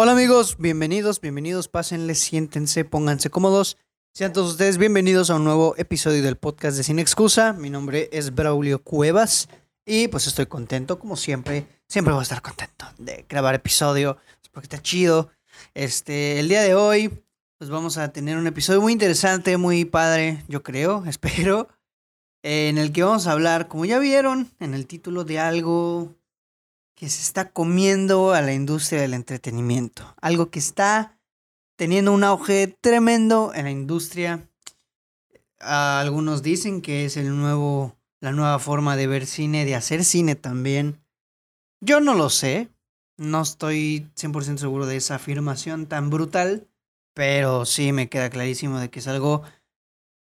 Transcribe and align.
Hola 0.00 0.12
amigos, 0.12 0.58
bienvenidos, 0.60 1.20
bienvenidos, 1.20 1.66
pásenle, 1.66 2.14
siéntense, 2.14 2.84
pónganse 2.84 3.30
cómodos. 3.30 3.78
Sean 4.14 4.32
todos 4.32 4.52
ustedes 4.52 4.78
bienvenidos 4.78 5.28
a 5.28 5.34
un 5.34 5.42
nuevo 5.42 5.74
episodio 5.76 6.22
del 6.22 6.36
podcast 6.36 6.76
de 6.76 6.84
Sin 6.84 7.00
Excusa. 7.00 7.52
Mi 7.52 7.68
nombre 7.68 8.08
es 8.12 8.32
Braulio 8.32 8.80
Cuevas 8.80 9.48
y 9.84 10.06
pues 10.06 10.28
estoy 10.28 10.46
contento, 10.46 11.00
como 11.00 11.16
siempre, 11.16 11.66
siempre 11.88 12.14
voy 12.14 12.20
a 12.20 12.22
estar 12.22 12.42
contento 12.42 12.86
de 12.96 13.26
grabar 13.28 13.56
episodio, 13.56 14.18
porque 14.52 14.66
está 14.66 14.80
chido. 14.80 15.30
Este, 15.74 16.38
el 16.38 16.48
día 16.48 16.62
de 16.62 16.76
hoy, 16.76 17.24
pues 17.58 17.68
vamos 17.68 17.98
a 17.98 18.12
tener 18.12 18.38
un 18.38 18.46
episodio 18.46 18.80
muy 18.80 18.92
interesante, 18.92 19.56
muy 19.56 19.84
padre, 19.84 20.44
yo 20.46 20.62
creo, 20.62 21.04
espero, 21.08 21.66
en 22.44 22.78
el 22.78 22.92
que 22.92 23.02
vamos 23.02 23.26
a 23.26 23.32
hablar, 23.32 23.66
como 23.66 23.84
ya 23.84 23.98
vieron 23.98 24.48
en 24.60 24.74
el 24.74 24.86
título, 24.86 25.24
de 25.24 25.40
algo 25.40 26.14
que 26.98 27.08
se 27.08 27.22
está 27.22 27.52
comiendo 27.52 28.32
a 28.32 28.42
la 28.42 28.52
industria 28.52 29.00
del 29.00 29.14
entretenimiento. 29.14 30.16
Algo 30.20 30.50
que 30.50 30.58
está 30.58 31.16
teniendo 31.76 32.12
un 32.12 32.24
auge 32.24 32.76
tremendo 32.80 33.52
en 33.54 33.66
la 33.66 33.70
industria. 33.70 34.50
Algunos 35.60 36.42
dicen 36.42 36.82
que 36.82 37.04
es 37.04 37.16
el 37.16 37.38
nuevo, 37.38 37.96
la 38.20 38.32
nueva 38.32 38.58
forma 38.58 38.96
de 38.96 39.06
ver 39.06 39.26
cine, 39.26 39.64
de 39.64 39.76
hacer 39.76 40.04
cine 40.04 40.34
también. 40.34 41.00
Yo 41.80 42.00
no 42.00 42.14
lo 42.14 42.30
sé. 42.30 42.68
No 43.16 43.42
estoy 43.42 44.10
100% 44.16 44.58
seguro 44.58 44.84
de 44.86 44.96
esa 44.96 45.14
afirmación 45.14 45.86
tan 45.86 46.10
brutal. 46.10 46.66
Pero 47.14 47.64
sí 47.64 47.92
me 47.92 48.08
queda 48.08 48.28
clarísimo 48.28 48.80
de 48.80 48.90
que 48.90 48.98
es 48.98 49.06
algo 49.06 49.42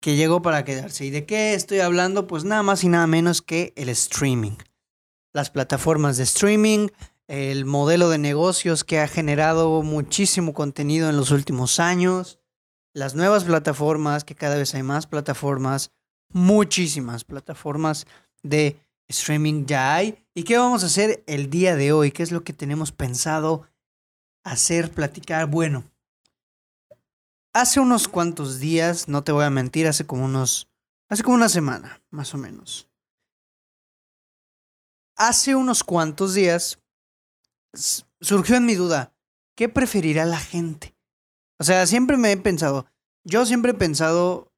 que 0.01 0.15
llegó 0.15 0.41
para 0.41 0.65
quedarse. 0.65 1.05
¿Y 1.05 1.11
de 1.11 1.27
qué 1.27 1.53
estoy 1.53 1.81
hablando? 1.81 2.25
Pues 2.25 2.43
nada 2.43 2.63
más 2.63 2.83
y 2.83 2.89
nada 2.89 3.05
menos 3.05 3.43
que 3.43 3.71
el 3.75 3.89
streaming 3.89 4.57
las 5.35 5.49
plataformas 5.49 6.15
de 6.15 6.23
streaming, 6.23 6.87
el 7.27 7.65
modelo 7.65 8.07
de 8.07 8.17
negocios 8.17 8.85
que 8.85 9.01
ha 9.01 9.07
generado 9.09 9.81
muchísimo 9.81 10.53
contenido 10.53 11.09
en 11.09 11.17
los 11.17 11.31
últimos 11.31 11.81
años, 11.81 12.39
las 12.93 13.15
nuevas 13.15 13.43
plataformas, 13.43 14.23
que 14.23 14.33
cada 14.33 14.55
vez 14.55 14.73
hay 14.75 14.83
más 14.83 15.07
plataformas, 15.07 15.91
muchísimas 16.29 17.25
plataformas 17.25 18.07
de 18.43 18.79
streaming 19.09 19.65
ya 19.65 19.93
hay. 19.93 20.25
¿Y 20.33 20.43
qué 20.43 20.57
vamos 20.57 20.83
a 20.83 20.85
hacer 20.85 21.21
el 21.27 21.49
día 21.49 21.75
de 21.75 21.91
hoy? 21.91 22.11
¿Qué 22.13 22.23
es 22.23 22.31
lo 22.31 22.45
que 22.45 22.53
tenemos 22.53 22.93
pensado 22.93 23.67
hacer, 24.45 24.89
platicar? 24.89 25.47
Bueno, 25.47 25.83
hace 27.51 27.81
unos 27.81 28.07
cuantos 28.07 28.61
días, 28.61 29.09
no 29.09 29.21
te 29.25 29.33
voy 29.33 29.43
a 29.43 29.49
mentir, 29.49 29.85
hace 29.85 30.05
como 30.05 30.23
unos, 30.23 30.69
hace 31.09 31.23
como 31.23 31.35
una 31.35 31.49
semana, 31.49 32.01
más 32.09 32.33
o 32.33 32.37
menos 32.37 32.87
hace 35.15 35.55
unos 35.55 35.83
cuantos 35.83 36.33
días 36.33 36.79
surgió 38.21 38.55
en 38.55 38.65
mi 38.65 38.75
duda, 38.75 39.13
¿qué 39.55 39.69
preferirá 39.69 40.25
la 40.25 40.39
gente? 40.39 40.95
O 41.59 41.63
sea, 41.63 41.85
siempre 41.87 42.17
me 42.17 42.31
he 42.31 42.37
pensado, 42.37 42.85
yo 43.23 43.45
siempre 43.45 43.71
he 43.71 43.75
pensado 43.75 44.51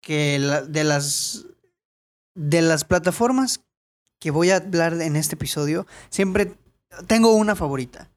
que 0.00 0.38
de 0.68 0.84
las 0.84 1.46
de 2.34 2.62
las 2.62 2.84
plataformas 2.84 3.64
que 4.20 4.30
voy 4.30 4.50
a 4.50 4.56
hablar 4.56 5.00
en 5.00 5.16
este 5.16 5.34
episodio, 5.34 5.86
siempre 6.10 6.56
tengo 7.06 7.34
una 7.34 7.56
favorita. 7.56 8.10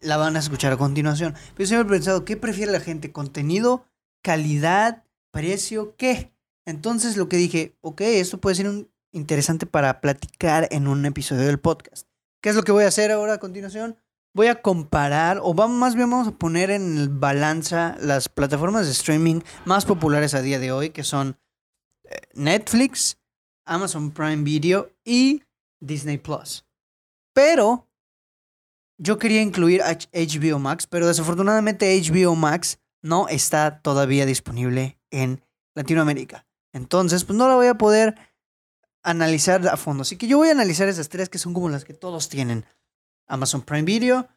La 0.00 0.16
van 0.16 0.36
a 0.36 0.38
escuchar 0.38 0.72
a 0.72 0.76
continuación. 0.76 1.34
Pero 1.56 1.66
siempre 1.66 1.88
he 1.88 1.98
pensado, 1.98 2.24
¿qué 2.24 2.36
prefiere 2.36 2.72
la 2.72 2.80
gente? 2.80 3.12
¿Contenido? 3.12 3.86
¿Calidad? 4.22 5.04
¿Precio? 5.30 5.94
¿Qué? 5.96 6.32
Entonces 6.66 7.16
lo 7.16 7.28
que 7.28 7.36
dije, 7.36 7.76
ok, 7.80 8.00
esto 8.02 8.40
puede 8.40 8.56
ser 8.56 8.68
un 8.68 8.90
interesante 9.12 9.66
para 9.66 10.00
platicar 10.00 10.68
en 10.70 10.86
un 10.88 11.04
episodio 11.06 11.46
del 11.46 11.58
podcast. 11.58 12.06
¿Qué 12.42 12.50
es 12.50 12.56
lo 12.56 12.62
que 12.62 12.72
voy 12.72 12.84
a 12.84 12.88
hacer 12.88 13.10
ahora 13.10 13.34
a 13.34 13.38
continuación? 13.38 13.98
Voy 14.32 14.46
a 14.46 14.62
comparar, 14.62 15.40
o 15.42 15.52
más 15.54 15.96
bien 15.96 16.08
vamos 16.08 16.28
a 16.28 16.32
poner 16.32 16.70
en 16.70 17.18
balanza 17.18 17.96
las 18.00 18.28
plataformas 18.28 18.86
de 18.86 18.92
streaming 18.92 19.40
más 19.64 19.84
populares 19.84 20.34
a 20.34 20.42
día 20.42 20.60
de 20.60 20.70
hoy, 20.70 20.90
que 20.90 21.02
son 21.02 21.36
eh, 22.04 22.20
Netflix, 22.34 23.18
Amazon 23.64 24.12
Prime 24.12 24.44
Video 24.44 24.92
y 25.04 25.42
Disney 25.80 26.18
Plus. 26.18 26.64
Pero 27.34 27.88
yo 28.98 29.18
quería 29.18 29.42
incluir 29.42 29.82
HBO 29.82 30.58
Max, 30.58 30.86
pero 30.86 31.06
desafortunadamente 31.06 32.00
HBO 32.00 32.36
Max 32.36 32.78
no 33.02 33.28
está 33.28 33.80
todavía 33.80 34.26
disponible 34.26 34.98
en 35.10 35.42
Latinoamérica. 35.74 36.46
Entonces, 36.72 37.24
pues 37.24 37.36
no 37.36 37.48
la 37.48 37.56
voy 37.56 37.66
a 37.66 37.74
poder 37.74 38.14
analizar 39.02 39.66
a 39.68 39.76
fondo. 39.76 40.02
Así 40.02 40.16
que 40.16 40.26
yo 40.26 40.38
voy 40.38 40.48
a 40.48 40.52
analizar 40.52 40.88
esas 40.88 41.08
tres 41.08 41.28
que 41.28 41.38
son 41.38 41.54
como 41.54 41.68
las 41.68 41.84
que 41.84 41.94
todos 41.94 42.28
tienen. 42.28 42.64
Amazon 43.26 43.62
Prime 43.62 43.82
Video, 43.82 44.28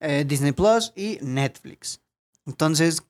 eh, 0.00 0.24
Disney 0.26 0.52
Plus 0.52 0.92
y 0.94 1.18
Netflix. 1.22 2.00
Entonces, 2.46 3.02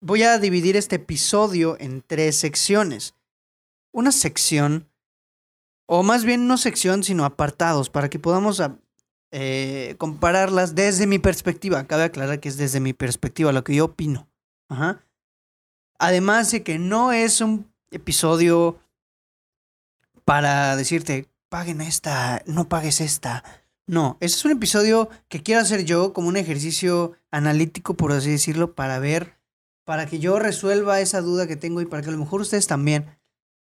voy 0.00 0.22
a 0.22 0.38
dividir 0.38 0.76
este 0.76 0.96
episodio 0.96 1.76
en 1.80 2.02
tres 2.02 2.36
secciones. 2.36 3.14
Una 3.92 4.12
sección, 4.12 4.88
o 5.86 6.02
más 6.02 6.24
bien 6.24 6.46
no 6.46 6.56
sección, 6.56 7.02
sino 7.02 7.24
apartados, 7.24 7.90
para 7.90 8.08
que 8.10 8.18
podamos 8.18 8.60
ah, 8.60 8.78
eh, 9.32 9.94
compararlas 9.98 10.74
desde 10.74 11.06
mi 11.06 11.18
perspectiva. 11.18 11.84
Cabe 11.84 12.04
aclarar 12.04 12.40
que 12.40 12.48
es 12.48 12.56
desde 12.56 12.80
mi 12.80 12.92
perspectiva, 12.92 13.52
lo 13.52 13.64
que 13.64 13.74
yo 13.74 13.86
opino. 13.86 14.28
Además 15.98 16.50
de 16.52 16.62
que 16.62 16.78
no 16.78 17.12
es 17.12 17.40
un 17.40 17.72
episodio 17.90 18.78
para 20.24 20.76
decirte, 20.76 21.28
paguen 21.48 21.80
esta, 21.80 22.42
no 22.46 22.68
pagues 22.68 23.00
esta. 23.00 23.44
No, 23.86 24.16
este 24.20 24.38
es 24.38 24.44
un 24.44 24.52
episodio 24.52 25.08
que 25.28 25.42
quiero 25.42 25.60
hacer 25.60 25.84
yo 25.84 26.12
como 26.12 26.28
un 26.28 26.36
ejercicio 26.36 27.12
analítico, 27.30 27.94
por 27.94 28.12
así 28.12 28.30
decirlo, 28.30 28.74
para 28.74 28.98
ver, 28.98 29.36
para 29.84 30.06
que 30.06 30.20
yo 30.20 30.38
resuelva 30.38 31.00
esa 31.00 31.20
duda 31.20 31.46
que 31.46 31.56
tengo 31.56 31.80
y 31.80 31.86
para 31.86 32.02
que 32.02 32.08
a 32.08 32.12
lo 32.12 32.18
mejor 32.18 32.40
ustedes 32.40 32.66
también, 32.66 33.18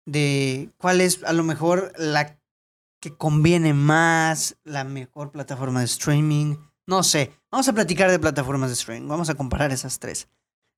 de 0.06 0.70
cuál 0.78 1.00
es 1.00 1.22
a 1.24 1.32
lo 1.32 1.42
mejor 1.42 1.92
la 1.96 2.38
que 3.00 3.16
conviene 3.16 3.74
más, 3.74 4.56
la 4.62 4.84
mejor 4.84 5.32
plataforma 5.32 5.80
de 5.80 5.86
streaming. 5.86 6.56
No 6.86 7.02
sé, 7.02 7.32
vamos 7.50 7.66
a 7.66 7.72
platicar 7.72 8.10
de 8.10 8.20
plataformas 8.20 8.70
de 8.70 8.74
streaming, 8.74 9.08
vamos 9.08 9.28
a 9.28 9.34
comparar 9.34 9.72
esas 9.72 9.98
tres. 9.98 10.28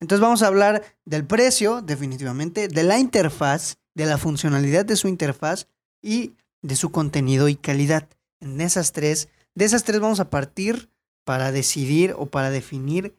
Entonces 0.00 0.22
vamos 0.22 0.42
a 0.42 0.46
hablar 0.46 0.82
del 1.04 1.26
precio, 1.26 1.82
definitivamente, 1.82 2.68
de 2.68 2.82
la 2.82 2.98
interfaz, 2.98 3.76
de 3.94 4.06
la 4.06 4.18
funcionalidad 4.18 4.84
de 4.84 4.96
su 4.96 5.08
interfaz 5.08 5.68
y 6.02 6.34
de 6.62 6.76
su 6.76 6.90
contenido 6.90 7.48
y 7.48 7.56
calidad. 7.56 8.08
En 8.40 8.60
esas 8.60 8.92
tres, 8.92 9.28
de 9.54 9.64
esas 9.64 9.84
tres 9.84 10.00
vamos 10.00 10.20
a 10.20 10.30
partir 10.30 10.90
para 11.24 11.52
decidir 11.52 12.14
o 12.16 12.26
para 12.26 12.50
definir 12.50 13.16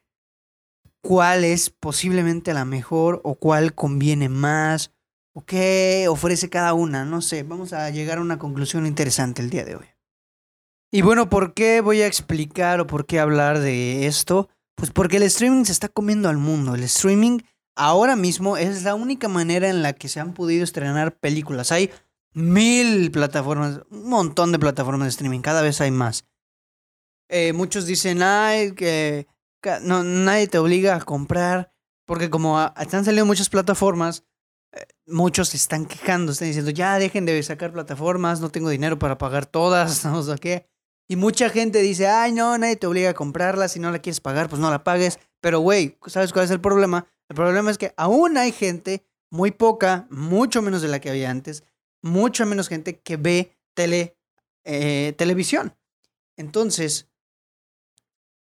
cuál 1.02 1.44
es 1.44 1.70
posiblemente 1.70 2.54
la 2.54 2.66
mejor 2.66 3.22
o 3.24 3.36
cuál 3.36 3.74
conviene 3.74 4.30
más 4.30 4.92
o 5.34 5.46
qué 5.46 6.08
ofrece 6.10 6.50
cada 6.50 6.74
una. 6.74 7.06
No 7.06 7.22
sé, 7.22 7.44
vamos 7.44 7.74
a 7.74 7.90
llegar 7.90 8.18
a 8.18 8.22
una 8.22 8.40
conclusión 8.40 8.86
interesante 8.86 9.42
el 9.42 9.50
día 9.50 9.66
de 9.66 9.76
hoy. 9.76 9.86
Y 10.92 11.02
bueno, 11.02 11.30
¿por 11.30 11.54
qué 11.54 11.82
voy 11.82 12.02
a 12.02 12.08
explicar 12.08 12.80
o 12.80 12.88
por 12.88 13.06
qué 13.06 13.20
hablar 13.20 13.60
de 13.60 14.08
esto? 14.08 14.50
Pues 14.76 14.92
porque 14.92 15.18
el 15.18 15.24
streaming 15.24 15.66
se 15.66 15.74
está 15.74 15.90
comiendo 15.90 16.30
al 16.30 16.38
mundo. 16.38 16.76
El 16.76 16.84
streaming 16.84 17.40
ahora 17.76 18.16
mismo 18.16 18.58
es 18.58 18.84
la 18.84 18.96
única 18.96 19.28
manera 19.28 19.70
en 19.70 19.84
la 19.84 19.94
que 19.94 20.10
se 20.10 20.20
han 20.20 20.34
podido 20.34 20.64
estrenar 20.64 21.18
películas. 21.18 21.72
Hay 21.72 21.92
mil 22.34 23.12
plataformas, 23.12 23.82
un 23.90 24.10
montón 24.10 24.52
de 24.52 24.60
plataformas 24.60 25.06
de 25.06 25.10
streaming, 25.10 25.42
cada 25.42 25.62
vez 25.62 25.82
hay 25.82 25.92
más. 25.92 26.26
Eh, 27.30 27.54
muchos 27.54 27.86
dicen, 27.86 28.22
ay, 28.22 28.74
que 28.74 29.28
no, 29.82 30.04
nadie 30.04 30.48
te 30.48 30.58
obliga 30.58 30.96
a 30.96 31.02
comprar, 31.02 31.72
porque 32.06 32.30
como 32.30 32.60
están 32.78 33.04
saliendo 33.04 33.26
muchas 33.26 33.50
plataformas, 33.50 34.24
eh, 34.74 34.86
muchos 35.08 35.56
están 35.56 35.86
quejando, 35.86 36.32
están 36.32 36.50
diciendo, 36.50 36.72
ya 36.72 37.00
dejen 37.00 37.26
de 37.26 37.42
sacar 37.44 37.74
plataformas, 37.74 38.42
no 38.42 38.50
tengo 38.50 38.70
dinero 38.70 39.00
para 39.00 39.18
pagar 39.18 39.46
todas, 39.46 40.06
no 40.06 40.22
sé 40.22 40.36
qué. 40.38 40.68
Y 41.08 41.16
mucha 41.16 41.50
gente 41.50 41.82
dice, 41.82 42.08
ay, 42.08 42.32
no, 42.32 42.58
nadie 42.58 42.76
te 42.76 42.88
obliga 42.88 43.12
a 43.12 43.14
comprarla, 43.14 43.68
si 43.68 43.80
no 43.80 43.92
la 43.92 44.00
quieres 44.00 44.22
pagar, 44.22 44.50
pues 44.50 44.60
no 44.60 44.72
la 44.72 44.84
pagues. 44.84 45.20
Pero, 45.46 45.60
güey, 45.60 45.96
¿sabes 46.08 46.34
cuál 46.34 46.46
es 46.46 46.50
el 46.50 46.60
problema? 46.60 47.06
El 47.30 47.36
problema 47.36 47.70
es 47.70 47.78
que 47.78 47.94
aún 47.98 48.36
hay 48.36 48.52
gente, 48.52 49.06
muy 49.30 49.52
poca, 49.52 50.08
mucho 50.10 50.64
menos 50.64 50.82
de 50.82 50.88
la 50.88 51.00
que 51.00 51.12
había 51.12 51.30
antes, 51.30 51.64
mucha 52.02 52.46
menos 52.48 52.68
gente 52.68 53.00
que 53.00 53.16
ve 53.16 53.56
tele, 53.76 54.18
eh, 54.64 55.14
televisión. 55.20 55.78
Entonces, 56.36 57.12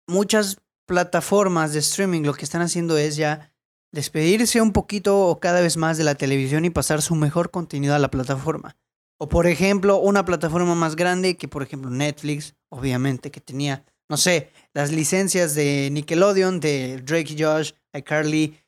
muchas 0.07 0.57
plataformas 0.87 1.73
de 1.73 1.79
streaming 1.81 2.23
lo 2.23 2.33
que 2.33 2.43
están 2.43 2.63
haciendo 2.63 2.97
es 2.97 3.17
ya 3.17 3.53
despedirse 3.91 4.59
un 4.59 4.73
poquito 4.73 5.27
o 5.27 5.39
cada 5.39 5.61
vez 5.61 5.77
más 5.77 5.99
de 5.99 6.05
la 6.05 6.15
televisión 6.15 6.65
y 6.65 6.71
pasar 6.71 7.03
su 7.03 7.13
mejor 7.13 7.51
contenido 7.51 7.93
a 7.93 7.99
la 7.99 8.09
plataforma. 8.09 8.77
O 9.19 9.29
por 9.29 9.45
ejemplo, 9.45 9.97
una 9.97 10.25
plataforma 10.25 10.73
más 10.73 10.95
grande 10.95 11.37
que 11.37 11.47
por 11.47 11.61
ejemplo 11.61 11.91
Netflix, 11.91 12.55
obviamente, 12.69 13.29
que 13.29 13.41
tenía, 13.41 13.85
no 14.09 14.17
sé, 14.17 14.51
las 14.73 14.91
licencias 14.91 15.55
de 15.55 15.89
Nickelodeon, 15.91 16.59
de 16.59 17.01
Drake 17.01 17.33
y 17.33 17.41
Josh, 17.41 17.71
iCarly, 17.93 18.59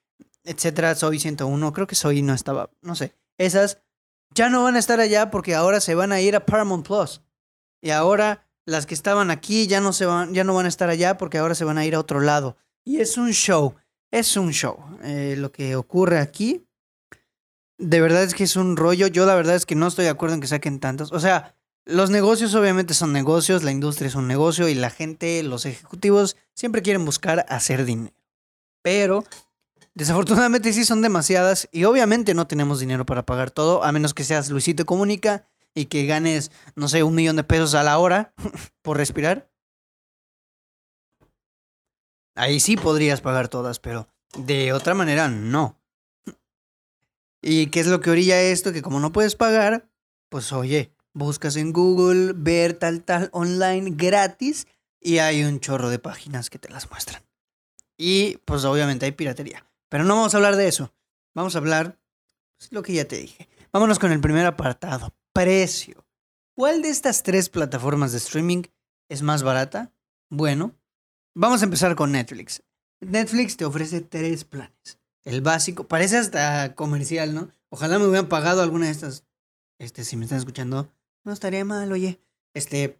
etcétera, 0.43 0.95
Soy 0.95 1.19
101, 1.19 1.73
creo 1.73 1.87
que 1.87 1.95
Soy 1.95 2.21
no 2.21 2.33
estaba, 2.33 2.69
no 2.81 2.95
sé. 2.95 3.13
Esas 3.37 3.79
ya 4.33 4.49
no 4.49 4.63
van 4.63 4.75
a 4.75 4.79
estar 4.79 4.99
allá 4.99 5.29
porque 5.29 5.55
ahora 5.55 5.79
se 5.79 5.95
van 5.95 6.11
a 6.11 6.21
ir 6.21 6.35
a 6.35 6.45
Paramount 6.45 6.85
Plus. 6.85 7.21
Y 7.81 7.91
ahora 7.91 8.47
las 8.65 8.85
que 8.85 8.93
estaban 8.93 9.31
aquí 9.31 9.67
ya 9.67 9.81
no, 9.81 9.93
se 9.93 10.05
van, 10.05 10.33
ya 10.33 10.43
no 10.43 10.53
van 10.53 10.65
a 10.65 10.69
estar 10.69 10.89
allá 10.89 11.17
porque 11.17 11.37
ahora 11.37 11.55
se 11.55 11.65
van 11.65 11.77
a 11.77 11.85
ir 11.85 11.95
a 11.95 11.99
otro 11.99 12.19
lado. 12.19 12.57
Y 12.83 12.99
es 12.99 13.17
un 13.17 13.31
show, 13.31 13.75
es 14.11 14.37
un 14.37 14.51
show. 14.51 14.77
Eh, 15.03 15.35
lo 15.37 15.51
que 15.51 15.75
ocurre 15.75 16.19
aquí, 16.19 16.65
de 17.77 18.01
verdad 18.01 18.23
es 18.23 18.33
que 18.33 18.43
es 18.43 18.55
un 18.55 18.77
rollo. 18.77 19.07
Yo 19.07 19.25
la 19.25 19.35
verdad 19.35 19.55
es 19.55 19.65
que 19.65 19.75
no 19.75 19.87
estoy 19.87 20.05
de 20.05 20.11
acuerdo 20.11 20.35
en 20.35 20.41
que 20.41 20.47
saquen 20.47 20.79
tantos. 20.79 21.11
O 21.11 21.19
sea, 21.19 21.56
los 21.87 22.09
negocios 22.09 22.53
obviamente 22.53 22.93
son 22.93 23.13
negocios, 23.13 23.63
la 23.63 23.71
industria 23.71 24.09
es 24.09 24.15
un 24.15 24.27
negocio 24.27 24.67
y 24.67 24.75
la 24.75 24.89
gente, 24.89 25.41
los 25.41 25.65
ejecutivos, 25.65 26.35
siempre 26.53 26.81
quieren 26.81 27.05
buscar 27.05 27.45
hacer 27.47 27.85
dinero. 27.85 28.13
Pero 28.81 29.23
desafortunadamente 29.93 30.73
sí 30.73 30.83
son 30.83 31.01
demasiadas 31.01 31.69
y 31.71 31.85
obviamente 31.85 32.33
no 32.33 32.45
tenemos 32.45 32.81
dinero 32.81 33.05
para 33.05 33.25
pagar 33.25 33.51
todo, 33.51 33.85
a 33.85 33.91
menos 33.93 34.13
que 34.13 34.25
seas 34.25 34.49
Luisito 34.49 34.85
Comunica 34.85 35.47
y 35.73 35.85
que 35.85 36.05
ganes, 36.05 36.51
no 36.75 36.89
sé, 36.89 37.03
un 37.03 37.15
millón 37.15 37.37
de 37.37 37.45
pesos 37.45 37.73
a 37.73 37.83
la 37.83 37.97
hora 37.99 38.33
por 38.81 38.97
respirar. 38.97 39.49
Ahí 42.35 42.59
sí 42.59 42.75
podrías 42.75 43.21
pagar 43.21 43.47
todas, 43.47 43.79
pero 43.79 44.09
de 44.37 44.73
otra 44.73 44.93
manera 44.93 45.29
no. 45.29 45.79
¿Y 47.41 47.67
qué 47.67 47.79
es 47.79 47.87
lo 47.87 48.01
que 48.01 48.09
orilla 48.09 48.41
esto? 48.41 48.73
Que 48.73 48.81
como 48.81 48.99
no 48.99 49.13
puedes 49.13 49.35
pagar, 49.35 49.89
pues 50.29 50.51
oye, 50.51 50.91
buscas 51.17 51.55
en 51.55 51.73
Google 51.73 52.33
ver 52.35 52.73
tal 52.73 53.03
tal 53.03 53.29
online 53.33 53.91
gratis 53.95 54.67
y 54.99 55.19
hay 55.19 55.43
un 55.43 55.59
chorro 55.59 55.89
de 55.89 55.99
páginas 55.99 56.49
que 56.49 56.59
te 56.59 56.69
las 56.69 56.89
muestran. 56.89 57.23
Y 57.97 58.37
pues 58.45 58.63
obviamente 58.65 59.05
hay 59.05 59.11
piratería. 59.11 59.65
Pero 59.89 60.03
no 60.03 60.15
vamos 60.15 60.33
a 60.33 60.37
hablar 60.37 60.55
de 60.55 60.67
eso. 60.67 60.93
Vamos 61.33 61.55
a 61.55 61.59
hablar 61.59 61.99
pues, 62.57 62.71
lo 62.71 62.83
que 62.83 62.93
ya 62.93 63.07
te 63.07 63.17
dije. 63.17 63.49
Vámonos 63.71 63.99
con 63.99 64.11
el 64.11 64.21
primer 64.21 64.45
apartado. 64.45 65.13
Precio. 65.33 66.05
¿Cuál 66.55 66.81
de 66.81 66.89
estas 66.89 67.23
tres 67.23 67.49
plataformas 67.49 68.11
de 68.11 68.17
streaming 68.17 68.63
es 69.09 69.21
más 69.21 69.43
barata? 69.43 69.91
Bueno, 70.29 70.75
vamos 71.35 71.61
a 71.61 71.65
empezar 71.65 71.95
con 71.95 72.11
Netflix. 72.11 72.63
Netflix 72.99 73.57
te 73.57 73.65
ofrece 73.65 74.01
tres 74.01 74.43
planes. 74.43 74.99
El 75.23 75.41
básico, 75.41 75.87
parece 75.87 76.17
hasta 76.17 76.73
comercial, 76.73 77.35
¿no? 77.35 77.51
Ojalá 77.69 77.99
me 77.99 78.07
hubieran 78.07 78.29
pagado 78.29 78.61
alguna 78.61 78.85
de 78.85 78.93
estas. 78.93 79.25
Este, 79.77 80.03
si 80.03 80.17
me 80.17 80.25
están 80.25 80.39
escuchando, 80.39 80.89
no 81.27 81.33
estaría 81.33 81.65
mal, 81.65 81.91
oye. 81.91 82.19
Este. 82.55 82.99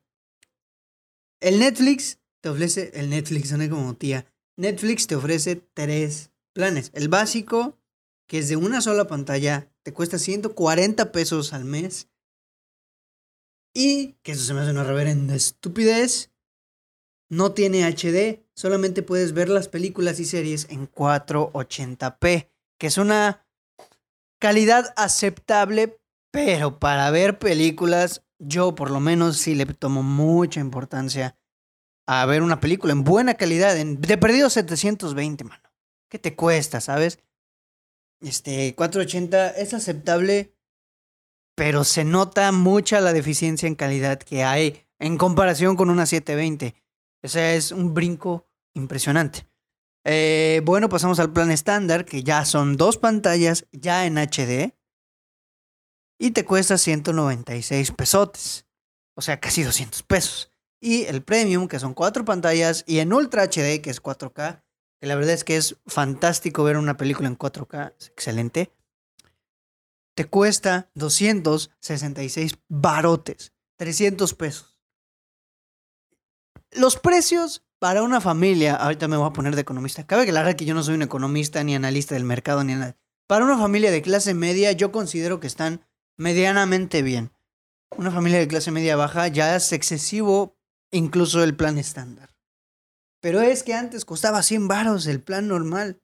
El 1.40 1.60
Netflix 1.60 2.20
te 2.42 2.50
ofrece. 2.50 2.92
El 2.94 3.10
Netflix 3.10 3.50
suena 3.50 3.70
como 3.70 3.96
tía. 3.96 4.32
Netflix 4.58 5.08
te 5.08 5.16
ofrece 5.16 5.56
tres 5.74 6.32
planes. 6.54 6.92
El 6.94 7.08
básico, 7.08 7.80
que 8.28 8.40
es 8.40 8.50
de 8.50 8.58
una 8.58 8.82
sola 8.82 9.08
pantalla, 9.08 9.72
te 9.84 9.94
cuesta 9.94 10.20
140 10.20 11.12
pesos 11.12 11.54
al 11.54 11.64
mes. 11.66 12.10
Y, 13.74 14.14
que 14.24 14.34
eso 14.34 14.44
se 14.44 14.54
me 14.54 14.62
hace 14.62 14.72
una 14.72 14.84
reverenda 14.84 15.36
estupidez, 15.36 16.32
no 17.30 17.54
tiene 17.54 17.86
HD, 17.86 18.44
solamente 18.56 19.04
puedes 19.04 19.34
ver 19.34 19.50
las 19.50 19.68
películas 19.68 20.20
y 20.20 20.26
series 20.26 20.68
en 20.70 20.92
480p, 20.92 22.50
que 22.80 22.88
es 22.88 22.98
una 22.98 23.46
calidad 24.40 24.94
aceptable, 24.98 26.00
pero 26.32 26.80
para 26.80 27.10
ver 27.12 27.40
películas, 27.40 28.24
yo 28.40 28.76
por 28.76 28.92
lo 28.92 29.00
menos 29.00 29.38
sí 29.38 29.56
le 29.56 29.66
tomo 29.66 30.04
mucha 30.04 30.60
importancia 30.60 31.38
a 32.08 32.26
ver 32.26 32.42
una 32.42 32.60
película 32.60 32.94
en 32.94 33.04
buena 33.04 33.34
calidad, 33.34 33.78
en, 33.78 34.00
de 34.00 34.18
perdido 34.18 34.50
720, 34.50 35.44
mano. 35.44 35.64
¿Qué 36.10 36.20
te 36.20 36.36
cuesta, 36.36 36.80
sabes? 36.80 37.20
Este, 38.22 38.74
480 38.76 39.50
es 39.52 39.74
aceptable, 39.74 40.56
pero 41.56 41.84
se 41.84 42.06
nota 42.06 42.52
mucha 42.52 43.02
la 43.02 43.14
deficiencia 43.14 43.68
en 43.68 43.76
calidad 43.76 44.20
que 44.20 44.44
hay 44.44 44.86
en 45.00 45.18
comparación 45.18 45.76
con 45.76 45.90
una 45.90 46.06
720. 46.06 46.76
Ese 47.22 47.56
es 47.56 47.72
un 47.72 47.94
brinco 47.94 48.48
impresionante. 48.74 49.48
Eh, 50.06 50.62
bueno, 50.64 50.88
pasamos 50.88 51.20
al 51.20 51.34
plan 51.34 51.52
estándar, 51.52 52.06
que 52.06 52.24
ya 52.24 52.46
son 52.46 52.78
dos 52.78 52.98
pantallas 52.98 53.68
ya 53.74 54.06
en 54.06 54.18
HD. 54.18 54.77
Y 56.20 56.32
te 56.32 56.46
cuesta 56.46 56.78
196 56.78 57.92
pesotes. 57.92 58.66
O 59.16 59.22
sea, 59.22 59.40
casi 59.40 59.64
200 59.64 60.04
pesos. 60.04 60.52
Y 60.80 61.06
el 61.06 61.24
premium, 61.24 61.68
que 61.68 61.80
son 61.80 61.94
cuatro 61.94 62.26
pantallas. 62.26 62.84
Y 62.88 63.00
en 63.00 63.14
Ultra 63.14 63.44
HD, 63.44 63.82
que 63.82 63.90
es 63.90 64.02
4K, 64.02 64.64
que 65.00 65.08
la 65.08 65.16
verdad 65.16 65.34
es 65.34 65.44
que 65.44 65.58
es 65.58 65.78
fantástico 65.86 66.64
ver 66.64 66.78
una 66.78 66.98
película 66.98 67.28
en 67.28 67.38
4K, 67.38 67.94
es 68.00 68.08
excelente. 68.08 68.72
Te 70.16 70.26
cuesta 70.26 70.90
266 70.96 72.58
barotes, 72.68 73.54
300 73.78 74.34
pesos. 74.34 74.80
Los 76.72 76.98
precios 76.98 77.64
para 77.80 78.02
una 78.02 78.20
familia, 78.20 78.76
ahorita 78.76 79.08
me 79.08 79.18
voy 79.18 79.28
a 79.28 79.34
poner 79.34 79.54
de 79.54 79.62
economista, 79.62 80.08
cabe 80.08 80.24
aclarar 80.24 80.56
que 80.56 80.66
yo 80.66 80.74
no 80.74 80.82
soy 80.82 80.96
un 80.96 81.04
economista 81.04 81.64
ni 81.64 81.76
analista 81.76 82.16
del 82.16 82.24
mercado 82.24 82.64
ni 82.64 82.74
nada. 82.74 82.98
Para 83.28 83.46
una 83.46 83.58
familia 83.58 83.92
de 83.92 84.02
clase 84.02 84.34
media 84.34 84.72
yo 84.72 84.92
considero 84.92 85.40
que 85.40 85.48
están 85.48 85.86
medianamente 86.18 87.02
bien. 87.02 87.32
Una 87.96 88.12
familia 88.12 88.40
de 88.40 88.48
clase 88.48 88.72
media 88.72 88.96
baja 88.96 89.28
ya 89.28 89.56
es 89.56 89.72
excesivo 89.72 90.58
incluso 90.92 91.44
el 91.44 91.56
plan 91.56 91.78
estándar. 91.78 92.36
Pero 93.22 93.42
es 93.42 93.64
que 93.64 93.74
antes 93.74 94.06
costaba 94.06 94.44
100 94.44 94.68
baros 94.68 95.08
el 95.08 95.22
plan 95.22 95.48
normal. 95.48 96.02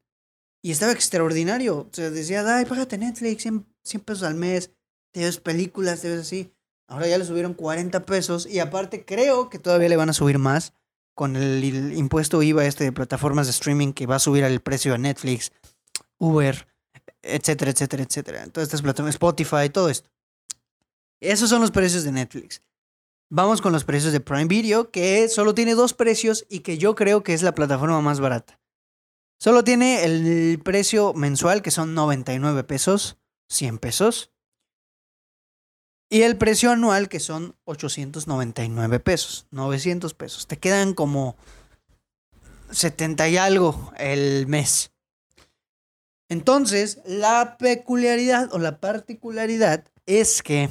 Y 0.62 0.72
estaba 0.72 0.94
extraordinario. 0.94 1.90
O 1.92 2.02
decía, 2.02 2.44
ay, 2.56 2.66
págate 2.66 2.98
Netflix, 2.98 3.44
100, 3.44 3.66
pesos 4.06 4.24
al 4.24 4.36
mes, 4.36 4.72
te 5.12 5.22
ves 5.22 5.38
películas, 5.38 6.02
te 6.02 6.10
ves 6.10 6.22
así. 6.22 6.54
Ahora 6.88 7.08
ya 7.08 7.18
le 7.18 7.26
subieron 7.26 7.54
40 7.54 8.06
pesos 8.06 8.46
y 8.46 8.60
aparte 8.60 9.06
creo 9.06 9.50
que 9.50 9.60
todavía 9.60 9.90
le 9.90 9.98
van 9.98 10.10
a 10.10 10.14
subir 10.14 10.38
más 10.38 10.74
con 11.16 11.36
el, 11.36 11.94
impuesto 11.96 12.42
IVA 12.42 12.66
este 12.66 12.86
de 12.86 12.92
plataformas 12.92 13.48
de 13.48 13.52
streaming 13.52 13.94
que 13.94 14.06
va 14.06 14.16
a 14.16 14.20
subir 14.20 14.44
el 14.44 14.62
precio 14.62 14.94
a 14.94 14.98
Netflix, 14.98 15.52
Uber, 16.18 16.68
etcétera, 17.22 17.72
etcétera, 17.72 18.04
etcétera. 18.04 18.48
Todas 18.48 18.68
estas 18.68 18.82
plataformas, 18.82 19.16
Spotify, 19.16 19.70
todo 19.72 19.90
esto. 19.90 20.10
Esos 21.20 21.50
son 21.50 21.62
los 21.62 21.72
precios 21.72 22.04
de 22.04 22.12
Netflix. 22.12 22.62
Vamos 23.30 23.62
con 23.62 23.74
los 23.74 23.84
precios 23.84 24.14
de 24.14 24.20
Prime 24.20 24.46
Video, 24.46 24.92
que 24.92 25.28
solo 25.30 25.56
tiene 25.56 25.74
dos 25.74 25.94
precios 25.94 26.46
y 26.50 26.60
que 26.60 26.78
yo 26.78 26.94
creo 26.96 27.24
que 27.24 27.34
es 27.34 27.42
la 27.42 27.56
plataforma 27.56 28.02
más 28.02 28.20
barata. 28.20 28.60
Solo 29.40 29.64
tiene 29.64 30.06
el 30.06 30.62
precio 30.64 31.14
mensual, 31.14 31.62
que 31.62 31.72
son 31.72 31.96
99 31.96 32.64
pesos, 32.64 33.18
100 33.50 33.80
pesos. 33.80 34.32
Y 36.10 36.22
el 36.22 36.38
precio 36.38 36.72
anual, 36.72 37.10
que 37.10 37.20
son 37.20 37.56
899 37.66 39.00
pesos, 39.00 39.48
900 39.52 40.14
pesos. 40.14 40.48
Te 40.48 40.60
quedan 40.60 40.94
como 40.94 41.36
70 42.70 43.28
y 43.30 43.38
algo 43.38 43.92
el 43.98 44.48
mes. 44.48 44.93
Entonces, 46.30 47.00
la 47.06 47.58
peculiaridad 47.58 48.54
o 48.54 48.60
la 48.60 48.80
particularidad 48.80 49.86
es 50.06 50.42
que 50.42 50.70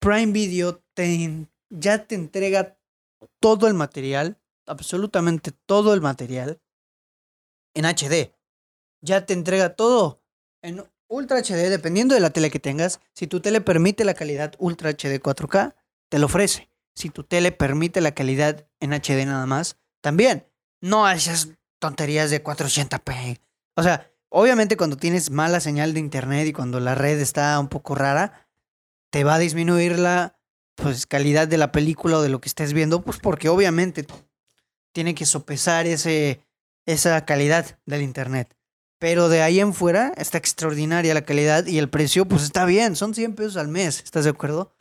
Prime 0.00 0.32
Video 0.32 0.82
ya 1.70 2.06
te 2.06 2.14
entrega 2.14 2.78
todo 3.40 3.68
el 3.68 3.74
material, 3.74 4.38
absolutamente 4.66 5.50
todo 5.66 5.94
el 5.94 6.00
material 6.00 6.60
en 7.74 7.84
HD. 7.84 8.34
Ya 9.02 9.26
te 9.26 9.34
entrega 9.34 9.74
todo 9.76 10.22
en 10.62 10.84
Ultra 11.08 11.40
HD, 11.40 11.68
dependiendo 11.68 12.14
de 12.14 12.20
la 12.20 12.30
tele 12.30 12.50
que 12.50 12.58
tengas. 12.58 13.00
Si 13.12 13.26
tu 13.26 13.40
tele 13.40 13.60
permite 13.60 14.04
la 14.04 14.14
calidad 14.14 14.54
Ultra 14.58 14.90
HD 14.90 15.20
4K, 15.20 15.74
te 16.08 16.18
lo 16.18 16.26
ofrece. 16.26 16.70
Si 16.94 17.10
tu 17.10 17.24
tele 17.24 17.52
permite 17.52 18.00
la 18.00 18.14
calidad 18.14 18.66
en 18.80 18.92
HD 18.92 19.26
nada 19.26 19.46
más, 19.46 19.76
también. 20.00 20.46
No 20.80 21.08
esas 21.08 21.48
tonterías 21.78 22.30
de 22.30 22.42
480p. 22.42 23.40
O 23.76 23.82
sea, 23.82 24.10
obviamente 24.28 24.76
cuando 24.76 24.96
tienes 24.96 25.30
mala 25.30 25.60
señal 25.60 25.94
de 25.94 26.00
internet 26.00 26.46
y 26.46 26.52
cuando 26.52 26.80
la 26.80 26.94
red 26.94 27.18
está 27.20 27.58
un 27.58 27.68
poco 27.68 27.94
rara, 27.94 28.48
te 29.10 29.24
va 29.24 29.34
a 29.34 29.38
disminuir 29.38 29.98
la 29.98 30.40
pues, 30.74 31.06
calidad 31.06 31.48
de 31.48 31.58
la 31.58 31.72
película 31.72 32.18
o 32.18 32.22
de 32.22 32.28
lo 32.28 32.40
que 32.40 32.48
estés 32.48 32.72
viendo, 32.72 33.02
pues 33.02 33.18
porque 33.18 33.48
obviamente 33.48 34.06
tiene 34.92 35.14
que 35.14 35.26
sopesar 35.26 35.86
ese, 35.86 36.40
esa 36.86 37.24
calidad 37.24 37.78
del 37.86 38.02
internet. 38.02 38.56
Pero 38.98 39.28
de 39.28 39.42
ahí 39.42 39.60
en 39.60 39.74
fuera 39.74 40.12
está 40.16 40.38
extraordinaria 40.38 41.14
la 41.14 41.24
calidad 41.24 41.66
y 41.66 41.78
el 41.78 41.90
precio, 41.90 42.26
pues 42.26 42.42
está 42.42 42.64
bien, 42.64 42.96
son 42.96 43.14
100 43.14 43.34
pesos 43.34 43.56
al 43.56 43.68
mes, 43.68 44.02
¿estás 44.02 44.24
de 44.24 44.30
acuerdo? 44.30 44.76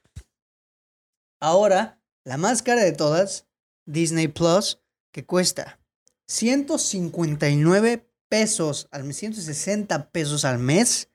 Ahora, 1.41 2.01
la 2.23 2.37
más 2.37 2.61
cara 2.61 2.83
de 2.83 2.93
todas, 2.93 3.47
Disney 3.85 4.29
Plus, 4.29 4.79
que 5.11 5.25
cuesta 5.25 5.79
159 6.27 8.12
pesos 8.33 8.87
al 8.89 9.03
mes, 9.03 9.17
160 9.17 10.09
pesos 10.09 10.43
al 10.43 10.57
mes 10.57 11.11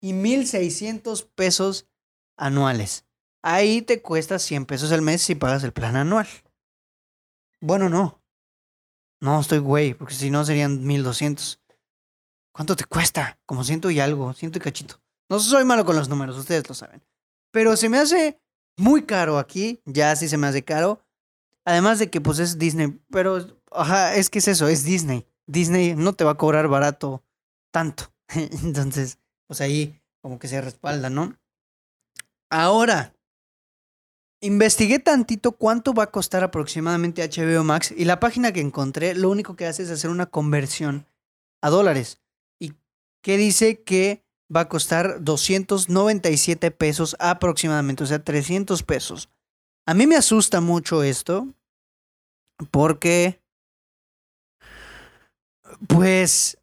y 0.00 0.12
1600 0.12 1.24
pesos 1.24 1.88
anuales. 2.36 3.04
Ahí 3.42 3.82
te 3.82 4.00
cuesta 4.00 4.38
100 4.38 4.64
pesos 4.64 4.92
al 4.92 5.02
mes 5.02 5.20
si 5.20 5.34
pagas 5.34 5.64
el 5.64 5.72
plan 5.72 5.96
anual. 5.96 6.28
Bueno, 7.60 7.88
no. 7.88 8.22
No, 9.20 9.40
estoy 9.40 9.58
güey, 9.58 9.94
porque 9.94 10.14
si 10.14 10.30
no 10.30 10.44
serían 10.44 10.86
1200. 10.86 11.60
¿Cuánto 12.52 12.76
te 12.76 12.84
cuesta? 12.84 13.36
Como 13.46 13.64
ciento 13.64 13.90
y 13.90 13.98
algo, 13.98 14.32
ciento 14.32 14.58
y 14.58 14.62
cachito. 14.62 15.02
No 15.28 15.40
soy 15.40 15.64
malo 15.64 15.84
con 15.84 15.96
los 15.96 16.08
números, 16.08 16.38
ustedes 16.38 16.68
lo 16.68 16.76
saben. 16.76 17.02
Pero 17.50 17.76
se 17.76 17.88
me 17.88 17.98
hace 17.98 18.40
muy 18.76 19.02
caro 19.02 19.38
aquí, 19.38 19.82
ya 19.86 20.14
sí 20.14 20.28
se 20.28 20.36
me 20.36 20.46
hace 20.46 20.62
caro. 20.62 21.04
Además 21.64 21.98
de 21.98 22.10
que 22.10 22.20
pues 22.20 22.38
es 22.38 22.60
Disney, 22.60 22.96
pero 23.10 23.60
ajá, 23.72 24.14
es 24.14 24.30
que 24.30 24.38
es 24.38 24.46
eso, 24.46 24.68
es 24.68 24.84
Disney. 24.84 25.26
Disney 25.46 25.94
no 25.94 26.12
te 26.12 26.24
va 26.24 26.32
a 26.32 26.36
cobrar 26.36 26.68
barato 26.68 27.22
tanto. 27.72 28.12
Entonces, 28.34 29.18
pues 29.46 29.60
ahí 29.60 30.00
como 30.22 30.38
que 30.38 30.48
se 30.48 30.60
respalda, 30.60 31.10
¿no? 31.10 31.36
Ahora, 32.50 33.14
investigué 34.40 34.98
tantito 34.98 35.52
cuánto 35.52 35.92
va 35.92 36.04
a 36.04 36.10
costar 36.10 36.44
aproximadamente 36.44 37.22
HBO 37.22 37.64
Max 37.64 37.92
y 37.96 38.04
la 38.04 38.20
página 38.20 38.52
que 38.52 38.60
encontré 38.60 39.14
lo 39.14 39.30
único 39.30 39.56
que 39.56 39.66
hace 39.66 39.82
es 39.82 39.90
hacer 39.90 40.10
una 40.10 40.26
conversión 40.26 41.06
a 41.62 41.70
dólares. 41.70 42.20
¿Y 42.58 42.74
qué 43.22 43.36
dice 43.36 43.82
que 43.82 44.24
va 44.54 44.60
a 44.60 44.68
costar 44.68 45.22
297 45.22 46.70
pesos 46.70 47.16
aproximadamente, 47.18 48.04
o 48.04 48.06
sea, 48.06 48.22
300 48.22 48.82
pesos. 48.82 49.28
A 49.86 49.94
mí 49.94 50.06
me 50.06 50.16
asusta 50.16 50.60
mucho 50.60 51.02
esto 51.02 51.48
porque, 52.70 53.42
pues, 55.86 56.58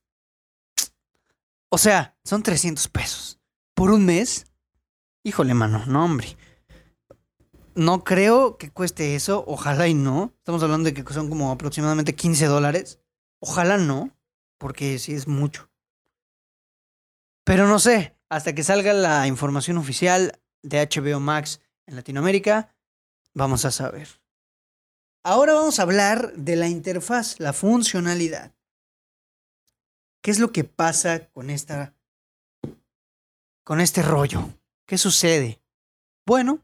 o 1.70 1.78
sea, 1.78 2.18
son 2.24 2.44
300 2.44 2.88
pesos 2.88 3.40
por 3.74 3.92
un 3.92 4.06
mes. 4.06 4.46
Híjole, 5.24 5.54
mano, 5.54 5.86
no, 5.86 6.06
hombre. 6.06 6.38
No 7.74 8.04
creo 8.04 8.58
que 8.58 8.72
cueste 8.72 9.16
eso, 9.16 9.44
ojalá 9.48 9.88
y 9.88 9.94
no. 9.94 10.34
Estamos 10.38 10.62
hablando 10.64 10.90
de 10.90 10.94
que 10.94 11.14
son 11.14 11.30
como 11.30 11.52
aproximadamente 11.52 12.16
15 12.16 12.46
dólares. 12.46 13.00
Ojalá 13.40 13.78
no, 13.78 14.16
porque 14.58 15.00
sí 15.00 15.14
es 15.14 15.28
mucho. 15.28 15.72
Pero 17.44 17.68
no 17.68 17.80
sé, 17.80 18.18
hasta 18.30 18.54
que 18.54 18.64
salga 18.64 18.94
la 18.94 19.26
información 19.28 19.78
oficial 19.78 20.40
de 20.62 20.88
HBO 20.88 21.20
Max 21.20 21.62
en 21.88 21.96
Latinoamérica, 21.96 22.76
vamos 23.34 23.66
a 23.66 23.72
saber. 23.72 24.08
Ahora 25.24 25.54
vamos 25.54 25.80
a 25.80 25.84
hablar 25.84 26.34
de 26.36 26.56
la 26.56 26.68
interfaz, 26.68 27.40
la 27.40 27.54
funcionalidad. 27.54 28.54
¿Qué 30.22 30.32
es 30.32 30.40
lo 30.40 30.52
que 30.52 30.64
pasa 30.64 31.30
con 31.32 31.50
esta 31.50 31.96
con 33.64 33.82
este 33.82 34.02
rollo? 34.02 34.50
¿Qué 34.86 34.98
sucede? 34.98 35.62
Bueno, 36.26 36.60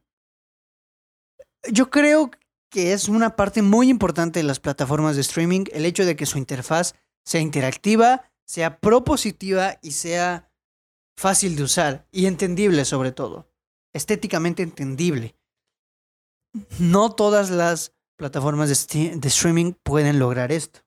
yo 1.72 1.90
creo 1.90 2.32
que 2.70 2.94
es 2.94 3.08
una 3.08 3.36
parte 3.36 3.62
muy 3.62 3.90
importante 3.90 4.40
de 4.40 4.44
las 4.44 4.60
plataformas 4.60 5.16
de 5.16 5.22
streaming 5.22 5.66
el 5.72 5.86
hecho 5.86 6.06
de 6.06 6.16
que 6.16 6.26
su 6.26 6.38
interfaz 6.38 6.96
sea 7.26 7.42
interactiva, 7.42 8.30
sea 8.46 8.80
propositiva 8.80 9.80
y 9.82 9.92
sea 9.92 10.52
fácil 11.18 11.56
de 11.56 11.64
usar 11.64 12.08
y 12.12 12.26
entendible 12.26 12.86
sobre 12.86 13.12
todo. 13.12 13.50
Estéticamente 13.94 14.64
entendible. 14.64 15.36
No 16.80 17.14
todas 17.14 17.50
las 17.50 17.94
plataformas 18.18 18.70
de, 18.70 19.16
de, 19.16 19.28
streaming 19.28 19.74
pueden 19.84 20.20
lograr 20.20 20.52
esto. 20.52 20.82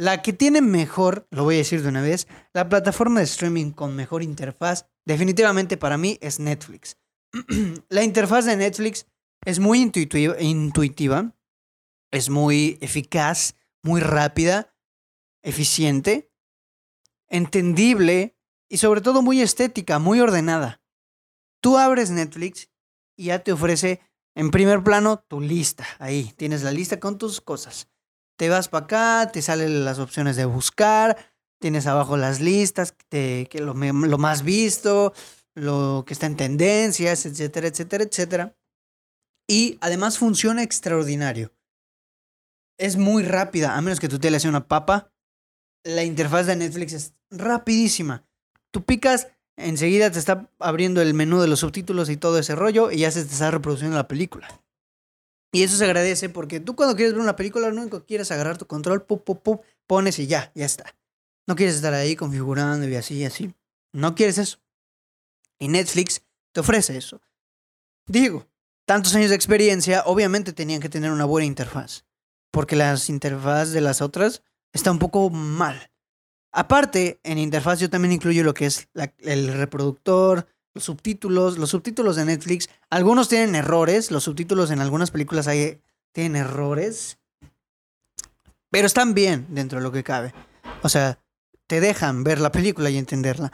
La 0.00 0.22
que 0.22 0.32
tiene 0.32 0.62
mejor, 0.62 1.28
lo 1.30 1.44
voy 1.44 1.56
a 1.56 1.58
decir 1.58 1.82
de 1.82 1.90
una 1.90 2.00
vez, 2.00 2.26
la 2.54 2.70
plataforma 2.70 3.20
de 3.20 3.26
streaming 3.26 3.72
con 3.72 3.94
mejor 3.94 4.22
interfaz, 4.22 4.86
definitivamente 5.04 5.76
para 5.76 5.98
mí 5.98 6.16
es 6.22 6.40
Netflix. 6.40 6.96
la 7.90 8.02
interfaz 8.02 8.46
de 8.46 8.56
Netflix 8.56 9.06
es 9.44 9.58
muy 9.58 9.82
intuitiva, 9.82 11.34
es 12.10 12.30
muy 12.30 12.78
eficaz, 12.80 13.56
muy 13.82 14.00
rápida, 14.00 14.74
eficiente, 15.42 16.32
entendible 17.28 18.38
y 18.70 18.78
sobre 18.78 19.02
todo 19.02 19.20
muy 19.20 19.42
estética, 19.42 19.98
muy 19.98 20.18
ordenada. 20.20 20.80
Tú 21.60 21.76
abres 21.76 22.10
Netflix 22.10 22.70
y 23.18 23.24
ya 23.24 23.40
te 23.40 23.52
ofrece 23.52 24.00
en 24.34 24.50
primer 24.50 24.82
plano 24.82 25.18
tu 25.28 25.42
lista. 25.42 25.86
Ahí 25.98 26.32
tienes 26.38 26.62
la 26.62 26.72
lista 26.72 26.98
con 26.98 27.18
tus 27.18 27.42
cosas. 27.42 27.90
Te 28.40 28.48
vas 28.48 28.68
para 28.68 28.84
acá, 28.84 29.30
te 29.30 29.42
salen 29.42 29.84
las 29.84 29.98
opciones 29.98 30.34
de 30.36 30.46
buscar, 30.46 31.18
tienes 31.60 31.86
abajo 31.86 32.16
las 32.16 32.40
listas, 32.40 32.94
que 33.10 33.46
lo, 33.60 33.74
más 33.74 34.42
visto, 34.44 35.12
lo 35.54 36.04
que 36.06 36.14
está 36.14 36.24
en 36.24 36.36
tendencias, 36.36 37.26
etcétera, 37.26 37.68
etcétera, 37.68 38.04
etcétera. 38.04 38.56
Y 39.46 39.76
además 39.82 40.16
funciona 40.16 40.62
extraordinario. 40.62 41.52
Es 42.78 42.96
muy 42.96 43.24
rápida, 43.24 43.76
a 43.76 43.80
menos 43.82 44.00
que 44.00 44.08
tu 44.08 44.18
tele 44.18 44.40
sea 44.40 44.48
una 44.48 44.66
papa. 44.66 45.12
La 45.84 46.02
interfaz 46.04 46.46
de 46.46 46.56
Netflix 46.56 46.94
es 46.94 47.12
rapidísima 47.30 48.24
tú 48.70 48.84
picas, 48.84 49.28
enseguida 49.58 50.10
te 50.10 50.18
está 50.18 50.48
abriendo 50.58 51.02
el 51.02 51.12
menú 51.12 51.40
de 51.40 51.48
los 51.48 51.60
subtítulos 51.60 52.08
y 52.08 52.16
todo 52.16 52.38
ese 52.38 52.54
rollo 52.54 52.90
y 52.90 53.00
ya 53.00 53.10
se 53.10 53.22
te 53.22 53.32
está 53.32 53.50
reproduciendo 53.50 53.98
la 53.98 54.08
película. 54.08 54.48
Y 55.52 55.62
eso 55.62 55.76
se 55.76 55.84
agradece 55.84 56.28
porque 56.28 56.60
tú 56.60 56.76
cuando 56.76 56.94
quieres 56.94 57.12
ver 57.12 57.22
una 57.22 57.36
película, 57.36 57.68
lo 57.68 57.80
único 57.80 58.00
que 58.00 58.06
quieres 58.06 58.30
agarrar 58.30 58.58
tu 58.58 58.66
control, 58.66 59.02
pum, 59.04 59.18
pum, 59.18 59.38
pum, 59.38 59.58
pones 59.86 60.18
y 60.18 60.26
ya, 60.26 60.52
ya 60.54 60.64
está. 60.64 60.94
No 61.46 61.56
quieres 61.56 61.74
estar 61.74 61.92
ahí 61.92 62.14
configurando 62.14 62.88
y 62.88 62.94
así 62.94 63.24
así. 63.24 63.52
No 63.92 64.14
quieres 64.14 64.38
eso. 64.38 64.58
Y 65.58 65.68
Netflix 65.68 66.22
te 66.52 66.60
ofrece 66.60 66.96
eso. 66.96 67.20
Digo, 68.06 68.46
tantos 68.86 69.14
años 69.14 69.30
de 69.30 69.36
experiencia, 69.36 70.02
obviamente 70.06 70.52
tenían 70.52 70.80
que 70.80 70.88
tener 70.88 71.10
una 71.10 71.24
buena 71.24 71.46
interfaz. 71.46 72.04
Porque 72.52 72.76
las 72.76 73.08
interfaz 73.08 73.70
de 73.70 73.80
las 73.80 74.00
otras 74.00 74.42
está 74.72 74.90
un 74.90 74.98
poco 74.98 75.30
mal. 75.30 75.90
Aparte, 76.52 77.20
en 77.22 77.38
interfaz 77.38 77.78
yo 77.80 77.90
también 77.90 78.12
incluyo 78.12 78.42
lo 78.42 78.54
que 78.54 78.66
es 78.66 78.88
el 79.18 79.52
reproductor, 79.52 80.46
los 80.74 80.84
subtítulos, 80.84 81.58
los 81.58 81.70
subtítulos 81.70 82.16
de 82.16 82.24
Netflix. 82.24 82.68
Algunos 82.90 83.28
tienen 83.28 83.54
errores, 83.54 84.10
los 84.10 84.24
subtítulos 84.24 84.70
en 84.70 84.80
algunas 84.80 85.10
películas 85.10 85.48
hay, 85.48 85.80
tienen 86.12 86.36
errores, 86.36 87.18
pero 88.70 88.86
están 88.86 89.14
bien 89.14 89.46
dentro 89.50 89.78
de 89.78 89.82
lo 89.82 89.92
que 89.92 90.04
cabe. 90.04 90.32
O 90.82 90.88
sea, 90.88 91.18
te 91.66 91.80
dejan 91.80 92.24
ver 92.24 92.40
la 92.40 92.52
película 92.52 92.90
y 92.90 92.98
entenderla. 92.98 93.52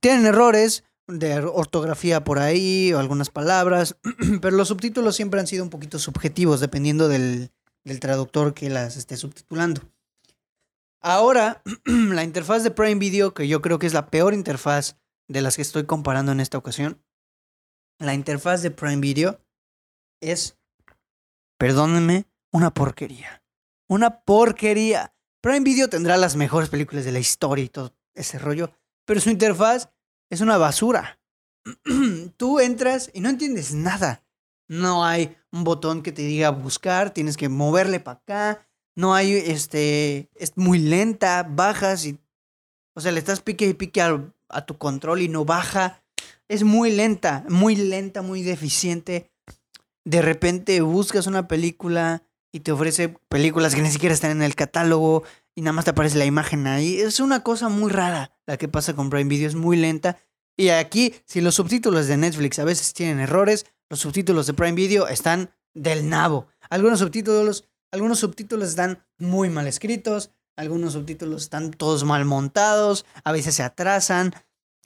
Tienen 0.00 0.26
errores 0.26 0.84
de 1.06 1.38
ortografía 1.40 2.24
por 2.24 2.38
ahí 2.38 2.92
o 2.92 2.98
algunas 2.98 3.30
palabras, 3.30 3.96
pero 4.40 4.56
los 4.56 4.68
subtítulos 4.68 5.16
siempre 5.16 5.40
han 5.40 5.46
sido 5.46 5.64
un 5.64 5.70
poquito 5.70 5.98
subjetivos 5.98 6.60
dependiendo 6.60 7.08
del, 7.08 7.50
del 7.84 8.00
traductor 8.00 8.54
que 8.54 8.70
las 8.70 8.96
esté 8.96 9.16
subtitulando. 9.16 9.82
Ahora, 11.00 11.62
la 11.84 12.24
interfaz 12.24 12.62
de 12.62 12.70
Prime 12.70 12.94
Video, 12.94 13.34
que 13.34 13.46
yo 13.46 13.60
creo 13.60 13.78
que 13.78 13.86
es 13.86 13.92
la 13.92 14.06
peor 14.06 14.32
interfaz 14.34 14.96
de 15.28 15.42
las 15.42 15.56
que 15.56 15.62
estoy 15.62 15.84
comparando 15.84 16.32
en 16.32 16.40
esta 16.40 16.58
ocasión, 16.58 17.02
la 17.98 18.14
interfaz 18.14 18.62
de 18.62 18.70
Prime 18.70 19.00
Video 19.00 19.40
es, 20.20 20.58
perdónenme, 21.58 22.26
una 22.52 22.72
porquería. 22.72 23.42
Una 23.88 24.20
porquería. 24.20 25.14
Prime 25.40 25.60
Video 25.60 25.88
tendrá 25.88 26.16
las 26.16 26.36
mejores 26.36 26.68
películas 26.68 27.04
de 27.04 27.12
la 27.12 27.18
historia 27.18 27.64
y 27.64 27.68
todo 27.68 27.94
ese 28.14 28.38
rollo, 28.38 28.72
pero 29.04 29.20
su 29.20 29.30
interfaz 29.30 29.90
es 30.30 30.40
una 30.40 30.56
basura. 30.56 31.20
Tú 32.36 32.60
entras 32.60 33.10
y 33.12 33.20
no 33.20 33.28
entiendes 33.28 33.74
nada. 33.74 34.24
No 34.68 35.04
hay 35.04 35.36
un 35.52 35.64
botón 35.64 36.02
que 36.02 36.12
te 36.12 36.22
diga 36.22 36.50
buscar, 36.50 37.12
tienes 37.12 37.36
que 37.36 37.48
moverle 37.48 38.00
para 38.00 38.18
acá, 38.18 38.68
no 38.96 39.14
hay, 39.14 39.32
este, 39.34 40.30
es 40.34 40.56
muy 40.56 40.78
lenta, 40.78 41.42
bajas 41.48 42.06
y, 42.06 42.18
o 42.94 43.00
sea, 43.00 43.12
le 43.12 43.18
estás 43.18 43.40
pique 43.40 43.66
y 43.66 43.74
pique 43.74 44.00
a, 44.48 44.66
tu 44.66 44.78
control 44.78 45.22
y 45.22 45.28
no 45.28 45.44
baja. 45.44 46.02
Es 46.48 46.62
muy 46.62 46.90
lenta, 46.90 47.44
muy 47.48 47.76
lenta, 47.76 48.22
muy 48.22 48.42
deficiente. 48.42 49.30
De 50.04 50.22
repente 50.22 50.80
buscas 50.80 51.26
una 51.26 51.48
película 51.48 52.22
y 52.52 52.60
te 52.60 52.72
ofrece 52.72 53.08
películas 53.28 53.74
que 53.74 53.82
ni 53.82 53.90
siquiera 53.90 54.14
están 54.14 54.30
en 54.30 54.42
el 54.42 54.54
catálogo 54.54 55.24
y 55.54 55.62
nada 55.62 55.72
más 55.72 55.84
te 55.84 55.92
aparece 55.92 56.18
la 56.18 56.26
imagen 56.26 56.66
ahí. 56.66 56.98
Es 57.00 57.20
una 57.20 57.42
cosa 57.42 57.68
muy 57.68 57.90
rara 57.90 58.32
la 58.46 58.56
que 58.56 58.68
pasa 58.68 58.94
con 58.94 59.10
Prime 59.10 59.28
Video, 59.28 59.48
es 59.48 59.54
muy 59.54 59.76
lenta. 59.76 60.18
Y 60.56 60.68
aquí, 60.68 61.14
si 61.24 61.40
los 61.40 61.56
subtítulos 61.56 62.06
de 62.06 62.16
Netflix 62.16 62.58
a 62.58 62.64
veces 62.64 62.92
tienen 62.92 63.18
errores, 63.18 63.66
los 63.90 64.00
subtítulos 64.00 64.46
de 64.46 64.54
Prime 64.54 64.72
Video 64.72 65.08
están 65.08 65.50
del 65.74 66.08
nabo. 66.08 66.46
Algunos 66.70 67.00
subtítulos 67.00 67.64
algunos 67.94 68.18
subtítulos 68.18 68.70
están 68.70 69.06
muy 69.18 69.50
mal 69.50 69.68
escritos, 69.68 70.32
algunos 70.56 70.92
subtítulos 70.92 71.42
están 71.42 71.70
todos 71.70 72.04
mal 72.04 72.24
montados, 72.24 73.04
a 73.24 73.32
veces 73.32 73.54
se 73.54 73.62
atrasan, 73.62 74.34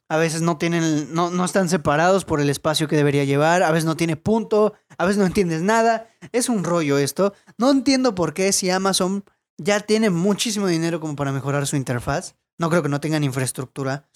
a 0.09 0.17
veces 0.17 0.41
no 0.41 0.57
tienen, 0.57 1.13
no, 1.13 1.31
no 1.31 1.45
están 1.45 1.69
separados 1.69 2.25
por 2.25 2.41
el 2.41 2.49
espacio 2.49 2.89
que 2.89 2.97
debería 2.97 3.25
llevar, 3.25 3.63
a 3.63 3.71
veces 3.71 3.85
no 3.85 3.97
tiene 3.97 4.17
punto, 4.17 4.75
a 4.97 5.05
veces 5.05 5.19
no 5.19 5.27
entiendes 5.27 5.63
nada. 5.63 6.09
Es 6.33 6.49
un 6.49 6.65
rollo 6.65 6.99
esto. 6.99 7.35
No 7.59 7.71
entiendo 7.71 8.15
por 8.15 8.33
qué 8.33 8.53
si 8.53 8.71
Amazon 8.71 9.25
ya 9.59 9.81
tiene 9.81 10.09
muchísimo 10.09 10.67
dinero 10.67 11.01
como 11.01 11.15
para 11.15 11.33
mejorar 11.33 11.67
su 11.67 11.77
interfaz. 11.77 12.37
No 12.57 12.71
creo 12.71 12.83
que 12.83 12.89
no 12.89 13.01
tengan 13.01 13.23
infraestructura. 13.23 14.09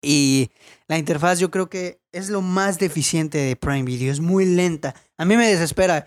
Y 0.00 0.50
la 0.86 0.96
interfaz 0.96 1.40
yo 1.40 1.50
creo 1.50 1.68
que 1.68 2.00
es 2.12 2.30
lo 2.30 2.40
más 2.40 2.78
deficiente 2.78 3.38
de 3.38 3.56
Prime 3.56 3.82
Video. 3.82 4.10
Es 4.10 4.20
muy 4.20 4.46
lenta. 4.46 4.94
A 5.18 5.24
mí 5.24 5.36
me 5.36 5.48
desespera 5.48 6.06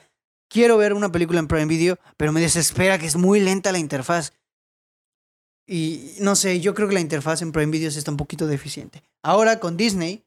quiero 0.51 0.77
ver 0.77 0.93
una 0.93 1.11
película 1.11 1.39
en 1.39 1.47
Prime 1.47 1.65
Video, 1.65 1.97
pero 2.17 2.31
me 2.31 2.41
desespera 2.41 2.99
que 2.99 3.07
es 3.07 3.15
muy 3.15 3.39
lenta 3.39 3.71
la 3.71 3.79
interfaz. 3.79 4.33
Y 5.65 6.15
no 6.19 6.35
sé, 6.35 6.59
yo 6.59 6.73
creo 6.75 6.89
que 6.89 6.93
la 6.93 6.99
interfaz 6.99 7.41
en 7.41 7.53
Prime 7.53 7.71
Video 7.71 7.87
está 7.87 8.11
un 8.11 8.17
poquito 8.17 8.45
deficiente. 8.45 9.01
Ahora 9.23 9.59
con 9.59 9.77
Disney 9.77 10.23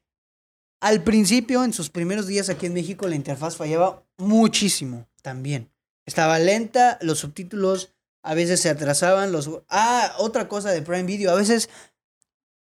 Al 0.81 1.03
principio, 1.03 1.63
en 1.63 1.73
sus 1.73 1.89
primeros 1.89 2.27
días 2.27 2.49
aquí 2.49 2.65
en 2.65 2.73
México, 2.73 3.07
la 3.07 3.15
interfaz 3.15 3.55
fallaba 3.55 4.03
muchísimo 4.17 5.07
también. 5.21 5.69
Estaba 6.05 6.37
lenta, 6.39 6.97
los 7.01 7.19
subtítulos 7.19 7.93
a 8.23 8.33
veces 8.33 8.59
se 8.61 8.69
atrasaban. 8.69 9.31
Los... 9.31 9.49
Ah, 9.69 10.13
otra 10.17 10.47
cosa 10.47 10.71
de 10.71 10.81
Prime 10.81 11.03
Video. 11.03 11.31
A 11.31 11.35
veces 11.35 11.69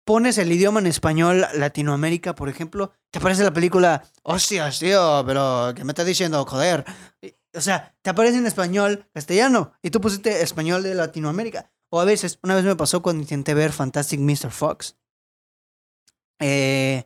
pones 0.04 0.38
el 0.38 0.50
idioma 0.50 0.80
en 0.80 0.86
español 0.86 1.46
Latinoamérica, 1.54 2.34
por 2.34 2.48
ejemplo, 2.48 2.92
te 3.10 3.18
aparece 3.18 3.44
la 3.44 3.52
película, 3.52 4.02
hostias, 4.22 4.78
tío, 4.78 5.22
pero 5.26 5.74
¿qué 5.76 5.84
me 5.84 5.92
estás 5.92 6.06
diciendo? 6.06 6.46
Joder. 6.46 6.84
O 7.54 7.60
sea, 7.60 7.96
te 8.02 8.10
aparece 8.10 8.38
en 8.38 8.46
español 8.46 9.06
castellano 9.12 9.72
y 9.82 9.90
tú 9.90 10.00
pusiste 10.00 10.42
español 10.42 10.82
de 10.82 10.94
Latinoamérica. 10.94 11.70
O 11.90 12.00
a 12.00 12.04
veces, 12.04 12.38
una 12.42 12.54
vez 12.54 12.64
me 12.64 12.76
pasó 12.76 13.02
cuando 13.02 13.22
intenté 13.22 13.54
ver 13.54 13.72
Fantastic 13.72 14.20
Mr. 14.20 14.50
Fox. 14.50 14.96
Eh, 16.40 17.04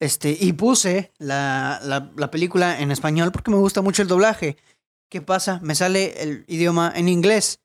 este, 0.00 0.36
y 0.40 0.52
puse 0.54 1.12
la, 1.18 1.80
la, 1.84 2.30
película 2.30 2.80
en 2.80 2.90
español 2.90 3.30
porque 3.30 3.50
me 3.52 3.58
gusta 3.58 3.82
mucho 3.82 4.02
el 4.02 4.08
doblaje. 4.08 4.56
¿Qué 5.08 5.20
pasa? 5.20 5.60
Me 5.62 5.74
sale 5.74 6.20
el 6.22 6.44
idioma 6.48 6.92
en 6.96 7.08
inglés 7.08 7.60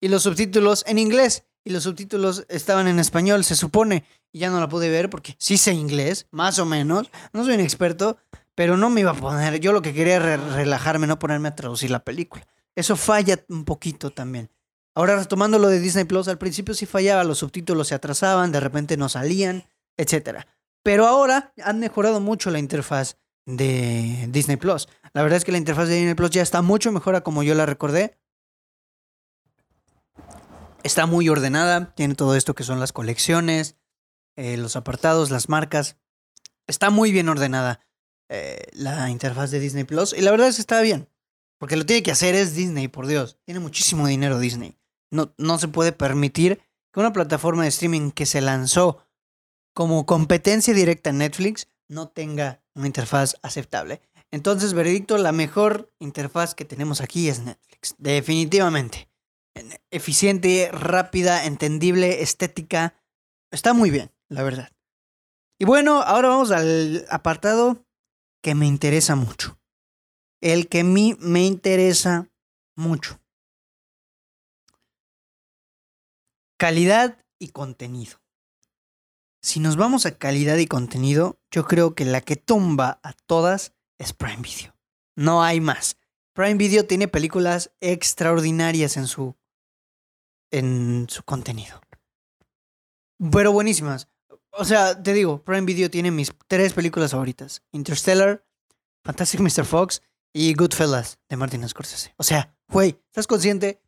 y 0.00 0.08
los 0.08 0.24
subtítulos 0.24 0.84
en 0.86 0.98
inglés. 0.98 1.44
Y 1.64 1.70
los 1.70 1.84
subtítulos 1.84 2.46
estaban 2.48 2.88
en 2.88 2.98
español, 2.98 3.44
se 3.44 3.56
supone. 3.56 4.04
Y 4.32 4.40
ya 4.40 4.50
no 4.50 4.60
la 4.60 4.68
pude 4.68 4.90
ver 4.90 5.10
porque 5.10 5.34
sí 5.38 5.56
sé 5.56 5.72
inglés, 5.72 6.26
más 6.30 6.58
o 6.58 6.66
menos. 6.66 7.10
No 7.32 7.44
soy 7.44 7.54
un 7.54 7.60
experto, 7.60 8.18
pero 8.58 8.76
no 8.76 8.90
me 8.90 9.02
iba 9.02 9.12
a 9.12 9.14
poner. 9.14 9.60
Yo 9.60 9.72
lo 9.72 9.82
que 9.82 9.94
quería 9.94 10.16
era 10.16 10.36
relajarme, 10.36 11.06
no 11.06 11.20
ponerme 11.20 11.46
a 11.46 11.54
traducir 11.54 11.92
la 11.92 12.02
película. 12.02 12.44
Eso 12.74 12.96
falla 12.96 13.38
un 13.48 13.64
poquito 13.64 14.10
también. 14.10 14.50
Ahora 14.96 15.14
retomando 15.14 15.60
lo 15.60 15.68
de 15.68 15.78
Disney 15.78 16.02
Plus, 16.02 16.26
al 16.26 16.38
principio 16.38 16.74
sí 16.74 16.84
fallaba, 16.84 17.22
los 17.22 17.38
subtítulos 17.38 17.86
se 17.86 17.94
atrasaban, 17.94 18.50
de 18.50 18.58
repente 18.58 18.96
no 18.96 19.08
salían, 19.08 19.68
etc. 19.96 20.40
Pero 20.82 21.06
ahora 21.06 21.52
han 21.62 21.78
mejorado 21.78 22.18
mucho 22.18 22.50
la 22.50 22.58
interfaz 22.58 23.16
de 23.46 24.26
Disney 24.30 24.56
Plus. 24.56 24.88
La 25.12 25.22
verdad 25.22 25.36
es 25.36 25.44
que 25.44 25.52
la 25.52 25.58
interfaz 25.58 25.86
de 25.86 25.94
Disney 25.94 26.14
Plus 26.14 26.30
ya 26.30 26.42
está 26.42 26.60
mucho 26.60 26.90
mejor 26.90 27.14
a 27.14 27.20
como 27.20 27.44
yo 27.44 27.54
la 27.54 27.64
recordé. 27.64 28.18
Está 30.82 31.06
muy 31.06 31.28
ordenada, 31.28 31.94
tiene 31.94 32.16
todo 32.16 32.34
esto 32.34 32.56
que 32.56 32.64
son 32.64 32.80
las 32.80 32.90
colecciones, 32.90 33.76
eh, 34.34 34.56
los 34.56 34.74
apartados, 34.74 35.30
las 35.30 35.48
marcas. 35.48 35.96
Está 36.66 36.90
muy 36.90 37.12
bien 37.12 37.28
ordenada 37.28 37.86
eh, 38.28 38.62
la 38.72 39.10
interfaz 39.10 39.50
de 39.50 39.60
Disney 39.60 39.84
Plus 39.84 40.14
y 40.16 40.20
la 40.20 40.30
verdad 40.30 40.48
es 40.48 40.56
que 40.56 40.62
está 40.62 40.80
bien. 40.80 41.08
Porque 41.58 41.76
lo 41.76 41.84
tiene 41.84 42.02
que 42.02 42.12
hacer 42.12 42.34
es 42.34 42.54
Disney, 42.54 42.88
por 42.88 43.06
Dios. 43.06 43.38
Tiene 43.44 43.60
muchísimo 43.60 44.06
dinero 44.06 44.38
Disney. 44.38 44.76
No, 45.10 45.34
no 45.38 45.58
se 45.58 45.68
puede 45.68 45.92
permitir 45.92 46.60
que 46.92 47.00
una 47.00 47.12
plataforma 47.12 47.64
de 47.64 47.68
streaming 47.68 48.12
que 48.12 48.26
se 48.26 48.40
lanzó 48.40 49.04
como 49.74 50.06
competencia 50.06 50.72
directa 50.72 51.10
en 51.10 51.18
Netflix 51.18 51.68
no 51.88 52.08
tenga 52.08 52.62
una 52.74 52.86
interfaz 52.86 53.36
aceptable. 53.42 54.00
Entonces, 54.30 54.74
veredicto, 54.74 55.18
la 55.18 55.32
mejor 55.32 55.92
interfaz 55.98 56.54
que 56.54 56.64
tenemos 56.64 57.00
aquí 57.00 57.28
es 57.28 57.40
Netflix. 57.40 57.94
Definitivamente. 57.98 59.08
Eficiente, 59.90 60.70
rápida, 60.72 61.44
entendible, 61.46 62.22
estética. 62.22 62.94
Está 63.50 63.72
muy 63.72 63.90
bien, 63.90 64.12
la 64.28 64.42
verdad. 64.42 64.70
Y 65.58 65.64
bueno, 65.64 66.02
ahora 66.02 66.28
vamos 66.28 66.52
al 66.52 67.06
apartado 67.10 67.84
que 68.42 68.54
me 68.54 68.66
interesa 68.66 69.14
mucho. 69.16 69.58
El 70.40 70.68
que 70.68 70.80
a 70.80 70.84
mí 70.84 71.16
me 71.20 71.44
interesa 71.44 72.30
mucho. 72.76 73.20
Calidad 76.56 77.24
y 77.38 77.48
contenido. 77.48 78.20
Si 79.40 79.60
nos 79.60 79.76
vamos 79.76 80.06
a 80.06 80.18
calidad 80.18 80.56
y 80.56 80.66
contenido, 80.66 81.40
yo 81.50 81.64
creo 81.64 81.94
que 81.94 82.04
la 82.04 82.20
que 82.20 82.36
tumba 82.36 83.00
a 83.02 83.12
todas 83.12 83.74
es 83.98 84.12
Prime 84.12 84.42
Video. 84.42 84.76
No 85.16 85.42
hay 85.42 85.60
más. 85.60 85.96
Prime 86.34 86.54
Video 86.54 86.86
tiene 86.86 87.08
películas 87.08 87.72
extraordinarias 87.80 88.96
en 88.96 89.06
su 89.06 89.36
en 90.50 91.06
su 91.08 91.22
contenido. 91.24 91.80
Pero 93.32 93.52
buenísimas. 93.52 94.08
O 94.52 94.64
sea, 94.64 95.00
te 95.00 95.12
digo, 95.12 95.42
Prime 95.44 95.66
Video 95.66 95.90
tiene 95.90 96.10
mis 96.10 96.32
tres 96.46 96.72
películas 96.72 97.12
favoritas. 97.12 97.62
Interstellar, 97.72 98.44
Fantastic 99.04 99.40
Mr. 99.40 99.64
Fox 99.64 100.02
y 100.32 100.54
Goodfellas 100.54 101.18
de 101.28 101.36
Martin 101.36 101.68
Scorsese. 101.68 102.14
O 102.16 102.22
sea, 102.22 102.56
güey, 102.68 103.00
¿estás 103.06 103.26
consciente? 103.26 103.80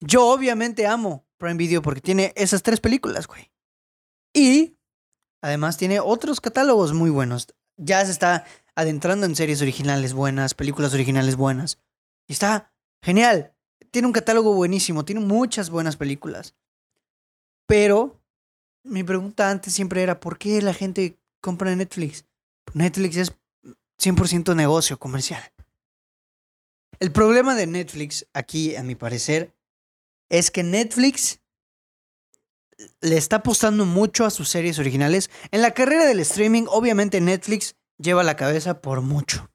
Yo 0.00 0.26
obviamente 0.28 0.86
amo 0.86 1.26
Prime 1.38 1.54
Video 1.56 1.82
porque 1.82 2.00
tiene 2.00 2.32
esas 2.36 2.62
tres 2.62 2.80
películas, 2.80 3.26
güey. 3.26 3.50
Y 4.32 4.76
Además, 5.46 5.76
tiene 5.76 6.00
otros 6.00 6.40
catálogos 6.40 6.92
muy 6.92 7.08
buenos. 7.08 7.46
Ya 7.76 8.04
se 8.04 8.10
está 8.10 8.44
adentrando 8.74 9.26
en 9.26 9.36
series 9.36 9.62
originales 9.62 10.12
buenas, 10.12 10.54
películas 10.54 10.92
originales 10.92 11.36
buenas. 11.36 11.78
Y 12.26 12.32
está 12.32 12.72
genial. 13.00 13.54
Tiene 13.92 14.06
un 14.06 14.12
catálogo 14.12 14.54
buenísimo, 14.54 15.04
tiene 15.04 15.20
muchas 15.20 15.70
buenas 15.70 15.96
películas. 15.96 16.56
Pero 17.66 18.20
mi 18.86 19.04
pregunta 19.04 19.50
antes 19.50 19.74
siempre 19.74 20.02
era, 20.02 20.20
¿por 20.20 20.38
qué 20.38 20.60
la 20.62 20.74
gente 20.74 21.18
compra 21.40 21.74
Netflix? 21.74 22.24
Netflix 22.72 23.16
es 23.16 23.32
100% 24.00 24.54
negocio 24.54 24.98
comercial. 24.98 25.42
El 26.98 27.12
problema 27.12 27.54
de 27.54 27.66
Netflix 27.66 28.26
aquí, 28.32 28.74
a 28.76 28.82
mi 28.82 28.94
parecer, 28.94 29.54
es 30.28 30.50
que 30.50 30.62
Netflix 30.62 31.40
le 33.00 33.16
está 33.16 33.36
apostando 33.36 33.86
mucho 33.86 34.24
a 34.24 34.30
sus 34.30 34.48
series 34.48 34.78
originales. 34.78 35.30
En 35.50 35.62
la 35.62 35.72
carrera 35.72 36.06
del 36.06 36.20
streaming, 36.20 36.64
obviamente 36.68 37.20
Netflix 37.20 37.76
lleva 37.98 38.22
la 38.22 38.36
cabeza 38.36 38.80
por 38.80 39.02
mucho. 39.02 39.50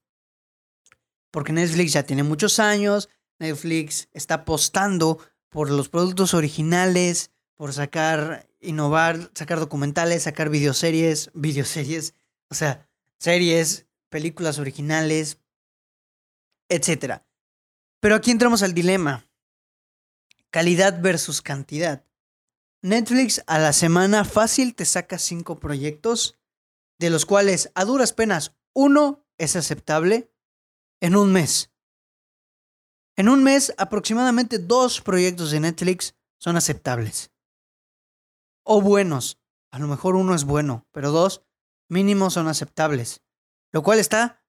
Porque 1.31 1.53
Netflix 1.53 1.93
ya 1.93 2.03
tiene 2.03 2.23
muchos 2.23 2.59
años, 2.59 3.09
Netflix 3.39 4.09
está 4.13 4.35
apostando 4.35 5.19
por 5.49 5.69
los 5.69 5.89
productos 5.89 6.33
originales, 6.33 7.31
por 7.55 7.73
sacar, 7.73 8.47
innovar, 8.61 9.31
sacar 9.33 9.59
documentales, 9.59 10.23
sacar 10.23 10.49
videoseries, 10.49 11.31
videoseries, 11.33 12.13
o 12.49 12.55
sea, 12.55 12.87
series, 13.17 13.87
películas 14.09 14.59
originales, 14.59 15.39
etc. 16.69 17.21
Pero 17.99 18.15
aquí 18.15 18.31
entramos 18.31 18.63
al 18.63 18.73
dilema. 18.73 19.27
Calidad 20.49 21.01
versus 21.01 21.41
cantidad. 21.41 22.05
Netflix 22.81 23.43
a 23.45 23.59
la 23.59 23.73
semana 23.73 24.25
fácil 24.25 24.75
te 24.75 24.85
saca 24.85 25.19
cinco 25.19 25.59
proyectos, 25.59 26.39
de 26.99 27.09
los 27.09 27.25
cuales 27.25 27.71
a 27.75 27.85
duras 27.85 28.13
penas 28.13 28.55
uno 28.73 29.25
es 29.37 29.55
aceptable 29.55 30.31
en 30.99 31.15
un 31.15 31.31
mes. 31.31 31.71
En 33.15 33.29
un 33.29 33.43
mes 33.43 33.73
aproximadamente 33.77 34.57
dos 34.57 35.01
proyectos 35.01 35.51
de 35.51 35.59
Netflix 35.59 36.15
son 36.37 36.57
aceptables. 36.57 37.31
O 38.63 38.81
buenos. 38.81 39.39
A 39.71 39.79
lo 39.79 39.87
mejor 39.87 40.15
uno 40.15 40.35
es 40.35 40.43
bueno, 40.43 40.87
pero 40.91 41.11
dos 41.11 41.43
mínimo 41.89 42.29
son 42.29 42.47
aceptables. 42.47 43.21
Lo 43.71 43.83
cual 43.83 43.99
está 43.99 44.43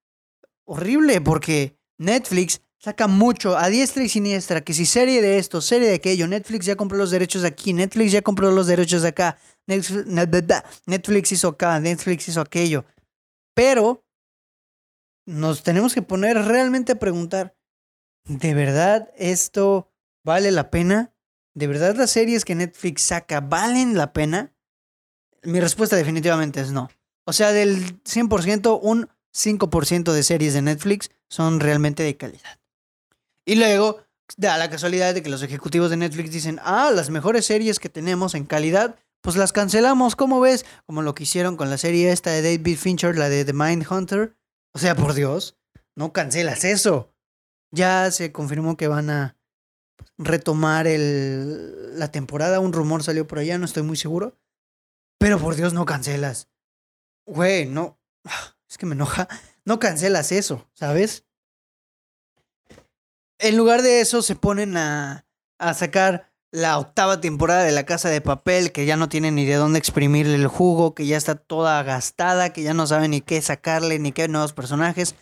horrible 0.65 1.21
porque 1.21 1.79
Netflix 1.99 2.63
saca 2.79 3.07
mucho 3.07 3.57
a 3.57 3.69
diestra 3.69 4.03
y 4.03 4.09
siniestra, 4.09 4.63
que 4.63 4.75
si 4.75 4.87
serie 4.87 5.23
de 5.23 5.39
esto, 5.39 5.61
serie 5.61 5.89
de 5.89 5.95
aquello, 5.95 6.27
Netflix 6.27 6.67
ya 6.67 6.75
compró 6.75 6.99
los 6.99 7.13
derechos 7.13 7.43
de 7.43 7.49
aquí, 7.49 7.73
Netflix 7.73 8.11
ya 8.11 8.23
compró 8.23 8.51
los 8.51 8.67
derechos 8.67 9.03
de 9.03 9.09
acá, 9.09 9.39
Netflix 9.67 11.33
hizo 11.33 11.49
acá, 11.49 11.79
Netflix 11.79 12.29
hizo 12.29 12.41
aquello. 12.41 12.85
Pero 13.55 14.05
nos 15.27 15.63
tenemos 15.63 15.95
que 15.95 16.03
poner 16.03 16.37
realmente 16.37 16.93
a 16.93 16.99
preguntar, 16.99 17.57
¿de 18.25 18.55
verdad 18.55 19.13
esto 19.17 19.93
vale 20.25 20.51
la 20.51 20.71
pena? 20.71 21.12
¿De 21.55 21.67
verdad 21.67 21.97
las 21.97 22.11
series 22.11 22.45
que 22.45 22.55
Netflix 22.55 23.03
saca 23.03 23.41
valen 23.41 23.97
la 23.97 24.13
pena? 24.13 24.53
Mi 25.43 25.61
respuesta 25.61 25.97
definitivamente 25.97 26.61
es 26.61 26.73
no. 26.73 26.91
O 27.25 27.33
sea, 27.33 27.53
del 27.53 28.03
100%, 28.05 28.79
un 28.83 29.09
5% 29.35 30.13
de 30.13 30.23
series 30.23 30.55
de 30.55 30.63
Netflix 30.63 31.11
son 31.29 31.61
realmente 31.61 32.03
de 32.03 32.17
calidad. 32.17 32.59
Y 33.45 33.57
luego 33.57 34.03
da 34.37 34.57
la 34.57 34.71
casualidad 34.71 35.15
de 35.15 35.23
que 35.23 35.31
los 35.31 35.43
ejecutivos 35.43 35.91
de 35.91 35.97
Netflix 35.97 36.31
dicen, 36.31 36.61
ah, 36.63 36.91
las 36.95 37.11
mejores 37.11 37.47
series 37.47 37.79
que 37.79 37.89
tenemos 37.89 38.35
en 38.35 38.45
calidad, 38.45 38.97
pues 39.21 39.37
las 39.37 39.53
cancelamos, 39.53 40.17
¿cómo 40.17 40.41
ves? 40.41 40.65
Como 40.87 41.03
lo 41.03 41.15
que 41.15 41.25
hicieron 41.25 41.57
con 41.57 41.71
la 41.71 41.79
serie 41.79 42.13
esta 42.13 42.31
de 42.31 42.43
David 42.43 42.79
Fincher, 42.79 43.17
la 43.17 43.29
de 43.29 43.45
The 43.45 43.53
Mind 43.53 43.87
Hunter. 43.91 44.37
O 44.75 44.79
sea, 44.79 44.95
por 44.97 45.15
Dios, 45.15 45.57
no 45.97 46.13
cancelas 46.13 46.65
eso. 46.65 47.13
Ya 47.71 48.11
se 48.11 48.33
confirmó 48.33 48.77
que 48.77 48.89
van 48.89 49.11
a 49.11 49.37
retomar 50.19 50.87
el, 50.87 51.99
la 51.99 52.11
temporada, 52.11 52.61
un 52.61 52.73
rumor 52.73 53.03
salió 53.03 53.27
por 53.27 53.39
allá, 53.39 53.59
no 53.59 53.65
estoy 53.65 53.83
muy 53.83 53.97
seguro. 53.97 54.39
Pero 55.19 55.39
por 55.39 55.55
Dios, 55.55 55.73
no 55.73 55.85
cancelas. 55.85 56.49
Güey, 57.27 57.67
no. 57.67 57.99
Es 58.69 58.79
que 58.79 58.87
me 58.87 58.95
enoja. 58.95 59.29
No 59.65 59.79
cancelas 59.79 60.33
eso, 60.33 60.67
¿sabes? 60.73 61.25
en 63.43 63.57
lugar 63.57 63.83
de 63.83 64.01
eso 64.01 64.23
se 64.23 64.37
ponen 64.37 64.77
a, 64.77 65.27
a 65.59 65.75
sacar 65.75 66.33
la 66.53 66.79
octava 66.79 67.21
temporada 67.21 67.65
de 67.65 67.73
La 67.73 67.85
Casa 67.85 68.09
de 68.09 68.21
Papel, 68.21 68.73
que 68.73 68.87
ya 68.87 68.97
no 68.97 69.09
tiene 69.09 69.33
ni 69.33 69.45
de 69.45 69.55
dónde 69.55 69.79
exprimirle 69.79 70.35
el 70.37 70.47
jugo, 70.47 70.95
que 70.95 71.07
ya 71.07 71.17
está 71.17 71.35
toda 71.35 71.83
gastada, 71.83 72.53
que 72.53 72.63
ya 72.63 72.73
no 72.73 72.87
saben 72.87 73.11
ni 73.11 73.21
qué 73.21 73.41
sacarle, 73.43 73.99
ni 73.99 74.13
qué 74.13 74.29
nuevos 74.29 74.53
personajes. 74.53 75.17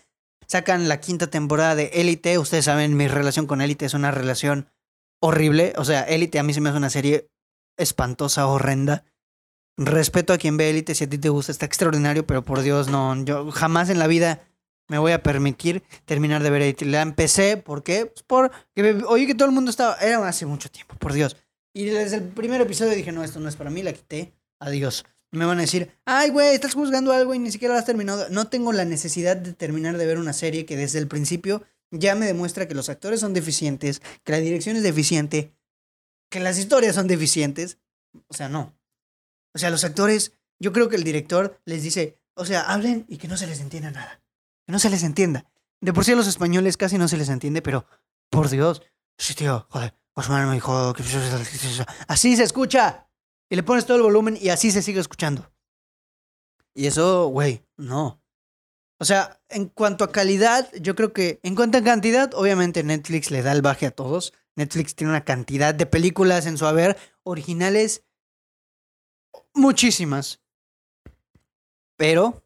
Sacan 0.51 0.89
la 0.89 0.99
quinta 0.99 1.29
temporada 1.29 1.77
de 1.77 1.93
Élite. 1.95 2.37
Ustedes 2.37 2.65
saben, 2.65 2.97
mi 2.97 3.07
relación 3.07 3.47
con 3.47 3.61
Élite 3.61 3.87
es 3.87 3.95
una 3.95 4.11
relación 4.11 4.69
horrible. 5.21 5.75
O 5.77 5.85
sea, 5.85 6.03
Élite 6.03 6.41
a 6.41 6.43
mí 6.43 6.53
se 6.53 6.61
me 6.61 6.71
hace 6.71 6.79
una 6.79 6.91
serie 6.91 7.31
espantosa, 7.77 8.49
horrenda. 8.49 9.05
Respeto 9.77 10.33
a 10.33 10.39
quien 10.39 10.57
ve 10.57 10.69
Élite, 10.69 10.97
si 10.97 11.05
a 11.05 11.09
ti 11.09 11.19
te 11.19 11.29
gusta, 11.29 11.53
está 11.53 11.67
extraordinario, 11.67 12.27
pero 12.27 12.43
por 12.43 12.63
Dios, 12.63 12.89
no, 12.89 13.15
yo 13.25 13.53
jamás 13.53 13.91
en 13.91 14.01
la 14.01 14.09
vida 14.09 14.43
me 14.89 14.99
voy 14.99 15.13
a 15.13 15.23
permitir 15.23 15.85
terminar 16.05 16.43
de 16.43 16.51
ver 16.51 16.63
Élite. 16.63 16.85
La 16.85 17.03
empecé, 17.03 17.57
¿por 17.57 17.85
qué? 17.85 18.07
Pues 18.07 18.25
porque 18.27 19.05
oí 19.07 19.29
que 19.29 19.37
todo 19.37 19.47
el 19.47 19.55
mundo 19.55 19.71
estaba, 19.71 19.95
era 20.01 20.27
hace 20.27 20.47
mucho 20.47 20.69
tiempo, 20.69 20.97
por 20.97 21.13
Dios. 21.13 21.37
Y 21.73 21.85
desde 21.85 22.17
el 22.17 22.25
primer 22.25 22.61
episodio 22.61 22.97
dije, 22.97 23.13
no, 23.13 23.23
esto 23.23 23.39
no 23.39 23.49
es 23.49 23.55
para 23.55 23.71
mí, 23.71 23.85
la 23.85 23.93
quité, 23.93 24.35
adiós. 24.59 25.05
Me 25.33 25.45
van 25.45 25.59
a 25.59 25.63
decir, 25.63 25.93
ay, 26.05 26.31
güey, 26.31 26.55
estás 26.55 26.75
juzgando 26.75 27.13
algo 27.13 27.35
y 27.35 27.39
ni 27.39 27.53
siquiera 27.53 27.75
lo 27.75 27.79
has 27.81 27.87
terminado. 27.87 28.29
No 28.31 28.49
tengo 28.49 28.73
la 28.73 28.85
necesidad 28.85 29.37
de 29.37 29.53
terminar 29.53 29.97
de 29.97 30.07
ver 30.07 30.19
una 30.19 30.33
serie 30.33 30.67
que 30.67 30.77
desde 30.77 30.99
el 30.99 31.07
principio 31.07 31.63
ya 31.93 32.15
me 32.15 32.27
demuestra 32.27 32.67
que 32.67 32.75
los 32.75 32.89
actores 32.89 33.21
son 33.21 33.33
deficientes, 33.33 34.03
que 34.25 34.33
la 34.33 34.39
dirección 34.39 34.77
es 34.77 34.83
deficiente, 34.83 35.55
que 36.31 36.41
las 36.41 36.59
historias 36.59 36.95
son 36.95 37.07
deficientes. 37.07 37.79
O 38.29 38.35
sea, 38.35 38.49
no. 38.49 38.75
O 39.55 39.59
sea, 39.59 39.71
los 39.71 39.85
actores, 39.85 40.33
yo 40.59 40.73
creo 40.73 40.89
que 40.89 40.97
el 40.97 41.05
director 41.05 41.61
les 41.65 41.83
dice, 41.83 42.19
o 42.35 42.45
sea, 42.45 42.63
hablen 42.63 43.05
y 43.09 43.19
que 43.19 43.29
no 43.29 43.37
se 43.37 43.47
les 43.47 43.61
entienda 43.61 43.91
nada. 43.91 44.23
Que 44.67 44.73
no 44.73 44.79
se 44.79 44.91
les 44.91 45.03
entienda. 45.03 45.51
De 45.81 45.93
por 45.93 46.05
sí 46.05 46.13
a 46.13 46.17
los 46.17 46.27
españoles 46.27 46.77
casi 46.77 46.99
no 46.99 47.09
se 47.09 47.17
les 47.17 47.29
entiende, 47.29 47.63
pero 47.63 47.87
por 48.31 48.51
Dios. 48.51 48.83
Sí, 49.19 49.35
tío, 49.35 49.67
joder. 49.71 49.95
me 50.17 50.55
dijo 50.55 50.95
Así 52.09 52.37
se 52.37 52.45
escucha. 52.45 53.10
Y 53.51 53.57
le 53.57 53.63
pones 53.65 53.85
todo 53.85 53.97
el 53.97 54.05
volumen 54.05 54.39
y 54.41 54.49
así 54.49 54.71
se 54.71 54.81
sigue 54.81 55.01
escuchando. 55.01 55.53
Y 56.73 56.87
eso, 56.87 57.27
güey, 57.27 57.67
no. 57.77 58.23
O 59.01 59.05
sea, 59.05 59.43
en 59.49 59.67
cuanto 59.67 60.05
a 60.05 60.13
calidad, 60.13 60.71
yo 60.75 60.95
creo 60.95 61.13
que 61.13 61.41
en 61.43 61.57
cuanto 61.57 61.79
a 61.79 61.83
cantidad, 61.83 62.33
obviamente 62.35 62.85
Netflix 62.85 63.31
le 63.31 63.43
da 63.43 63.53
el 63.53 63.63
baje 63.63 63.87
a 63.87 63.91
todos. 63.91 64.33
Netflix 64.57 64.95
tiene 64.95 65.11
una 65.11 65.25
cantidad 65.25 65.75
de 65.75 65.87
películas 65.87 66.47
en 66.47 66.59
su 66.59 66.67
haber 66.67 66.97
originales 67.25 68.05
muchísimas. 69.55 70.41
Pero 71.97 72.45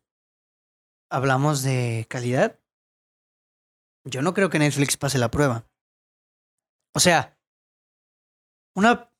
hablamos 1.10 1.62
de 1.62 2.06
calidad. 2.08 2.58
Yo 4.04 4.22
no 4.22 4.32
creo 4.32 4.48
que 4.48 4.58
Netflix 4.58 4.96
pase 4.96 5.18
la 5.18 5.30
prueba. 5.30 5.68
O 6.94 7.00
sea, 7.00 7.38
una 8.74 9.10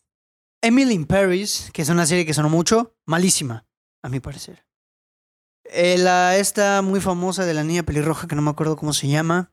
Emily 0.65 0.95
in 0.95 1.05
Paris, 1.05 1.69
que 1.75 1.83
es 1.83 1.91
una 1.91 2.07
serie 2.07 2.25
que 2.25 2.33
sonó 2.33 2.49
mucho, 2.49 2.97
malísima, 3.05 3.67
a 4.03 4.09
mi 4.09 4.19
parecer. 4.19 4.65
Eh, 5.65 5.99
la 5.99 6.39
esta 6.39 6.81
muy 6.81 7.03
famosa 7.03 7.45
de 7.45 7.53
la 7.53 7.65
niña 7.65 7.83
pelirroja, 7.83 8.27
que 8.27 8.35
no 8.35 8.41
me 8.41 8.49
acuerdo 8.49 8.75
cómo 8.75 8.95
se 8.95 9.09
llama. 9.09 9.53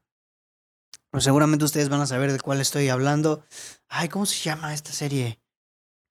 Pero 1.10 1.20
seguramente 1.20 1.66
ustedes 1.66 1.90
van 1.90 2.00
a 2.00 2.06
saber 2.06 2.32
de 2.32 2.40
cuál 2.40 2.62
estoy 2.62 2.88
hablando. 2.88 3.44
Ay, 3.90 4.08
¿cómo 4.08 4.26
se 4.26 4.42
llama 4.42 4.74
esta 4.74 4.94
serie? 4.94 5.42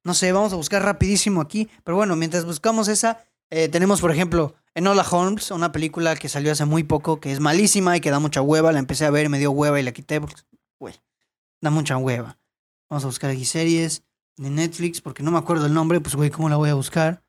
No 0.04 0.12
sé, 0.12 0.32
vamos 0.32 0.52
a 0.52 0.56
buscar 0.56 0.82
rapidísimo 0.82 1.40
aquí. 1.40 1.70
Pero 1.82 1.96
bueno, 1.96 2.14
mientras 2.14 2.44
buscamos 2.44 2.86
esa, 2.88 3.24
eh, 3.48 3.70
tenemos, 3.70 4.02
por 4.02 4.10
ejemplo, 4.10 4.54
Enola 4.74 5.06
Holmes, 5.10 5.50
una 5.50 5.72
película 5.72 6.14
que 6.14 6.28
salió 6.28 6.52
hace 6.52 6.66
muy 6.66 6.84
poco, 6.84 7.20
que 7.20 7.32
es 7.32 7.40
malísima 7.40 7.96
y 7.96 8.02
que 8.02 8.10
da 8.10 8.18
mucha 8.18 8.42
hueva. 8.42 8.70
La 8.70 8.78
empecé 8.78 9.06
a 9.06 9.10
ver, 9.10 9.30
me 9.30 9.38
dio 9.38 9.50
hueva 9.50 9.80
y 9.80 9.82
la 9.82 9.92
quité 9.92 10.20
porque, 10.20 10.42
güey, 10.78 11.00
da 11.62 11.70
mucha 11.70 11.96
hueva. 11.96 12.38
Vamos 12.90 13.04
a 13.04 13.06
buscar 13.06 13.30
aquí 13.30 13.46
series 13.46 14.02
de 14.36 14.50
Netflix, 14.50 15.00
porque 15.00 15.22
no 15.22 15.30
me 15.30 15.38
acuerdo 15.38 15.66
el 15.66 15.74
nombre, 15.74 16.00
pues 16.00 16.14
güey, 16.14 16.30
¿cómo 16.30 16.48
la 16.48 16.56
voy 16.56 16.70
a 16.70 16.74
buscar? 16.74 17.22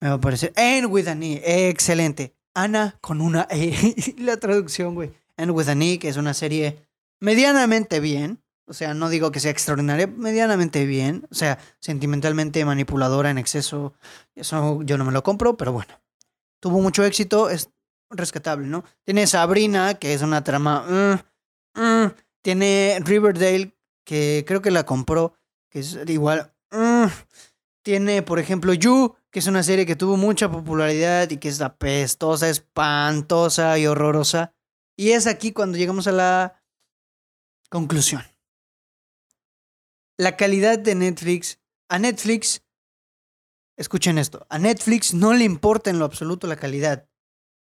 Me 0.00 0.08
va 0.08 0.14
a 0.14 0.16
aparecer. 0.18 0.52
And 0.56 0.86
with 0.86 1.08
an 1.08 1.22
E, 1.22 1.68
excelente. 1.68 2.34
Ana 2.54 2.98
con 3.00 3.20
una 3.20 3.46
E. 3.50 3.94
la 4.18 4.36
traducción, 4.36 4.94
güey. 4.94 5.12
And 5.36 5.50
with 5.50 5.68
an 5.68 5.82
E, 5.82 5.98
que 5.98 6.08
es 6.08 6.16
una 6.16 6.34
serie 6.34 6.86
medianamente 7.20 8.00
bien. 8.00 8.42
O 8.68 8.72
sea, 8.72 8.94
no 8.94 9.08
digo 9.08 9.30
que 9.30 9.38
sea 9.40 9.52
extraordinaria, 9.52 10.08
medianamente 10.08 10.84
bien. 10.86 11.26
O 11.30 11.34
sea, 11.34 11.58
sentimentalmente 11.80 12.64
manipuladora 12.64 13.30
en 13.30 13.38
exceso. 13.38 13.94
Eso 14.34 14.82
yo 14.82 14.98
no 14.98 15.04
me 15.04 15.12
lo 15.12 15.22
compro, 15.22 15.56
pero 15.56 15.72
bueno. 15.72 16.00
Tuvo 16.60 16.80
mucho 16.80 17.04
éxito, 17.04 17.48
es 17.48 17.70
rescatable, 18.10 18.66
¿no? 18.66 18.84
Tiene 19.04 19.26
Sabrina, 19.26 19.94
que 19.94 20.14
es 20.14 20.22
una 20.22 20.42
trama. 20.42 21.20
Mm, 21.76 21.80
mm. 21.80 22.14
Tiene 22.42 22.98
Riverdale, 23.04 23.76
que 24.04 24.44
creo 24.46 24.62
que 24.62 24.70
la 24.70 24.84
compró 24.84 25.34
que 25.70 25.80
es 25.80 25.98
igual. 26.06 26.52
Mm, 26.70 27.06
tiene, 27.82 28.22
por 28.22 28.38
ejemplo, 28.38 28.72
You, 28.74 29.14
que 29.30 29.38
es 29.38 29.46
una 29.46 29.62
serie 29.62 29.86
que 29.86 29.96
tuvo 29.96 30.16
mucha 30.16 30.50
popularidad 30.50 31.30
y 31.30 31.36
que 31.36 31.48
es 31.48 31.60
apestosa, 31.60 32.48
espantosa 32.48 33.78
y 33.78 33.86
horrorosa. 33.86 34.54
Y 34.96 35.10
es 35.10 35.26
aquí 35.26 35.52
cuando 35.52 35.78
llegamos 35.78 36.06
a 36.06 36.12
la 36.12 36.62
conclusión. 37.70 38.22
La 40.18 40.36
calidad 40.36 40.78
de 40.78 40.94
Netflix. 40.94 41.60
A 41.88 41.98
Netflix, 41.98 42.64
escuchen 43.76 44.18
esto, 44.18 44.44
a 44.50 44.58
Netflix 44.58 45.14
no 45.14 45.34
le 45.34 45.44
importa 45.44 45.90
en 45.90 46.00
lo 46.00 46.04
absoluto 46.04 46.48
la 46.48 46.56
calidad. 46.56 47.08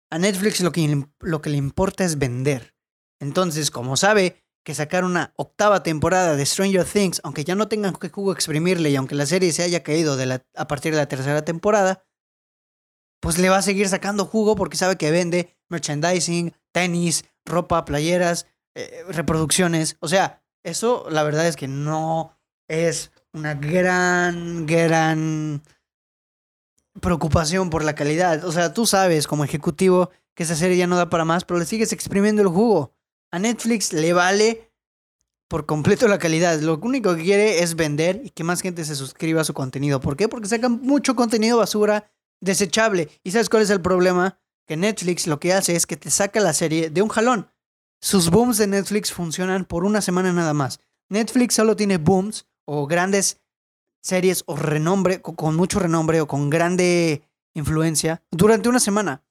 A 0.09 0.19
Netflix 0.19 0.61
lo 0.61 0.71
que, 0.71 1.05
lo 1.19 1.41
que 1.41 1.49
le 1.49 1.57
importa 1.57 2.05
es 2.05 2.17
vender. 2.17 2.73
Entonces, 3.19 3.71
como 3.71 3.97
sabe 3.97 4.44
que 4.65 4.73
sacar 4.73 5.05
una 5.05 5.31
octava 5.37 5.83
temporada 5.83 6.35
de 6.35 6.45
Stranger 6.45 6.85
Things, 6.85 7.21
aunque 7.23 7.43
ya 7.43 7.53
no 7.53 7.67
tengan 7.67 7.93
que 7.93 8.09
jugo 8.09 8.33
exprimirle 8.33 8.89
y 8.89 8.95
aunque 8.95 9.13
la 9.13 9.27
serie 9.27 9.53
se 9.53 9.61
haya 9.61 9.83
caído 9.83 10.17
a 10.55 10.67
partir 10.67 10.91
de 10.91 10.97
la 10.97 11.07
tercera 11.07 11.45
temporada, 11.45 12.03
pues 13.21 13.37
le 13.37 13.49
va 13.49 13.57
a 13.57 13.61
seguir 13.61 13.87
sacando 13.87 14.25
jugo 14.25 14.55
porque 14.55 14.75
sabe 14.75 14.97
que 14.97 15.11
vende 15.11 15.55
merchandising, 15.69 16.51
tenis, 16.73 17.25
ropa, 17.45 17.85
playeras, 17.85 18.47
eh, 18.73 19.05
reproducciones. 19.07 19.97
O 19.99 20.07
sea, 20.07 20.43
eso 20.63 21.05
la 21.11 21.21
verdad 21.21 21.47
es 21.47 21.55
que 21.55 21.67
no 21.67 22.35
es 22.67 23.11
una 23.33 23.53
gran, 23.53 24.65
gran 24.65 25.61
preocupación 26.99 27.69
por 27.69 27.83
la 27.83 27.93
calidad. 27.93 28.43
O 28.43 28.51
sea, 28.51 28.73
tú 28.73 28.87
sabes 28.87 29.27
como 29.27 29.43
ejecutivo 29.43 30.09
que 30.33 30.41
esa 30.41 30.55
serie 30.55 30.77
ya 30.77 30.87
no 30.87 30.97
da 30.97 31.11
para 31.11 31.23
más, 31.23 31.45
pero 31.45 31.59
le 31.59 31.67
sigues 31.67 31.93
exprimiendo 31.93 32.41
el 32.41 32.47
jugo. 32.47 32.95
A 33.35 33.39
Netflix 33.39 33.91
le 33.91 34.13
vale 34.13 34.71
por 35.49 35.65
completo 35.65 36.07
la 36.07 36.19
calidad. 36.19 36.57
Lo 36.61 36.77
único 36.77 37.17
que 37.17 37.23
quiere 37.23 37.63
es 37.63 37.75
vender 37.75 38.21
y 38.23 38.29
que 38.29 38.45
más 38.45 38.61
gente 38.61 38.85
se 38.85 38.95
suscriba 38.95 39.41
a 39.41 39.43
su 39.43 39.53
contenido. 39.53 39.99
¿Por 39.99 40.15
qué? 40.15 40.29
Porque 40.29 40.47
sacan 40.47 40.79
mucho 40.81 41.17
contenido 41.17 41.57
basura 41.57 42.09
desechable. 42.39 43.09
¿Y 43.25 43.31
sabes 43.31 43.49
cuál 43.49 43.63
es 43.63 43.71
el 43.71 43.81
problema? 43.81 44.39
Que 44.65 44.77
Netflix 44.77 45.27
lo 45.27 45.41
que 45.41 45.51
hace 45.51 45.75
es 45.75 45.85
que 45.85 45.97
te 45.97 46.09
saca 46.11 46.39
la 46.39 46.53
serie 46.53 46.89
de 46.89 47.01
un 47.01 47.09
jalón. 47.09 47.51
Sus 47.99 48.29
booms 48.29 48.57
de 48.57 48.67
Netflix 48.67 49.11
funcionan 49.11 49.65
por 49.65 49.83
una 49.83 49.99
semana 49.99 50.31
nada 50.31 50.53
más. 50.53 50.79
Netflix 51.09 51.55
solo 51.55 51.75
tiene 51.75 51.97
booms 51.97 52.47
o 52.63 52.87
grandes 52.87 53.41
series 54.01 54.43
o 54.45 54.55
renombre, 54.55 55.21
con 55.21 55.57
mucho 55.57 55.79
renombre 55.79 56.21
o 56.21 56.27
con 56.27 56.49
grande 56.49 57.27
influencia 57.53 58.23
durante 58.31 58.69
una 58.69 58.79
semana. 58.79 59.25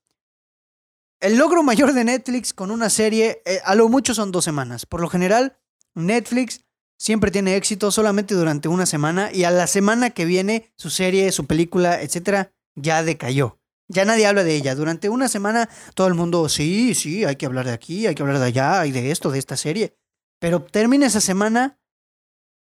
El 1.20 1.36
logro 1.36 1.62
mayor 1.62 1.92
de 1.92 2.04
Netflix 2.04 2.52
con 2.52 2.70
una 2.70 2.90
serie, 2.90 3.42
eh, 3.46 3.60
a 3.64 3.74
lo 3.74 3.88
mucho 3.88 4.14
son 4.14 4.32
dos 4.32 4.44
semanas. 4.44 4.86
Por 4.86 5.00
lo 5.00 5.08
general, 5.08 5.56
Netflix 5.94 6.64
siempre 6.98 7.30
tiene 7.30 7.56
éxito 7.56 7.90
solamente 7.90 8.34
durante 8.34 8.68
una 8.68 8.86
semana 8.86 9.30
y 9.32 9.44
a 9.44 9.50
la 9.50 9.66
semana 9.66 10.10
que 10.10 10.24
viene 10.24 10.72
su 10.76 10.90
serie, 10.90 11.32
su 11.32 11.46
película, 11.46 12.02
etcétera, 12.02 12.52
ya 12.74 13.02
decayó. 13.02 13.58
Ya 13.88 14.04
nadie 14.04 14.26
habla 14.26 14.44
de 14.44 14.54
ella. 14.54 14.74
Durante 14.74 15.08
una 15.08 15.28
semana 15.28 15.68
todo 15.94 16.06
el 16.06 16.14
mundo, 16.14 16.48
sí, 16.48 16.94
sí, 16.94 17.24
hay 17.24 17.36
que 17.36 17.46
hablar 17.46 17.66
de 17.66 17.72
aquí, 17.72 18.06
hay 18.06 18.14
que 18.14 18.22
hablar 18.22 18.38
de 18.38 18.46
allá, 18.46 18.86
y 18.86 18.92
de 18.92 19.10
esto, 19.10 19.30
de 19.30 19.38
esta 19.38 19.56
serie. 19.56 19.96
Pero 20.40 20.62
termina 20.62 21.06
esa 21.06 21.20
semana, 21.20 21.78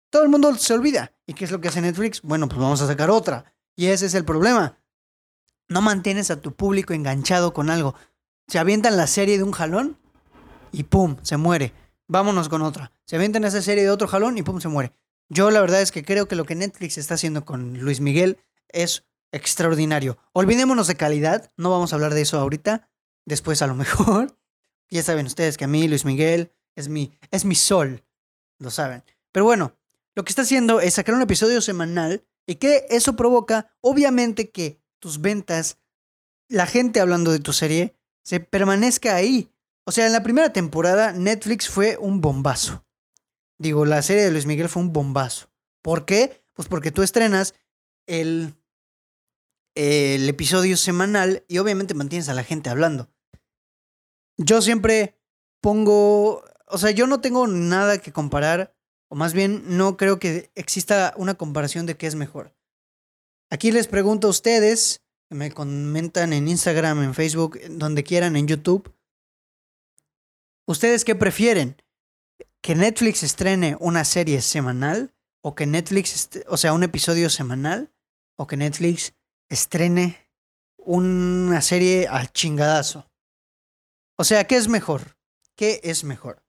todo 0.09 0.23
el 0.23 0.29
mundo 0.29 0.53
se 0.55 0.73
olvida. 0.73 1.13
¿Y 1.27 1.33
qué 1.33 1.45
es 1.45 1.51
lo 1.51 1.61
que 1.61 1.67
hace 1.67 1.81
Netflix? 1.81 2.21
Bueno, 2.21 2.47
pues 2.47 2.59
vamos 2.59 2.81
a 2.81 2.87
sacar 2.87 3.09
otra. 3.09 3.53
Y 3.75 3.87
ese 3.87 4.07
es 4.07 4.13
el 4.13 4.25
problema. 4.25 4.77
No 5.67 5.81
mantienes 5.81 6.31
a 6.31 6.41
tu 6.41 6.53
público 6.53 6.93
enganchado 6.93 7.53
con 7.53 7.69
algo 7.69 7.95
se 8.47 8.60
avientan 8.60 8.97
la 8.97 9.08
serie 9.08 9.38
de 9.38 9.43
un 9.43 9.51
jalón 9.51 9.97
y 10.71 10.84
pum, 10.84 11.17
se 11.21 11.38
muere. 11.38 11.73
Vámonos 12.08 12.49
con 12.49 12.62
otra. 12.62 12.91
Se 13.05 13.15
avientan 13.15 13.43
esa 13.45 13.62
serie 13.62 13.84
de 13.84 13.89
otro 13.89 14.08
jalón 14.08 14.38
y 14.38 14.43
pum, 14.43 14.60
se 14.60 14.67
muere. 14.67 14.91
Yo 15.29 15.49
la 15.49 15.62
verdad 15.62 15.81
es 15.81 15.91
que 15.91 16.03
creo 16.03 16.27
que 16.27 16.36
lo 16.36 16.45
que 16.45 16.55
Netflix 16.55 16.97
está 16.97 17.15
haciendo 17.15 17.45
con 17.45 17.79
Luis 17.79 17.99
Miguel 17.99 18.38
es 18.69 19.05
extraordinario. 19.31 20.17
Olvidémonos 20.34 20.88
de 20.88 20.95
calidad, 20.95 21.51
no 21.58 21.71
vamos 21.71 21.91
a 21.91 21.95
hablar 21.95 22.13
de 22.13 22.21
eso 22.21 22.39
ahorita, 22.39 22.89
después 23.25 23.62
a 23.62 23.67
lo 23.67 23.75
mejor. 23.75 24.38
Ya 24.91 25.01
saben 25.01 25.25
ustedes 25.25 25.58
que 25.58 25.65
a 25.65 25.67
mí 25.67 25.88
Luis 25.88 26.05
Miguel 26.05 26.51
es 26.75 26.89
mi, 26.89 27.17
es 27.31 27.43
mi 27.43 27.55
sol, 27.55 28.05
lo 28.60 28.69
saben. 28.69 29.03
Pero 29.31 29.43
bueno, 29.43 29.75
lo 30.13 30.23
que 30.23 30.29
está 30.29 30.43
haciendo 30.43 30.79
es 30.79 30.93
sacar 30.93 31.15
un 31.15 31.23
episodio 31.23 31.60
semanal 31.60 32.23
y 32.45 32.55
que 32.55 32.86
eso 32.91 33.15
provoca, 33.15 33.75
obviamente, 33.81 34.51
que 34.51 34.79
tus 34.99 35.21
ventas, 35.21 35.79
la 36.47 36.67
gente 36.67 36.99
hablando 36.99 37.31
de 37.31 37.39
tu 37.39 37.51
serie, 37.51 37.95
se 38.25 38.39
permanezca 38.39 39.15
ahí. 39.15 39.51
O 39.85 39.91
sea, 39.91 40.07
en 40.07 40.11
la 40.11 40.23
primera 40.23 40.51
temporada 40.51 41.13
Netflix 41.13 41.69
fue 41.69 41.97
un 41.97 42.19
bombazo. 42.19 42.85
Digo, 43.57 43.85
la 43.85 44.01
serie 44.01 44.23
de 44.23 44.31
Luis 44.31 44.47
Miguel 44.47 44.67
fue 44.67 44.81
un 44.81 44.91
bombazo. 44.91 45.49
¿Por 45.81 46.05
qué? 46.05 46.43
Pues 46.53 46.67
porque 46.67 46.91
tú 46.91 47.03
estrenas 47.03 47.53
el, 48.07 48.55
el 49.75 50.27
episodio 50.27 50.75
semanal 50.75 51.45
y 51.47 51.59
obviamente 51.59 51.93
mantienes 51.93 52.27
a 52.27 52.33
la 52.33 52.43
gente 52.43 52.69
hablando. 52.69 53.09
Yo 54.38 54.61
siempre 54.61 55.15
pongo, 55.61 56.43
o 56.67 56.77
sea, 56.77 56.91
yo 56.91 57.07
no 57.07 57.21
tengo 57.21 57.47
nada 57.47 57.99
que 57.99 58.11
comparar, 58.11 58.75
o 59.07 59.15
más 59.15 59.33
bien 59.33 59.77
no 59.77 59.97
creo 59.97 60.19
que 60.19 60.51
exista 60.55 61.13
una 61.15 61.35
comparación 61.35 61.85
de 61.85 61.95
qué 61.95 62.07
es 62.07 62.15
mejor. 62.15 62.53
Aquí 63.51 63.71
les 63.71 63.88
pregunto 63.88 64.27
a 64.27 64.31
ustedes, 64.31 65.04
me 65.35 65.51
comentan 65.51 66.33
en 66.33 66.47
Instagram, 66.47 67.03
en 67.03 67.13
Facebook, 67.13 67.59
donde 67.69 68.03
quieran, 68.03 68.35
en 68.35 68.47
YouTube. 68.47 68.91
¿Ustedes 70.65 71.05
qué 71.05 71.13
prefieren? 71.13 71.81
¿Que 72.61 72.73
Netflix 72.73 73.21
estrene 73.21 73.77
una 73.79 74.05
serie 74.05 74.41
semanal? 74.41 75.13
¿O 75.41 75.53
que 75.53 75.67
Netflix, 75.67 76.29
o 76.47 76.57
sea, 76.57 76.73
un 76.73 76.83
episodio 76.83 77.29
semanal? 77.29 77.93
¿O 78.37 78.47
que 78.47 78.57
Netflix 78.57 79.13
estrene 79.49 80.31
una 80.77 81.61
serie 81.61 82.07
al 82.07 82.31
chingadazo? 82.31 83.11
O 84.17 84.23
sea, 84.23 84.47
¿qué 84.47 84.55
es 84.55 84.67
mejor? 84.67 85.17
¿Qué 85.55 85.81
es 85.83 86.03
mejor? 86.03 86.43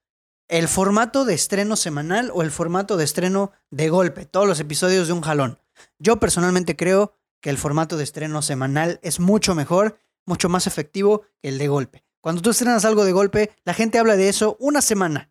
¿El 0.49 0.68
formato 0.68 1.25
de 1.25 1.35
estreno 1.35 1.77
semanal 1.77 2.31
o 2.33 2.42
el 2.42 2.53
formato 2.53 2.96
de 2.96 3.05
estreno 3.05 3.53
de 3.70 3.88
golpe? 3.88 4.25
Todos 4.25 4.46
los 4.46 4.61
episodios 4.61 5.09
de 5.09 5.12
un 5.12 5.20
jalón. 5.20 5.59
Yo 5.99 6.18
personalmente 6.18 6.77
creo 6.77 7.14
que 7.47 7.51
el 7.51 7.59
formato 7.59 7.97
de 7.97 8.03
estreno 8.03 8.43
semanal 8.43 8.99
es 9.05 9.21
mucho 9.21 9.55
mejor, 9.55 10.01
mucho 10.27 10.49
más 10.49 10.67
efectivo 10.67 11.21
que 11.41 11.51
el 11.51 11.59
de 11.59 11.69
golpe. 11.69 12.05
Cuando 12.21 12.43
tú 12.43 12.51
estrenas 12.51 12.85
algo 12.85 13.05
de 13.05 13.13
golpe, 13.13 13.53
la 13.65 13.73
gente 13.73 14.01
habla 14.01 14.17
de 14.17 14.29
eso 14.29 14.57
una 14.59 14.83
semana, 14.83 15.31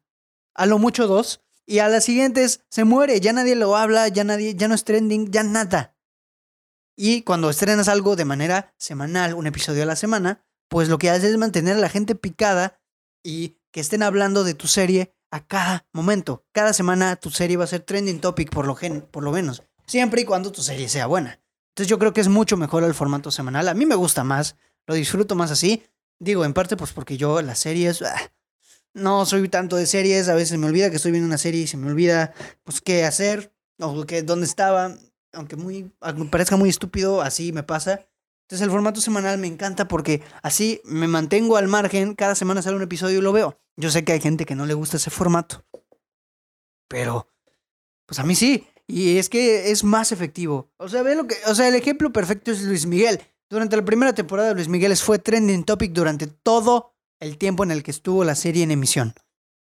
a 0.53 0.65
lo 0.65 0.79
mucho 0.79 1.07
dos, 1.07 1.41
y 1.65 1.79
a 1.79 1.89
las 1.89 2.05
siguientes 2.05 2.61
se 2.69 2.85
muere, 2.85 3.19
ya 3.19 3.33
nadie 3.33 3.57
lo 3.57 3.75
habla, 3.75 4.07
ya 4.07 4.23
nadie, 4.23 4.55
ya 4.55 4.69
no 4.69 4.75
es 4.75 4.85
trending, 4.85 5.29
ya 5.29 5.43
nada. 5.43 5.97
Y 6.95 7.23
cuando 7.23 7.49
estrenas 7.49 7.89
algo 7.89 8.15
de 8.15 8.23
manera 8.23 8.73
semanal, 8.77 9.33
un 9.33 9.47
episodio 9.47 9.83
a 9.83 9.87
la 9.87 9.97
semana, 9.97 10.41
pues 10.69 10.87
lo 10.87 10.97
que 10.97 11.09
haces 11.09 11.31
es 11.31 11.37
mantener 11.37 11.75
a 11.75 11.81
la 11.81 11.89
gente 11.89 12.15
picada 12.15 12.79
y 13.25 13.57
que 13.73 13.81
estén 13.81 14.03
hablando 14.03 14.45
de 14.45 14.53
tu 14.53 14.69
serie 14.69 15.13
a 15.31 15.45
cada 15.45 15.85
momento. 15.91 16.45
Cada 16.53 16.71
semana 16.71 17.17
tu 17.17 17.29
serie 17.29 17.57
va 17.57 17.65
a 17.65 17.67
ser 17.67 17.81
trending 17.81 18.21
topic 18.21 18.51
por 18.51 18.65
lo, 18.67 18.75
gen, 18.75 19.01
por 19.01 19.21
lo 19.21 19.33
menos. 19.33 19.63
Siempre 19.85 20.21
y 20.21 20.23
cuando 20.23 20.53
tu 20.53 20.61
serie 20.61 20.87
sea 20.87 21.07
buena. 21.07 21.41
Entonces 21.75 21.89
yo 21.89 21.99
creo 21.99 22.13
que 22.13 22.21
es 22.21 22.29
mucho 22.29 22.55
mejor 22.55 22.85
el 22.85 22.93
formato 22.93 23.31
semanal. 23.31 23.67
A 23.67 23.73
mí 23.73 23.85
me 23.85 23.95
gusta 23.95 24.23
más, 24.23 24.55
lo 24.87 24.95
disfruto 24.95 25.35
más 25.35 25.51
así. 25.51 25.83
Digo, 26.19 26.45
en 26.45 26.53
parte 26.53 26.77
pues 26.77 26.93
porque 26.93 27.17
yo 27.17 27.41
las 27.41 27.59
series... 27.59 28.01
Ah, 28.01 28.31
no 28.93 29.25
soy 29.25 29.49
tanto 29.49 29.75
de 29.75 29.85
series, 29.85 30.29
a 30.29 30.35
veces 30.35 30.57
me 30.57 30.67
olvida 30.67 30.89
que 30.89 30.95
estoy 30.95 31.11
viendo 31.11 31.27
una 31.27 31.37
serie 31.37 31.63
y 31.63 31.67
se 31.67 31.75
me 31.75 31.91
olvida 31.91 32.33
pues 32.63 32.79
qué 32.79 33.03
hacer 33.03 33.53
o 33.77 34.05
que, 34.05 34.23
dónde 34.23 34.45
estaba. 34.45 34.95
Aunque 35.33 35.57
muy, 35.57 35.91
aunque 35.99 36.23
parezca 36.29 36.55
muy 36.55 36.69
estúpido, 36.69 37.21
así 37.21 37.51
me 37.51 37.63
pasa. 37.63 38.07
Entonces 38.43 38.63
el 38.63 38.71
formato 38.71 39.01
semanal 39.01 39.37
me 39.37 39.47
encanta 39.47 39.89
porque 39.89 40.23
así 40.43 40.79
me 40.85 41.09
mantengo 41.09 41.57
al 41.57 41.67
margen, 41.67 42.15
cada 42.15 42.35
semana 42.35 42.61
sale 42.61 42.77
un 42.77 42.83
episodio 42.83 43.19
y 43.19 43.21
lo 43.21 43.33
veo. 43.33 43.59
Yo 43.75 43.91
sé 43.91 44.05
que 44.05 44.13
hay 44.13 44.21
gente 44.21 44.45
que 44.45 44.55
no 44.55 44.65
le 44.65 44.75
gusta 44.75 44.95
ese 44.95 45.09
formato. 45.09 45.65
Pero, 46.87 47.29
pues 48.05 48.19
a 48.19 48.23
mí 48.23 48.33
sí. 48.33 48.65
Y 48.87 49.17
es 49.17 49.29
que 49.29 49.71
es 49.71 49.83
más 49.83 50.11
efectivo. 50.11 50.69
O 50.77 50.87
sea, 50.89 51.01
ve 51.01 51.15
lo 51.15 51.27
que. 51.27 51.35
O 51.47 51.55
sea, 51.55 51.67
el 51.67 51.75
ejemplo 51.75 52.11
perfecto 52.11 52.51
es 52.51 52.61
Luis 52.61 52.85
Miguel. 52.85 53.19
Durante 53.49 53.75
la 53.75 53.85
primera 53.85 54.13
temporada, 54.13 54.53
Luis 54.53 54.67
Miguel 54.67 54.95
fue 54.97 55.19
trending 55.19 55.63
topic 55.63 55.91
durante 55.91 56.27
todo 56.27 56.93
el 57.19 57.37
tiempo 57.37 57.63
en 57.63 57.71
el 57.71 57.83
que 57.83 57.91
estuvo 57.91 58.23
la 58.23 58.35
serie 58.35 58.63
en 58.63 58.71
emisión. 58.71 59.13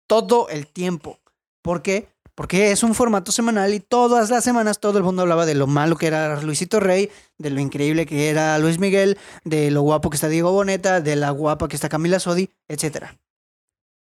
Todo 0.07 0.49
el 0.49 0.67
tiempo. 0.67 1.21
¿Por 1.63 1.83
qué? 1.83 2.09
Porque 2.35 2.73
es 2.73 2.83
un 2.83 2.95
formato 2.95 3.31
semanal 3.31 3.75
y 3.75 3.81
todas 3.81 4.31
las 4.31 4.43
semanas 4.43 4.81
todo 4.81 4.99
el 4.99 5.05
mundo 5.05 5.23
hablaba 5.23 5.47
de 5.47 5.55
lo 5.55 5.67
malo 5.67 5.97
que 5.97 6.07
era 6.07 6.41
Luisito 6.41 6.81
Rey, 6.81 7.11
de 7.39 7.51
lo 7.51 7.61
increíble 7.61 8.07
que 8.07 8.31
era 8.31 8.59
Luis 8.59 8.79
Miguel, 8.79 9.19
de 9.45 9.71
lo 9.71 9.83
guapo 9.83 10.09
que 10.09 10.17
está 10.17 10.29
Diego 10.29 10.51
Boneta, 10.51 11.01
de 11.01 11.17
la 11.17 11.31
guapa 11.31 11.69
que 11.69 11.77
está 11.77 11.89
Camila 11.89 12.19
Sodi, 12.19 12.51
etc. 12.69 13.07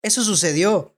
Eso 0.02 0.22
sucedió. 0.22 0.94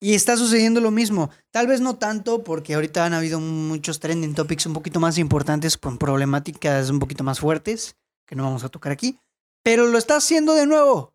Y 0.00 0.14
está 0.14 0.36
sucediendo 0.36 0.80
lo 0.80 0.90
mismo. 0.90 1.30
Tal 1.50 1.66
vez 1.66 1.80
no 1.80 1.96
tanto 1.96 2.44
porque 2.44 2.74
ahorita 2.74 3.04
han 3.04 3.14
habido 3.14 3.40
muchos 3.40 3.98
trending 3.98 4.34
topics 4.34 4.66
un 4.66 4.74
poquito 4.74 5.00
más 5.00 5.16
importantes 5.18 5.78
con 5.78 5.96
problemáticas 5.98 6.90
un 6.90 6.98
poquito 6.98 7.24
más 7.24 7.40
fuertes 7.40 7.96
que 8.26 8.36
no 8.36 8.42
vamos 8.42 8.64
a 8.64 8.68
tocar 8.68 8.92
aquí. 8.92 9.18
Pero 9.62 9.86
lo 9.86 9.98
está 9.98 10.16
haciendo 10.16 10.54
de 10.54 10.66
nuevo. 10.66 11.14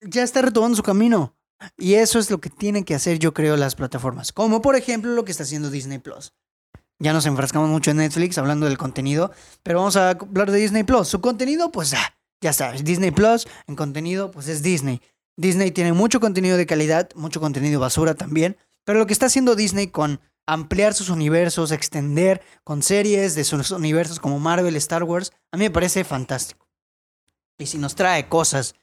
Ya 0.00 0.22
está 0.22 0.42
retomando 0.42 0.76
su 0.76 0.82
camino. 0.82 1.36
Y 1.78 1.94
eso 1.94 2.18
es 2.18 2.30
lo 2.30 2.40
que 2.40 2.50
tienen 2.50 2.84
que 2.84 2.94
hacer, 2.94 3.18
yo 3.18 3.32
creo, 3.32 3.56
las 3.56 3.76
plataformas. 3.76 4.32
Como 4.32 4.60
por 4.62 4.74
ejemplo 4.74 5.12
lo 5.14 5.24
que 5.24 5.30
está 5.30 5.44
haciendo 5.44 5.70
Disney 5.70 5.98
Plus. 5.98 6.32
Ya 6.98 7.12
nos 7.12 7.26
enfrascamos 7.26 7.68
mucho 7.68 7.90
en 7.90 7.98
Netflix 7.98 8.38
hablando 8.38 8.66
del 8.66 8.78
contenido, 8.78 9.32
pero 9.62 9.78
vamos 9.78 9.96
a 9.96 10.10
hablar 10.10 10.50
de 10.50 10.58
Disney 10.58 10.84
Plus. 10.84 11.08
Su 11.08 11.20
contenido, 11.20 11.72
pues 11.72 11.94
ah, 11.94 12.16
ya 12.40 12.52
sabes, 12.52 12.84
Disney 12.84 13.10
Plus 13.10 13.48
en 13.66 13.76
contenido, 13.76 14.30
pues 14.30 14.48
es 14.48 14.62
Disney. 14.62 15.00
Disney 15.36 15.70
tiene 15.70 15.92
mucho 15.92 16.20
contenido 16.20 16.56
de 16.56 16.66
calidad, 16.66 17.10
mucho 17.14 17.40
contenido 17.40 17.80
basura 17.80 18.14
también, 18.14 18.56
pero 18.84 18.98
lo 18.98 19.06
que 19.06 19.12
está 19.12 19.26
haciendo 19.26 19.54
Disney 19.54 19.88
con 19.88 20.20
ampliar 20.46 20.94
sus 20.94 21.08
universos, 21.08 21.72
extender 21.72 22.42
con 22.64 22.82
series 22.82 23.34
de 23.34 23.44
sus 23.44 23.70
universos 23.70 24.18
como 24.20 24.40
Marvel, 24.40 24.76
Star 24.76 25.04
Wars, 25.04 25.32
a 25.50 25.56
mí 25.56 25.64
me 25.64 25.70
parece 25.70 26.04
fantástico. 26.04 26.68
Y 27.58 27.66
si 27.66 27.78
nos 27.78 27.94
trae 27.94 28.28
cosas 28.28 28.74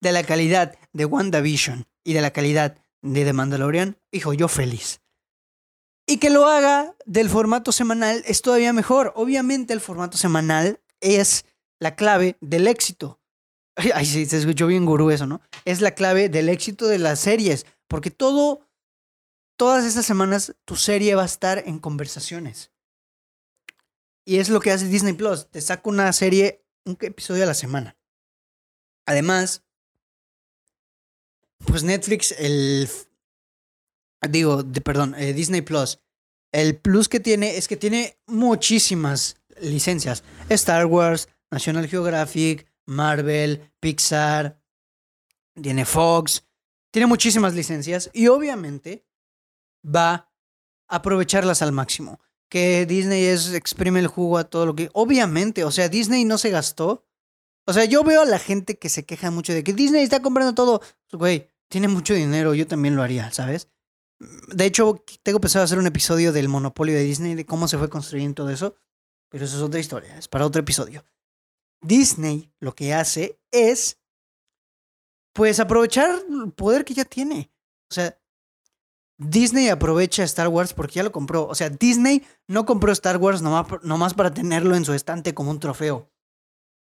de 0.00 0.12
la 0.12 0.24
calidad 0.24 0.78
de 0.92 1.04
WandaVision 1.04 1.86
y 2.04 2.12
de 2.12 2.20
la 2.20 2.32
calidad 2.32 2.76
de 3.02 3.24
The 3.24 3.32
Mandalorian, 3.32 3.98
hijo, 4.10 4.32
yo 4.32 4.48
feliz. 4.48 5.00
Y 6.06 6.18
que 6.18 6.30
lo 6.30 6.46
haga 6.46 6.94
del 7.06 7.28
formato 7.28 7.72
semanal 7.72 8.22
es 8.26 8.42
todavía 8.42 8.72
mejor. 8.72 9.12
Obviamente 9.16 9.72
el 9.72 9.80
formato 9.80 10.18
semanal 10.18 10.80
es 11.00 11.46
la 11.78 11.94
clave 11.94 12.36
del 12.40 12.66
éxito. 12.66 13.20
Ay, 13.76 14.04
sí, 14.04 14.26
se 14.26 14.38
escuchó 14.38 14.66
bien 14.66 14.84
gurú 14.84 15.10
eso, 15.10 15.26
¿no? 15.26 15.40
Es 15.64 15.80
la 15.80 15.92
clave 15.92 16.28
del 16.28 16.48
éxito 16.48 16.86
de 16.86 16.98
las 16.98 17.20
series, 17.20 17.66
porque 17.88 18.10
todo, 18.10 18.68
todas 19.56 19.84
estas 19.84 20.04
semanas 20.04 20.54
tu 20.64 20.76
serie 20.76 21.14
va 21.14 21.22
a 21.22 21.26
estar 21.26 21.62
en 21.66 21.78
conversaciones. 21.78 22.70
Y 24.24 24.38
es 24.38 24.50
lo 24.50 24.60
que 24.60 24.70
hace 24.70 24.88
Disney 24.88 25.14
Plus, 25.14 25.48
te 25.50 25.60
saca 25.60 25.88
una 25.88 26.12
serie, 26.12 26.64
un 26.84 26.96
episodio 27.00 27.44
a 27.44 27.46
la 27.46 27.54
semana. 27.54 27.96
Además, 29.06 29.64
pues 31.66 31.82
Netflix, 31.82 32.32
el... 32.38 32.88
Digo, 34.28 34.62
perdón, 34.84 35.16
eh, 35.16 35.32
Disney 35.32 35.62
Plus. 35.62 35.98
El 36.52 36.76
plus 36.76 37.08
que 37.08 37.18
tiene 37.18 37.56
es 37.56 37.66
que 37.66 37.76
tiene 37.76 38.18
muchísimas 38.26 39.36
licencias. 39.60 40.22
Star 40.48 40.86
Wars, 40.86 41.28
National 41.50 41.88
Geographic, 41.88 42.71
Marvel, 42.92 43.72
Pixar, 43.80 44.60
tiene 45.60 45.84
Fox, 45.84 46.44
tiene 46.90 47.06
muchísimas 47.06 47.54
licencias 47.54 48.10
y 48.12 48.28
obviamente 48.28 49.06
va 49.84 50.30
a 50.88 50.96
aprovecharlas 50.96 51.62
al 51.62 51.72
máximo. 51.72 52.20
Que 52.48 52.84
Disney 52.84 53.24
es 53.24 53.54
exprime 53.54 53.98
el 53.98 54.08
jugo 54.08 54.36
a 54.38 54.44
todo 54.44 54.66
lo 54.66 54.74
que... 54.74 54.90
Obviamente, 54.92 55.64
o 55.64 55.70
sea, 55.70 55.88
Disney 55.88 56.24
no 56.26 56.36
se 56.36 56.50
gastó. 56.50 57.06
O 57.66 57.72
sea, 57.72 57.86
yo 57.86 58.04
veo 58.04 58.22
a 58.22 58.26
la 58.26 58.38
gente 58.38 58.78
que 58.78 58.90
se 58.90 59.06
queja 59.06 59.30
mucho 59.30 59.54
de 59.54 59.64
que 59.64 59.72
Disney 59.72 60.02
está 60.02 60.20
comprando 60.20 60.54
todo. 60.54 60.82
Güey, 61.12 61.48
tiene 61.68 61.88
mucho 61.88 62.12
dinero, 62.12 62.52
yo 62.54 62.66
también 62.66 62.94
lo 62.94 63.02
haría, 63.02 63.32
¿sabes? 63.32 63.68
De 64.48 64.66
hecho, 64.66 65.02
tengo 65.22 65.40
pensado 65.40 65.64
hacer 65.64 65.78
un 65.78 65.86
episodio 65.86 66.32
del 66.32 66.48
monopolio 66.48 66.94
de 66.94 67.02
Disney, 67.02 67.34
de 67.34 67.46
cómo 67.46 67.66
se 67.68 67.78
fue 67.78 67.88
construyendo 67.88 68.34
todo 68.34 68.50
eso, 68.50 68.76
pero 69.30 69.46
eso 69.46 69.56
es 69.56 69.62
otra 69.62 69.80
historia, 69.80 70.16
es 70.18 70.28
para 70.28 70.46
otro 70.46 70.60
episodio. 70.60 71.04
Disney 71.82 72.52
lo 72.60 72.74
que 72.74 72.94
hace 72.94 73.38
es, 73.50 73.98
pues, 75.34 75.60
aprovechar 75.60 76.10
el 76.28 76.52
poder 76.52 76.84
que 76.84 76.94
ya 76.94 77.04
tiene. 77.04 77.50
O 77.90 77.94
sea, 77.94 78.18
Disney 79.18 79.68
aprovecha 79.68 80.24
Star 80.24 80.48
Wars 80.48 80.72
porque 80.72 80.94
ya 80.94 81.02
lo 81.02 81.12
compró. 81.12 81.46
O 81.46 81.54
sea, 81.54 81.70
Disney 81.70 82.24
no 82.48 82.64
compró 82.64 82.92
Star 82.92 83.18
Wars 83.18 83.42
nomás, 83.42 83.66
nomás 83.82 84.14
para 84.14 84.32
tenerlo 84.32 84.74
en 84.74 84.84
su 84.84 84.94
estante 84.94 85.34
como 85.34 85.50
un 85.50 85.60
trofeo. 85.60 86.10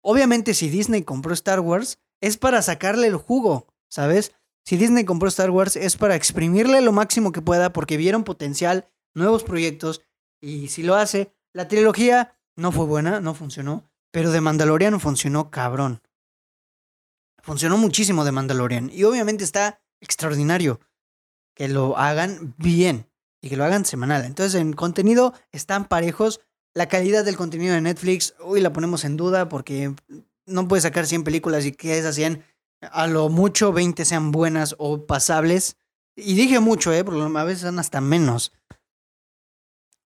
Obviamente, 0.02 0.54
si 0.54 0.70
Disney 0.70 1.02
compró 1.02 1.34
Star 1.34 1.60
Wars, 1.60 1.98
es 2.20 2.36
para 2.36 2.62
sacarle 2.62 3.06
el 3.06 3.16
jugo, 3.16 3.66
¿sabes? 3.88 4.32
Si 4.64 4.76
Disney 4.76 5.04
compró 5.04 5.28
Star 5.28 5.50
Wars, 5.50 5.76
es 5.76 5.96
para 5.96 6.14
exprimirle 6.14 6.80
lo 6.80 6.92
máximo 6.92 7.32
que 7.32 7.42
pueda 7.42 7.72
porque 7.72 7.96
vieron 7.96 8.24
potencial, 8.24 8.88
nuevos 9.14 9.42
proyectos, 9.42 10.02
y 10.40 10.68
si 10.68 10.82
lo 10.82 10.94
hace, 10.94 11.34
la 11.52 11.68
trilogía 11.68 12.38
no 12.56 12.72
fue 12.72 12.86
buena, 12.86 13.20
no 13.20 13.34
funcionó. 13.34 13.89
Pero 14.10 14.30
de 14.32 14.40
Mandalorian 14.40 14.98
funcionó 15.00 15.50
cabrón. 15.50 16.02
Funcionó 17.42 17.78
muchísimo 17.78 18.24
de 18.24 18.32
Mandalorian. 18.32 18.90
Y 18.92 19.04
obviamente 19.04 19.44
está 19.44 19.80
extraordinario 20.00 20.80
que 21.54 21.68
lo 21.68 21.96
hagan 21.98 22.54
bien 22.58 23.06
y 23.40 23.48
que 23.48 23.56
lo 23.56 23.64
hagan 23.64 23.84
semanal. 23.84 24.24
Entonces, 24.24 24.60
en 24.60 24.72
contenido 24.72 25.34
están 25.52 25.88
parejos. 25.88 26.40
La 26.74 26.88
calidad 26.88 27.24
del 27.24 27.36
contenido 27.36 27.74
de 27.74 27.80
Netflix, 27.80 28.34
uy, 28.44 28.60
la 28.60 28.72
ponemos 28.72 29.04
en 29.04 29.16
duda 29.16 29.48
porque 29.48 29.94
no 30.46 30.68
puedes 30.68 30.84
sacar 30.84 31.06
100 31.06 31.24
películas 31.24 31.66
y 31.66 31.72
que 31.72 31.98
esas 31.98 32.14
100, 32.14 32.44
a 32.80 33.06
lo 33.06 33.28
mucho 33.28 33.72
20 33.72 34.04
sean 34.04 34.30
buenas 34.30 34.74
o 34.78 35.06
pasables. 35.06 35.76
Y 36.16 36.34
dije 36.34 36.60
mucho, 36.60 36.92
¿eh? 36.92 37.04
Porque 37.04 37.20
a 37.20 37.44
veces 37.44 37.62
son 37.62 37.78
hasta 37.78 38.00
menos. 38.00 38.52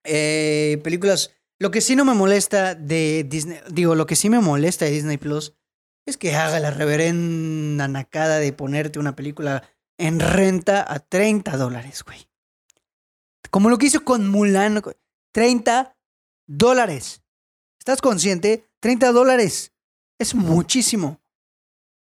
Eh, 0.05 0.81
películas. 0.85 1.33
Lo 1.65 1.71
que 1.71 1.81
sí 1.81 1.97
no 1.97 2.05
me 2.05 2.13
molesta 2.13 2.75
de 2.75 3.25
Disney. 3.27 3.59
Digo, 3.71 3.95
lo 3.95 4.05
que 4.05 4.17
sí 4.17 4.29
me 4.29 4.39
molesta 4.39 4.85
de 4.85 4.91
Disney 4.91 5.17
Plus 5.17 5.55
es 6.05 6.19
que 6.19 6.37
haga 6.37 6.61
la 6.61 6.71
reverenda 6.71 7.89
nacada 7.89 8.39
de 8.39 8.53
ponerte 8.53 8.99
una 8.99 9.17
película 9.17 9.63
en 9.97 10.21
renta 10.21 10.85
a 10.87 10.99
30 10.99 11.57
dólares, 11.57 12.05
güey. 12.05 12.29
Como 13.51 13.71
lo 13.71 13.79
que 13.79 13.87
hizo 13.87 14.05
con 14.05 14.29
Mulan. 14.29 14.83
30 15.33 15.97
dólares. 16.47 17.23
¿Estás 17.79 18.03
consciente? 18.03 18.69
30 18.81 19.13
dólares. 19.13 19.73
Es 20.19 20.35
muchísimo. 20.35 21.23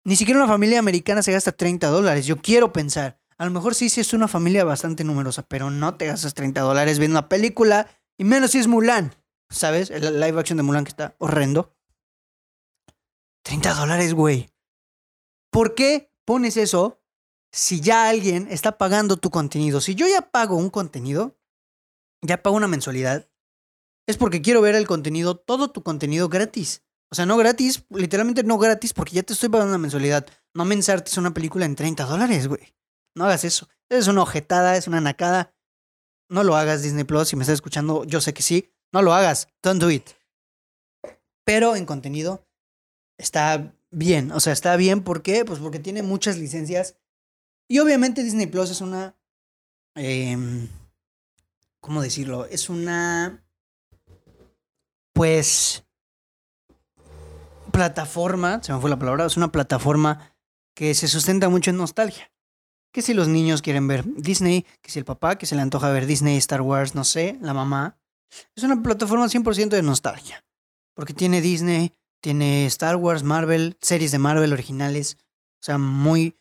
Ni 0.05 0.15
siquiera 0.15 0.39
una 0.39 0.51
familia 0.51 0.79
americana 0.79 1.21
se 1.21 1.33
gasta 1.33 1.51
30 1.51 1.87
dólares. 1.89 2.25
Yo 2.25 2.37
quiero 2.37 2.73
pensar. 2.73 3.19
A 3.37 3.45
lo 3.45 3.51
mejor 3.51 3.75
sí, 3.75 3.89
sí 3.89 4.01
es 4.01 4.11
una 4.11 4.27
familia 4.27 4.63
bastante 4.63 5.03
numerosa, 5.03 5.43
pero 5.43 5.69
no 5.69 5.97
te 5.97 6.07
gastas 6.07 6.33
30 6.33 6.61
dólares 6.61 6.97
viendo 6.97 7.19
una 7.19 7.29
película, 7.29 7.87
y 8.17 8.23
menos 8.23 8.49
si 8.49 8.57
es 8.57 8.65
Mulan. 8.65 9.13
¿Sabes? 9.49 9.89
El 9.89 10.19
live 10.19 10.39
action 10.39 10.57
de 10.57 10.63
Mulan 10.63 10.83
que 10.83 10.89
está 10.89 11.15
horrendo. 11.19 11.75
30 13.43 13.73
dólares, 13.75 14.13
güey. 14.13 14.49
¿Por 15.51 15.75
qué 15.75 16.11
pones 16.25 16.57
eso 16.57 17.01
si 17.51 17.79
ya 17.79 18.09
alguien 18.09 18.47
está 18.49 18.77
pagando 18.77 19.17
tu 19.17 19.29
contenido? 19.29 19.79
Si 19.81 19.95
yo 19.95 20.07
ya 20.07 20.31
pago 20.31 20.57
un 20.57 20.69
contenido, 20.69 21.37
ya 22.21 22.41
pago 22.41 22.55
una 22.55 22.67
mensualidad, 22.67 23.29
es 24.07 24.17
porque 24.17 24.41
quiero 24.41 24.61
ver 24.61 24.75
el 24.75 24.87
contenido, 24.87 25.37
todo 25.37 25.71
tu 25.71 25.83
contenido 25.83 26.29
gratis. 26.29 26.83
O 27.11 27.15
sea, 27.15 27.25
no 27.25 27.37
gratis, 27.37 27.85
literalmente 27.89 28.43
no 28.43 28.57
gratis, 28.57 28.93
porque 28.93 29.15
ya 29.15 29.23
te 29.23 29.33
estoy 29.33 29.49
pagando 29.49 29.71
una 29.71 29.77
mensualidad. 29.77 30.27
No 30.53 30.65
me 30.65 30.75
ensartes 30.75 31.17
una 31.17 31.33
película 31.33 31.65
en 31.65 31.75
30 31.75 32.03
dólares, 32.05 32.47
güey. 32.47 32.75
No 33.15 33.25
hagas 33.25 33.43
eso. 33.43 33.69
Es 33.89 34.07
una 34.07 34.23
ojetada, 34.23 34.75
es 34.75 34.87
una 34.87 35.01
nacada. 35.01 35.55
No 36.29 36.43
lo 36.43 36.55
hagas, 36.55 36.81
Disney 36.81 37.03
Plus. 37.03 37.29
Si 37.29 37.35
me 37.35 37.43
estás 37.43 37.55
escuchando, 37.55 38.03
yo 38.03 38.19
sé 38.21 38.33
que 38.33 38.41
sí. 38.41 38.74
No 38.91 39.01
lo 39.01 39.13
hagas. 39.13 39.47
Don't 39.61 39.81
do 39.81 39.91
it. 39.91 40.09
Pero 41.43 41.75
en 41.75 41.85
contenido 41.85 42.45
está 43.17 43.73
bien. 43.91 44.31
O 44.31 44.39
sea, 44.39 44.53
está 44.53 44.75
bien. 44.75 45.03
¿Por 45.03 45.21
qué? 45.21 45.45
Pues 45.45 45.59
porque 45.59 45.79
tiene 45.79 46.03
muchas 46.03 46.37
licencias. 46.37 46.95
Y 47.67 47.79
obviamente 47.79 48.23
Disney 48.23 48.47
Plus 48.47 48.71
es 48.71 48.81
una. 48.81 49.15
Eh, 49.95 50.67
¿Cómo 51.79 52.01
decirlo? 52.01 52.45
Es 52.45 52.69
una. 52.69 53.43
Pues. 55.13 55.83
Plataforma. 57.71 58.61
Se 58.63 58.73
me 58.73 58.79
fue 58.79 58.89
la 58.89 58.99
palabra. 58.99 59.25
Es 59.25 59.37
una 59.37 59.51
plataforma 59.51 60.35
que 60.73 60.93
se 60.93 61.07
sustenta 61.07 61.49
mucho 61.49 61.71
en 61.71 61.77
nostalgia 61.77 62.31
que 62.95 63.01
si 63.01 63.13
los 63.13 63.27
niños 63.27 63.61
quieren 63.61 63.89
ver 63.89 64.05
Disney, 64.05 64.65
que 64.81 64.89
si 64.89 64.99
el 64.99 65.03
papá 65.03 65.37
que 65.37 65.45
se 65.45 65.53
le 65.55 65.61
antoja 65.61 65.91
ver 65.91 66.05
Disney, 66.05 66.37
Star 66.37 66.61
Wars, 66.61 66.95
no 66.95 67.03
sé, 67.03 67.37
la 67.41 67.53
mamá. 67.53 67.97
Es 68.55 68.63
una 68.63 68.81
plataforma 68.81 69.27
100% 69.27 69.69
de 69.69 69.81
nostalgia, 69.81 70.45
porque 70.93 71.13
tiene 71.13 71.41
Disney, 71.41 71.93
tiene 72.21 72.65
Star 72.65 72.95
Wars, 72.95 73.23
Marvel, 73.23 73.77
series 73.81 74.11
de 74.11 74.19
Marvel 74.19 74.53
originales, 74.53 75.17
o 75.61 75.63
sea, 75.65 75.77
muy... 75.77 76.37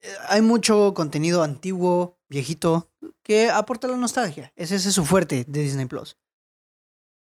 Eh, 0.00 0.12
hay 0.28 0.42
mucho 0.42 0.94
contenido 0.94 1.42
antiguo, 1.42 2.18
viejito, 2.28 2.90
que 3.22 3.50
aporta 3.50 3.88
la 3.88 3.96
nostalgia. 3.96 4.52
Ese, 4.56 4.76
es 4.76 4.82
su 4.82 5.04
fuerte 5.04 5.44
de 5.46 5.62
Disney 5.62 5.86
Plus. 5.86 6.16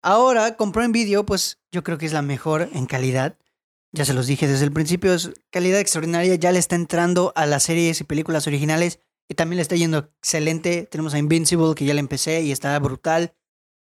Ahora, 0.03 0.57
con 0.57 0.73
Prime 0.73 0.93
Video, 0.93 1.27
pues 1.27 1.59
yo 1.73 1.83
creo 1.83 1.99
que 1.99 2.07
es 2.07 2.12
la 2.12 2.23
mejor 2.23 2.69
en 2.73 2.87
calidad. 2.87 3.37
Ya 3.91 4.05
se 4.05 4.14
los 4.14 4.27
dije 4.27 4.47
desde 4.47 4.64
el 4.64 4.73
principio, 4.73 5.14
es 5.14 5.33
calidad 5.51 5.81
extraordinaria, 5.81 6.35
ya 6.37 6.53
le 6.53 6.59
está 6.59 6.77
entrando 6.77 7.33
a 7.35 7.47
las 7.47 7.64
series 7.64 8.01
y 8.01 8.05
películas 8.05 8.47
originales 8.47 9.01
y 9.29 9.35
también 9.35 9.57
le 9.57 9.62
está 9.62 9.77
yendo 9.77 9.99
excelente. 9.99 10.87
Tenemos 10.91 11.14
a 11.14 11.19
Invincible, 11.19 11.75
que 11.75 11.85
ya 11.85 11.95
la 11.95 12.01
empecé 12.01 12.43
y 12.43 12.53
está 12.53 12.79
brutal. 12.79 13.35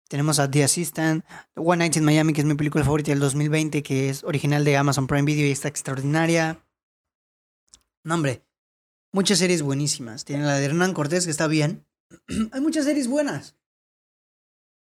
Tenemos 0.08 0.38
a 0.39 0.50
The 0.50 0.63
Assistant, 0.63 1.26
One 1.56 1.78
Night 1.78 1.96
in 1.96 2.04
Miami, 2.04 2.34
que 2.34 2.41
es 2.41 2.46
mi 2.46 2.54
película 2.54 2.84
favorita 2.84 3.12
del 3.12 3.20
2020, 3.20 3.82
que 3.82 4.10
es 4.10 4.24
original 4.24 4.63
de 4.63 4.78
Amazon 4.78 5.08
Prime 5.08 5.24
Video 5.24 5.48
y 5.48 5.52
está 5.52 5.68
extraordinaria. 5.68 6.63
No, 8.04 8.13
hombre, 8.13 8.46
muchas 9.12 9.39
series 9.39 9.63
buenísimas. 9.63 10.24
Tiene 10.24 10.46
la 10.46 10.58
de 10.58 10.65
Hernán 10.65 10.94
Cortés, 10.94 11.26
que 11.26 11.32
está 11.32 11.48
bien. 11.48 11.88
Hay 12.52 12.62
muchas 12.62 12.86
series 12.86 13.08
buenas. 13.08 13.56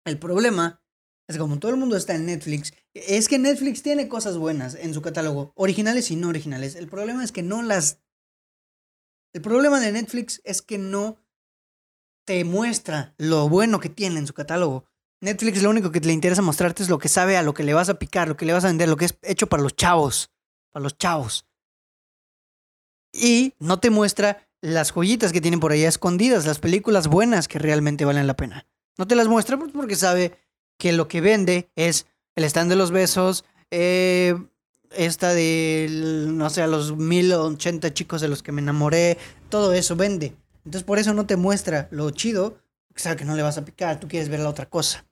El 0.05 0.19
problema 0.19 0.83
es 1.29 1.39
como 1.39 1.59
todo 1.59 1.71
el 1.71 1.77
mundo 1.77 1.97
está 1.97 2.15
en 2.15 2.27
Netflix. 2.27 2.75
Es 2.95 3.29
que 3.29 3.39
Netflix 3.39 3.83
tiene 3.83 4.09
cosas 4.09 4.37
buenas 4.37 4.75
en 4.75 4.93
su 4.93 5.03
catálogo, 5.03 5.53
originales 5.55 6.11
y 6.11 6.17
no 6.17 6.29
originales. 6.29 6.75
El 6.75 6.89
problema 6.89 7.23
es 7.23 7.31
que 7.31 7.43
no 7.43 7.63
las... 7.63 8.01
El 9.33 9.43
problema 9.43 9.79
de 9.79 9.93
Netflix 9.93 10.41
es 10.45 10.63
que 10.63 10.79
no 10.79 11.21
te 12.25 12.43
muestra 12.45 13.15
lo 13.19 13.49
bueno 13.49 13.79
que 13.79 13.89
tiene 13.89 14.19
en 14.19 14.27
su 14.27 14.35
catálogo. 14.35 14.89
Netflix 15.21 15.63
lo 15.63 15.71
único 15.71 15.91
que 15.91 16.01
le 16.01 16.13
interesa 16.13 16.43
mostrarte 16.43 16.83
es 16.83 16.89
lo 16.89 16.99
que 16.99 17.09
sabe 17.09 17.37
a 17.37 17.43
lo 17.43 17.55
que 17.55 17.65
le 17.65 17.75
vas 17.75 17.89
a 17.89 17.99
picar, 17.99 18.29
lo 18.29 18.37
que 18.37 18.47
le 18.47 18.53
vas 18.53 18.65
a 18.65 18.69
vender, 18.69 18.89
lo 18.89 18.97
que 18.97 19.07
es 19.07 19.19
hecho 19.23 19.47
para 19.47 19.63
los 19.63 19.75
chavos. 19.75 20.31
Para 20.73 20.83
los 20.83 20.99
chavos. 20.99 21.47
Y 23.13 23.55
no 23.59 23.81
te 23.81 23.89
muestra 23.89 24.47
las 24.61 24.93
joyitas 24.93 25.33
que 25.33 25.41
tienen 25.41 25.61
por 25.61 25.73
ahí 25.73 25.85
escondidas, 25.85 26.45
las 26.45 26.59
películas 26.59 27.07
buenas 27.07 27.49
que 27.49 27.59
realmente 27.59 28.05
valen 28.05 28.27
la 28.27 28.37
pena. 28.37 28.67
No 28.99 29.07
te 29.07 29.15
las 29.15 29.29
muestra 29.29 29.57
porque 29.59 29.97
sabe 29.97 30.39
que 30.79 30.93
lo 30.93 31.09
que 31.09 31.23
vende 31.23 31.71
es 31.77 32.07
el 32.35 32.45
stand 32.45 32.69
de 32.69 32.77
los 32.77 32.91
besos, 32.91 33.45
eh, 33.71 34.37
esta 34.91 35.33
de, 35.33 35.89
no 35.91 36.51
sé, 36.51 36.63
a 36.63 36.67
los 36.67 36.97
mil 36.97 37.33
ochenta 37.33 37.95
chicos 37.95 38.21
de 38.21 38.29
los 38.29 38.43
que 38.43 38.53
me 38.53 38.61
enamoré, 38.61 39.17
todo 39.49 39.73
eso 39.73 39.97
vende. 39.97 40.37
Entonces 40.65 40.85
por 40.85 40.99
eso 40.99 41.15
no 41.15 41.27
te 41.27 41.37
muestra 41.37 41.89
lo 41.91 42.11
chido, 42.11 42.59
sabe 43.03 43.17
que 43.17 43.25
no 43.25 43.37
le 43.37 43.43
vas 43.43 43.59
a 43.59 43.65
picar, 43.65 44.01
tú 44.01 44.09
quieres 44.09 44.29
ver 44.29 44.41
la 44.41 44.49
otra 44.49 44.67
cosa. 44.67 45.07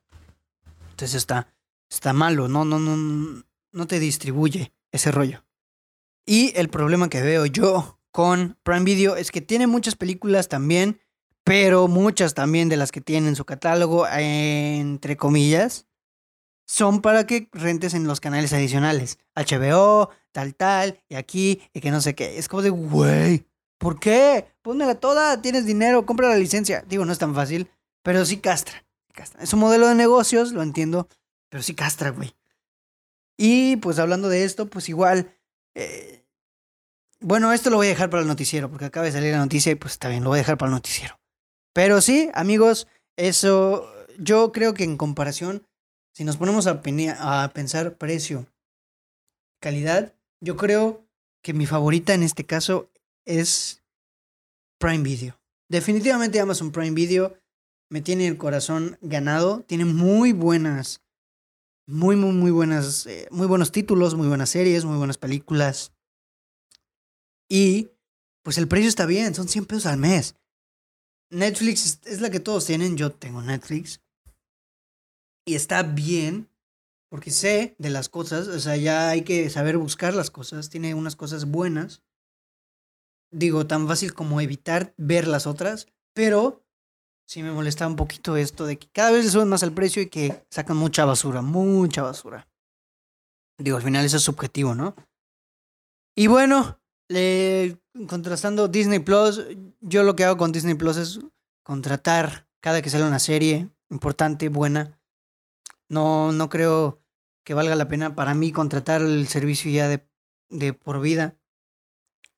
Entonces 0.91 1.15
está, 1.15 1.53
está 1.89 2.13
malo, 2.13 2.47
no, 2.47 2.65
no, 2.65 2.79
no, 2.79 3.43
no 3.71 3.87
te 3.87 3.99
distribuye 3.99 4.73
ese 4.91 5.11
rollo. 5.11 5.43
Y 6.25 6.53
el 6.57 6.69
problema 6.69 7.09
que 7.09 7.21
veo 7.21 7.45
yo 7.45 7.99
con 8.11 8.57
Prime 8.63 8.83
Video 8.85 9.15
es 9.15 9.31
que 9.31 9.41
tiene 9.41 9.67
muchas 9.67 9.95
películas 9.95 10.47
también 10.47 10.99
pero 11.45 11.87
muchas 11.87 12.33
también 12.33 12.69
de 12.69 12.75
las 12.75 12.91
que 12.91 13.01
tienen 13.01 13.35
su 13.35 13.45
catálogo, 13.45 14.07
entre 14.09 15.15
comillas, 15.15 15.85
son 16.65 17.03
para 17.03 17.27
que 17.27 17.49
rentes 17.53 17.93
en 17.93 18.07
los 18.07 18.19
canales 18.19 18.51
adicionales. 18.51 19.19
HBO, 19.35 20.09
tal, 20.31 20.55
tal, 20.55 21.03
y 21.07 21.13
aquí, 21.13 21.61
y 21.71 21.81
que 21.81 21.91
no 21.91 22.01
sé 22.01 22.15
qué. 22.15 22.39
Es 22.39 22.47
como 22.47 22.63
de, 22.63 22.71
güey, 22.71 23.45
¿por 23.77 23.99
qué? 23.99 24.47
Pónmela 24.63 24.95
toda, 24.95 25.39
tienes 25.39 25.67
dinero, 25.67 26.07
compra 26.07 26.29
la 26.29 26.37
licencia. 26.37 26.83
Digo, 26.87 27.05
no 27.05 27.11
es 27.11 27.19
tan 27.19 27.35
fácil, 27.35 27.69
pero 28.05 28.23
sí 28.23 28.37
castra. 28.37 28.85
Es 29.39 29.51
un 29.53 29.59
modelo 29.61 29.87
de 29.87 29.95
negocios, 29.95 30.51
lo 30.51 30.61
entiendo, 30.61 31.09
pero 31.49 31.63
sí 31.63 31.73
castra, 31.73 32.11
güey. 32.11 32.35
Y 33.35 33.77
pues 33.77 33.97
hablando 33.97 34.29
de 34.29 34.43
esto, 34.43 34.69
pues 34.69 34.89
igual... 34.89 35.35
Eh, 35.73 36.23
bueno, 37.19 37.51
esto 37.51 37.71
lo 37.71 37.77
voy 37.77 37.87
a 37.87 37.89
dejar 37.89 38.11
para 38.11 38.21
el 38.21 38.27
noticiero, 38.27 38.69
porque 38.69 38.85
acaba 38.85 39.07
de 39.07 39.11
salir 39.11 39.31
la 39.31 39.39
noticia 39.39 39.71
y 39.71 39.75
pues 39.75 39.93
está 39.93 40.07
bien, 40.09 40.23
lo 40.23 40.29
voy 40.29 40.37
a 40.37 40.41
dejar 40.43 40.59
para 40.59 40.69
el 40.69 40.75
noticiero. 40.75 41.19
Pero 41.73 41.99
sí, 41.99 42.29
amigos, 42.35 42.87
eso 43.17 43.91
yo 44.19 44.51
creo 44.51 44.75
que 44.75 44.83
en 44.83 44.97
comparación, 44.97 45.65
si 46.13 46.25
nos 46.25 46.37
ponemos 46.37 46.67
a, 46.67 46.83
a 47.43 47.53
pensar 47.53 47.97
precio, 47.97 48.45
calidad, 49.59 50.13
yo 50.41 50.57
creo 50.57 51.03
que 51.41 51.53
mi 51.53 51.65
favorita 51.65 52.13
en 52.13 52.21
este 52.21 52.45
caso 52.45 52.91
es 53.25 53.83
Prime 54.77 55.01
Video. 55.01 55.39
Definitivamente 55.69 56.39
Amazon 56.39 56.71
Prime 56.71 56.91
Video 56.91 57.35
me 57.89 58.01
tiene 58.01 58.27
el 58.27 58.37
corazón 58.37 58.97
ganado, 59.01 59.61
tiene 59.67 59.85
muy 59.85 60.33
buenas, 60.33 61.01
muy, 61.87 62.15
muy, 62.15 62.33
muy 62.33 62.51
buenas, 62.51 63.05
eh, 63.05 63.27
muy 63.31 63.47
buenos 63.47 63.71
títulos, 63.71 64.15
muy 64.15 64.27
buenas 64.27 64.49
series, 64.49 64.85
muy 64.85 64.97
buenas 64.97 65.17
películas. 65.17 65.91
Y 67.47 67.89
pues 68.43 68.57
el 68.57 68.67
precio 68.67 68.89
está 68.89 69.05
bien, 69.05 69.35
son 69.35 69.47
100 69.47 69.65
pesos 69.65 69.85
al 69.85 69.97
mes. 69.97 70.35
Netflix 71.29 71.99
es 72.05 72.21
la 72.21 72.29
que 72.29 72.39
todos 72.39 72.65
tienen, 72.65 72.97
yo 72.97 73.11
tengo 73.11 73.41
Netflix. 73.41 74.01
Y 75.45 75.55
está 75.55 75.83
bien, 75.83 76.49
porque 77.09 77.31
sé 77.31 77.75
de 77.77 77.89
las 77.89 78.09
cosas, 78.09 78.47
o 78.47 78.59
sea, 78.59 78.77
ya 78.77 79.09
hay 79.09 79.23
que 79.23 79.49
saber 79.49 79.77
buscar 79.77 80.13
las 80.13 80.31
cosas, 80.31 80.69
tiene 80.69 80.95
unas 80.95 81.15
cosas 81.15 81.45
buenas. 81.45 82.01
Digo, 83.31 83.67
tan 83.67 83.87
fácil 83.87 84.13
como 84.13 84.41
evitar 84.41 84.93
ver 84.97 85.27
las 85.27 85.45
otras, 85.45 85.87
pero 86.13 86.64
sí 87.25 87.43
me 87.43 87.51
molesta 87.51 87.87
un 87.87 87.95
poquito 87.95 88.37
esto 88.37 88.65
de 88.65 88.77
que 88.77 88.87
cada 88.91 89.11
vez 89.11 89.25
le 89.25 89.31
suben 89.31 89.49
más 89.49 89.63
el 89.63 89.73
precio 89.73 90.01
y 90.01 90.07
que 90.07 90.45
sacan 90.49 90.77
mucha 90.77 91.05
basura, 91.05 91.41
mucha 91.41 92.03
basura. 92.03 92.47
Digo, 93.57 93.77
al 93.77 93.83
final 93.83 94.05
eso 94.05 94.17
es 94.17 94.23
subjetivo, 94.23 94.75
¿no? 94.75 94.95
Y 96.15 96.27
bueno, 96.27 96.79
contrastando 98.07 98.67
Disney 98.67 98.99
Plus, 98.99 99.41
yo 99.81 100.03
lo 100.03 100.15
que 100.15 100.25
hago 100.25 100.37
con 100.37 100.51
Disney 100.51 100.75
Plus 100.75 100.97
es 100.97 101.19
contratar 101.63 102.47
cada 102.61 102.81
que 102.81 102.89
sale 102.89 103.05
una 103.05 103.19
serie 103.19 103.69
importante, 103.89 104.49
buena. 104.49 104.99
No, 105.87 106.31
no 106.31 106.49
creo 106.49 107.01
que 107.43 107.53
valga 107.53 107.75
la 107.75 107.87
pena 107.87 108.15
para 108.15 108.33
mí 108.33 108.51
contratar 108.51 109.01
el 109.01 109.27
servicio 109.27 109.71
ya 109.71 109.87
de, 109.87 110.07
de 110.49 110.73
por 110.73 110.99
vida. 110.99 111.37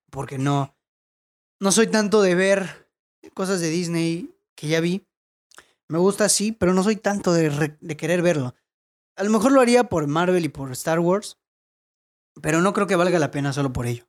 Porque 0.10 0.38
no, 0.38 0.76
no 1.60 1.72
soy 1.72 1.88
tanto 1.88 2.22
de 2.22 2.36
ver 2.36 2.90
cosas 3.34 3.62
de 3.62 3.70
Disney 3.70 4.37
que 4.58 4.68
ya 4.68 4.82
vi. 4.82 5.08
Me 5.88 6.00
gusta, 6.00 6.28
sí, 6.28 6.52
pero 6.52 6.74
no 6.74 6.84
soy 6.84 6.98
tanto 6.98 7.32
de, 7.32 7.78
de 7.80 7.98
querer 7.98 8.22
verlo. 8.22 8.56
A 9.16 9.24
lo 9.24 9.30
mejor 9.30 9.54
lo 9.54 9.62
haría 9.62 9.86
por 9.86 10.06
Marvel 10.08 10.44
y 10.44 10.50
por 10.50 10.72
Star 10.74 11.00
Wars, 11.00 11.40
pero 12.42 12.62
no 12.62 12.74
creo 12.74 12.88
que 12.88 12.98
valga 12.98 13.20
la 13.20 13.32
pena 13.32 13.54
solo 13.54 13.72
por 13.72 13.88
ello. 13.88 14.06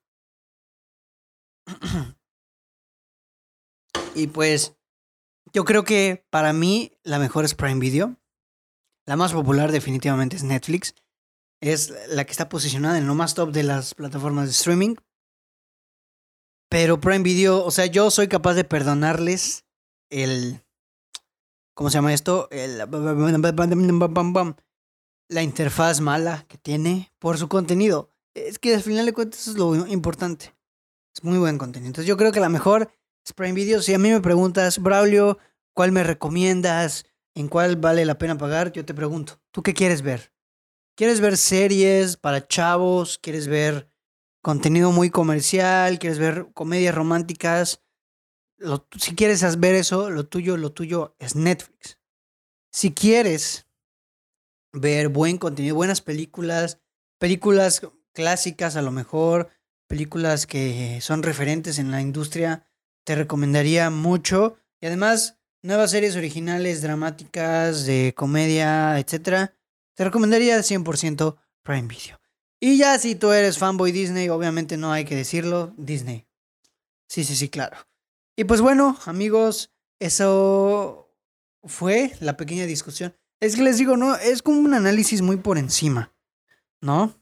y 4.17 4.27
pues, 4.27 4.77
yo 5.53 5.65
creo 5.65 5.85
que 5.85 6.27
para 6.31 6.53
mí 6.53 6.99
la 7.05 7.21
mejor 7.21 7.45
es 7.45 7.55
Prime 7.55 7.79
Video. 7.79 8.17
La 9.07 9.17
más 9.17 9.33
popular 9.33 9.71
definitivamente 9.71 10.37
es 10.37 10.43
Netflix. 10.43 10.95
Es 11.61 11.93
la 12.09 12.25
que 12.25 12.33
está 12.33 12.49
posicionada 12.49 12.99
en 12.99 13.07
lo 13.07 13.15
más 13.15 13.35
top 13.35 13.53
de 13.53 13.63
las 13.63 13.95
plataformas 13.95 14.47
de 14.47 14.53
streaming. 14.53 14.97
Pero 16.69 17.01
Prime 17.01 17.23
Video, 17.23 17.65
o 17.65 17.71
sea, 17.71 17.87
yo 17.87 18.11
soy 18.11 18.29
capaz 18.29 18.55
de 18.55 18.65
perdonarles 18.65 19.68
el... 20.11 20.63
¿Cómo 21.75 21.91
se 21.91 21.99
llama 21.99 22.13
esto? 22.13 22.49
El, 22.51 22.79
la 25.29 25.43
interfaz 25.43 26.01
mala 26.01 26.45
que 26.49 26.59
tiene 26.59 27.13
por 27.19 27.39
su 27.39 27.49
contenido. 27.49 28.11
Es 28.35 28.59
que 28.59 28.75
al 28.75 28.83
final 28.83 29.07
de 29.07 29.13
cuentas 29.13 29.47
es 29.47 29.57
lo 29.57 29.75
importante. 29.87 30.55
Es 31.15 31.23
muy 31.23 31.39
buen 31.39 31.59
contenido. 31.59 31.89
Entonces 31.89 32.09
yo 32.09 32.17
creo 32.17 32.33
que 32.33 32.41
la 32.41 32.49
mejor 32.49 32.91
es 33.25 33.33
Prime 33.33 33.53
Video. 33.53 33.83
Si 33.83 33.95
a 33.95 33.99
mí 33.99 34.11
me 34.11 34.21
preguntas, 34.21 34.79
Braulio, 34.79 35.39
¿cuál 35.75 35.93
me 35.93 36.03
recomiendas? 36.03 37.07
¿En 37.35 37.49
cuál 37.49 37.77
vale 37.77 38.05
la 38.05 38.19
pena 38.19 38.39
pagar? 38.39 38.73
Yo 38.73 38.85
te 38.85 38.95
pregunto, 38.95 39.41
¿tú 39.53 39.63
qué 39.63 39.75
quieres 39.75 40.03
ver? 40.03 40.33
¿Quieres 40.97 41.21
ver 41.21 41.37
series 41.37 42.17
para 42.17 42.47
chavos? 42.47 43.19
¿Quieres 43.19 43.47
ver 43.47 43.89
contenido 44.43 44.91
muy 44.91 45.11
comercial? 45.11 45.99
¿Quieres 45.99 46.19
ver 46.19 46.49
comedias 46.55 46.95
románticas? 46.95 47.81
Si 48.97 49.15
quieres 49.15 49.59
ver 49.59 49.75
eso, 49.75 50.11
lo 50.11 50.27
tuyo, 50.27 50.57
lo 50.57 50.73
tuyo 50.73 51.15
es 51.19 51.37
Netflix. 51.37 51.99
Si 52.71 52.93
quieres 52.93 53.67
ver 54.73 55.09
buen 55.09 55.39
contenido, 55.39 55.75
buenas 55.75 56.01
películas, 56.01 56.81
películas 57.19 57.83
clásicas 58.13 58.77
a 58.77 58.83
lo 58.83 58.91
mejor, 58.91 59.49
películas 59.87 60.47
que 60.47 61.01
son 61.01 61.23
referentes 61.23 61.79
en 61.79 61.91
la 61.91 62.01
industria, 62.01 62.67
te 63.05 63.15
recomendaría 63.15 63.91
mucho. 63.91 64.59
Y 64.81 64.87
además, 64.87 65.39
nuevas 65.63 65.91
series 65.91 66.17
originales, 66.17 66.83
dramáticas, 66.83 67.87
de 67.87 68.15
comedia, 68.17 68.99
etcétera, 68.99 69.55
te 69.95 70.05
recomendaría 70.05 70.59
100% 70.59 71.37
Prime 71.63 71.89
Video. 71.89 72.21
Y 72.61 72.77
ya 72.77 72.99
si 72.99 73.15
tú 73.15 73.33
eres 73.33 73.59
fanboy 73.59 73.93
Disney, 73.93 74.29
obviamente 74.29 74.77
no 74.77 74.93
hay 74.93 75.05
que 75.05 75.17
decirlo, 75.17 75.75
Disney. 75.77 76.27
Sí, 77.09 77.25
sí, 77.25 77.35
sí, 77.35 77.49
claro. 77.49 77.88
Y 78.39 78.45
pues 78.45 78.61
bueno, 78.61 78.97
amigos, 79.07 79.73
eso 79.99 81.13
fue 81.65 82.13
la 82.21 82.37
pequeña 82.37 82.67
discusión. 82.67 83.13
Es 83.41 83.57
que 83.57 83.63
les 83.63 83.79
digo, 83.79 83.97
no, 83.97 84.15
es 84.15 84.43
como 84.43 84.61
un 84.61 84.75
análisis 84.75 85.23
muy 85.23 85.39
por 85.39 85.59
encima, 85.59 86.15
¿no? 86.81 87.21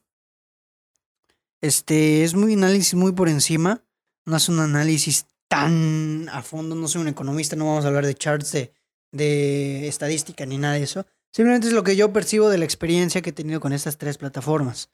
Este, 1.62 2.22
es 2.22 2.34
muy 2.34 2.52
análisis 2.52 2.92
muy 2.92 3.12
por 3.12 3.30
encima, 3.30 3.82
no 4.26 4.36
es 4.36 4.50
un 4.50 4.60
análisis 4.60 5.24
tan 5.48 6.28
a 6.28 6.42
fondo, 6.42 6.74
no 6.74 6.86
soy 6.86 7.00
un 7.00 7.08
economista, 7.08 7.56
no 7.56 7.64
vamos 7.64 7.86
a 7.86 7.88
hablar 7.88 8.04
de 8.04 8.14
charts 8.14 8.52
de, 8.52 8.74
de 9.10 9.88
estadística 9.88 10.44
ni 10.44 10.58
nada 10.58 10.74
de 10.74 10.82
eso. 10.82 11.06
Simplemente 11.32 11.68
es 11.68 11.72
lo 11.72 11.82
que 11.82 11.96
yo 11.96 12.12
percibo 12.12 12.50
de 12.50 12.58
la 12.58 12.66
experiencia 12.66 13.22
que 13.22 13.30
he 13.30 13.32
tenido 13.32 13.60
con 13.60 13.72
estas 13.72 13.96
tres 13.96 14.18
plataformas. 14.18 14.90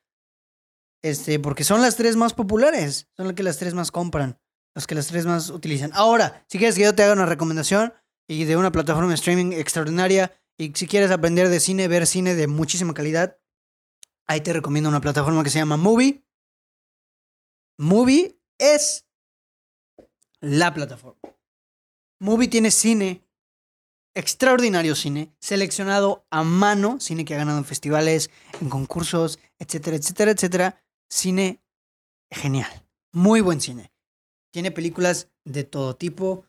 Este, 1.03 1.41
porque 1.41 1.65
son 1.65 1.83
las 1.83 1.97
tres 1.97 2.15
más 2.15 2.33
populares, 2.33 3.09
son 3.17 3.27
las 3.27 3.35
que 3.35 3.43
las 3.43 3.59
tres 3.59 3.75
más 3.75 3.91
compran, 3.91 4.39
las 4.75 4.87
que 4.87 4.95
las 4.95 5.07
tres 5.07 5.27
más 5.27 5.51
utilizan. 5.51 5.91
Ahora, 5.95 6.45
si 6.49 6.59
quieres 6.59 6.77
que 6.77 6.83
yo 6.83 6.95
te 6.95 7.03
haga 7.03 7.13
una 7.13 7.27
recomendación 7.27 7.93
y 8.29 8.45
de 8.45 8.57
una 8.57 8.73
plataforma 8.73 9.11
de 9.11 9.17
streaming 9.17 9.53
extraordinaria 9.53 10.33
y 10.59 10.73
si 10.75 10.87
quieres 10.87 11.11
aprender 11.11 11.49
de 11.49 11.61
cine, 11.61 11.89
ver 11.89 12.07
cine 12.07 12.35
de 12.35 12.47
muchísima 12.47 12.95
calidad, 12.95 13.39
ahí 14.27 14.41
te 14.41 14.53
recomiendo 14.53 14.89
una 14.89 15.01
plataforma 15.01 15.43
que 15.43 15.51
se 15.51 15.59
llama 15.59 15.77
Movie. 15.77 16.25
Movie 17.79 18.39
es 18.59 19.07
la 20.41 20.73
plataforma. 20.73 21.21
Movie 22.21 22.49
tiene 22.49 22.71
cine, 22.71 23.27
extraordinario 24.15 24.95
cine, 24.95 25.35
seleccionado 25.41 26.27
a 26.31 26.45
mano, 26.45 27.01
cine 27.01 27.25
que 27.25 27.35
ha 27.35 27.39
ganado 27.39 27.59
en 27.59 27.65
festivales, 27.65 28.31
en 28.61 28.69
concursos, 28.69 29.39
etcétera, 29.59 29.97
etcétera, 29.97 30.31
etcétera. 30.31 30.85
Cine 31.11 31.63
genial, 32.31 32.87
muy 33.13 33.41
buen 33.41 33.61
cine. 33.61 33.92
Tiene 34.53 34.71
películas 34.71 35.29
de 35.45 35.65
todo 35.65 35.97
tipo, 35.97 36.45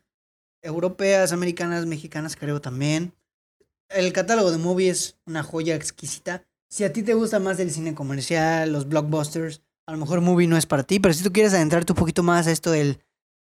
europeas, 0.61 1.31
americanas, 1.31 1.87
mexicanas, 1.87 2.35
creo 2.35 2.61
también 2.61 3.13
el 3.93 4.13
catálogo 4.13 4.51
de 4.51 4.57
Movie 4.57 4.89
es 4.89 5.17
una 5.25 5.43
joya 5.43 5.75
exquisita. 5.75 6.45
Si 6.69 6.83
a 6.83 6.91
ti 6.91 7.03
te 7.03 7.13
gusta 7.13 7.39
más 7.39 7.59
el 7.59 7.71
cine 7.71 7.93
comercial, 7.93 8.71
los 8.71 8.87
blockbusters, 8.87 9.61
a 9.85 9.91
lo 9.91 9.97
mejor 9.97 10.21
Movie 10.21 10.47
no 10.47 10.57
es 10.57 10.65
para 10.65 10.83
ti, 10.83 10.99
pero 10.99 11.13
si 11.13 11.23
tú 11.23 11.31
quieres 11.31 11.53
adentrarte 11.53 11.93
un 11.93 11.97
poquito 11.97 12.23
más 12.23 12.47
a 12.47 12.51
esto 12.51 12.71
del, 12.71 12.99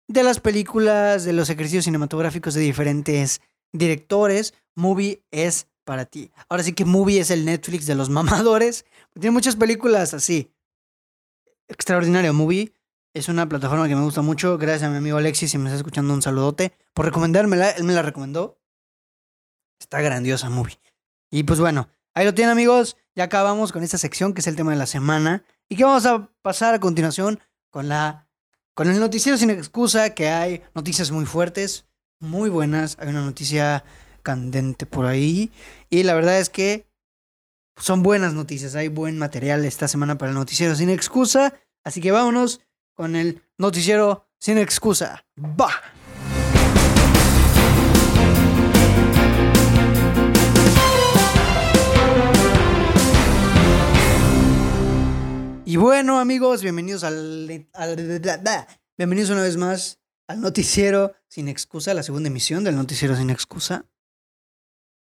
de 0.09 0.22
las 0.22 0.40
películas, 0.40 1.24
de 1.24 1.32
los 1.32 1.50
ejercicios 1.50 1.84
cinematográficos 1.84 2.55
de 2.55 2.62
diferentes 2.62 3.40
directores, 3.72 4.55
Movie 4.74 5.22
es 5.30 5.68
para 5.84 6.07
ti. 6.07 6.30
Ahora 6.48 6.62
sí 6.62 6.72
que 6.72 6.84
Movie 6.84 7.20
es 7.20 7.30
el 7.30 7.44
Netflix 7.44 7.86
de 7.86 7.94
los 7.94 8.11
mamadores. 8.11 8.84
Tiene 9.14 9.30
muchas 9.30 9.57
películas 9.57 10.14
así. 10.14 10.50
Extraordinario 11.68 12.32
Movie. 12.32 12.72
Es 13.14 13.28
una 13.28 13.46
plataforma 13.46 13.88
que 13.88 13.94
me 13.94 14.02
gusta 14.02 14.22
mucho. 14.22 14.56
Gracias 14.56 14.84
a 14.84 14.90
mi 14.90 14.96
amigo 14.96 15.18
Alexis, 15.18 15.50
si 15.50 15.58
me 15.58 15.66
está 15.66 15.76
escuchando, 15.76 16.14
un 16.14 16.22
saludote 16.22 16.72
por 16.94 17.04
recomendármela. 17.04 17.70
Él 17.70 17.84
me 17.84 17.92
la 17.92 18.00
recomendó. 18.00 18.58
Está 19.78 20.00
grandiosa 20.00 20.48
movie. 20.48 20.80
Y 21.30 21.42
pues 21.42 21.60
bueno, 21.60 21.90
ahí 22.14 22.24
lo 22.24 22.32
tienen 22.32 22.52
amigos. 22.52 22.96
Ya 23.14 23.24
acabamos 23.24 23.70
con 23.70 23.82
esta 23.82 23.98
sección 23.98 24.32
que 24.32 24.40
es 24.40 24.46
el 24.46 24.56
tema 24.56 24.70
de 24.70 24.78
la 24.78 24.86
semana. 24.86 25.44
Y 25.68 25.76
que 25.76 25.84
vamos 25.84 26.06
a 26.06 26.30
pasar 26.40 26.72
a 26.72 26.80
continuación 26.80 27.38
con 27.70 27.88
la 27.88 28.28
con 28.74 28.88
el 28.88 28.98
noticiero 28.98 29.36
sin 29.36 29.50
excusa, 29.50 30.14
que 30.14 30.30
hay 30.30 30.62
noticias 30.74 31.10
muy 31.10 31.26
fuertes, 31.26 31.84
muy 32.18 32.48
buenas. 32.48 32.96
Hay 32.98 33.08
una 33.08 33.20
noticia 33.20 33.84
candente 34.22 34.86
por 34.86 35.04
ahí. 35.04 35.52
Y 35.90 36.04
la 36.04 36.14
verdad 36.14 36.38
es 36.38 36.48
que 36.48 36.86
son 37.76 38.02
buenas 38.02 38.32
noticias. 38.32 38.74
Hay 38.74 38.88
buen 38.88 39.18
material 39.18 39.66
esta 39.66 39.86
semana 39.86 40.16
para 40.16 40.30
el 40.30 40.38
noticiero 40.38 40.74
sin 40.74 40.88
excusa. 40.88 41.52
Así 41.84 42.00
que 42.00 42.10
vámonos 42.10 42.62
con 43.03 43.16
el 43.16 43.42
noticiero 43.59 44.28
sin 44.38 44.59
excusa. 44.59 45.26
¡Bah! 45.34 45.72
Y 55.64 55.76
bueno, 55.76 56.20
amigos, 56.20 56.62
bienvenidos 56.62 57.03
al, 57.03 57.66
bienvenidos 58.96 59.30
una 59.30 59.42
vez 59.42 59.57
más 59.57 59.98
al 60.28 60.40
noticiero 60.40 61.12
sin 61.26 61.48
excusa, 61.48 61.94
la 61.94 62.05
segunda 62.05 62.28
emisión 62.28 62.62
del 62.62 62.76
noticiero 62.76 63.16
sin 63.16 63.30
excusa. 63.30 63.84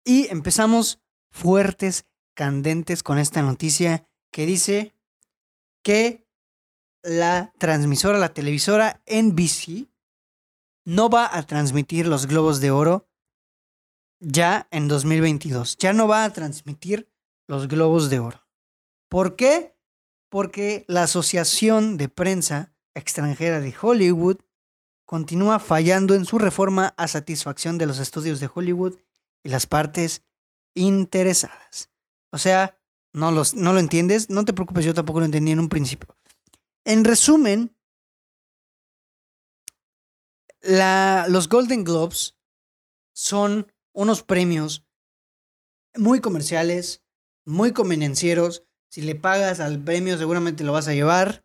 Y 0.06 0.26
empezamos 0.28 1.02
fuertes, 1.30 2.06
candentes 2.32 3.02
con 3.02 3.18
esta 3.18 3.42
noticia 3.42 4.08
que 4.32 4.46
dice 4.46 4.94
que 5.82 6.29
la 7.02 7.52
transmisora, 7.58 8.18
la 8.18 8.34
televisora 8.34 9.02
NBC 9.06 9.88
no 10.84 11.08
va 11.08 11.36
a 11.36 11.42
transmitir 11.46 12.06
los 12.06 12.26
globos 12.26 12.60
de 12.60 12.70
oro 12.70 13.08
ya 14.20 14.68
en 14.70 14.88
2022. 14.88 15.76
Ya 15.78 15.92
no 15.92 16.08
va 16.08 16.24
a 16.24 16.32
transmitir 16.32 17.10
los 17.46 17.68
globos 17.68 18.10
de 18.10 18.18
oro. 18.18 18.46
¿Por 19.08 19.36
qué? 19.36 19.74
porque 20.30 20.84
la 20.88 21.02
Asociación 21.02 21.98
de 21.98 22.08
Prensa 22.08 22.72
Extranjera 22.94 23.60
de 23.60 23.74
Hollywood 23.78 24.38
continúa 25.04 25.58
fallando 25.58 26.14
en 26.14 26.24
su 26.24 26.38
reforma 26.38 26.94
a 26.96 27.08
satisfacción 27.08 27.78
de 27.78 27.86
los 27.86 27.98
estudios 27.98 28.40
de 28.40 28.48
Hollywood 28.52 28.96
y 29.44 29.48
las 29.48 29.66
partes 29.66 30.22
interesadas. 30.74 31.90
O 32.32 32.38
sea, 32.38 32.78
no, 33.12 33.32
los, 33.32 33.54
no 33.54 33.72
lo 33.72 33.80
entiendes, 33.80 34.30
no 34.30 34.44
te 34.44 34.52
preocupes, 34.52 34.84
yo 34.84 34.94
tampoco 34.94 35.18
lo 35.18 35.26
entendí 35.26 35.50
en 35.50 35.58
un 35.58 35.68
principio. 35.68 36.16
En 36.84 37.04
resumen, 37.04 37.76
los 40.62 41.48
Golden 41.48 41.84
Globes 41.84 42.36
son 43.12 43.72
unos 43.92 44.22
premios 44.22 44.86
muy 45.94 46.20
comerciales, 46.20 47.02
muy 47.44 47.72
convenencieros, 47.72 48.64
si 48.88 49.02
le 49.02 49.14
pagas 49.14 49.60
al 49.60 49.82
premio, 49.82 50.18
seguramente 50.18 50.64
lo 50.64 50.72
vas 50.72 50.88
a 50.88 50.94
llevar. 50.94 51.44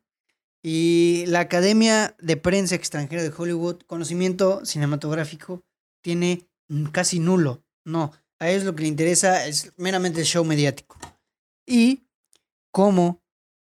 Y 0.63 1.25
la 1.27 1.41
Academia 1.41 2.15
de 2.19 2.37
Prensa 2.37 2.73
Extranjera 2.73 3.21
de 3.21 3.31
Hollywood, 3.35 3.81
conocimiento 3.85 4.65
cinematográfico, 4.65 5.63
tiene 6.01 6.49
casi 6.91 7.19
nulo. 7.19 7.63
No, 7.83 8.11
a 8.39 8.49
ellos 8.49 8.63
lo 8.63 8.75
que 8.75 8.81
le 8.81 8.87
interesa 8.87 9.45
es 9.45 9.73
meramente 9.77 10.21
el 10.21 10.25
show 10.25 10.43
mediático. 10.43 10.97
Y 11.67 12.07
cómo 12.71 13.23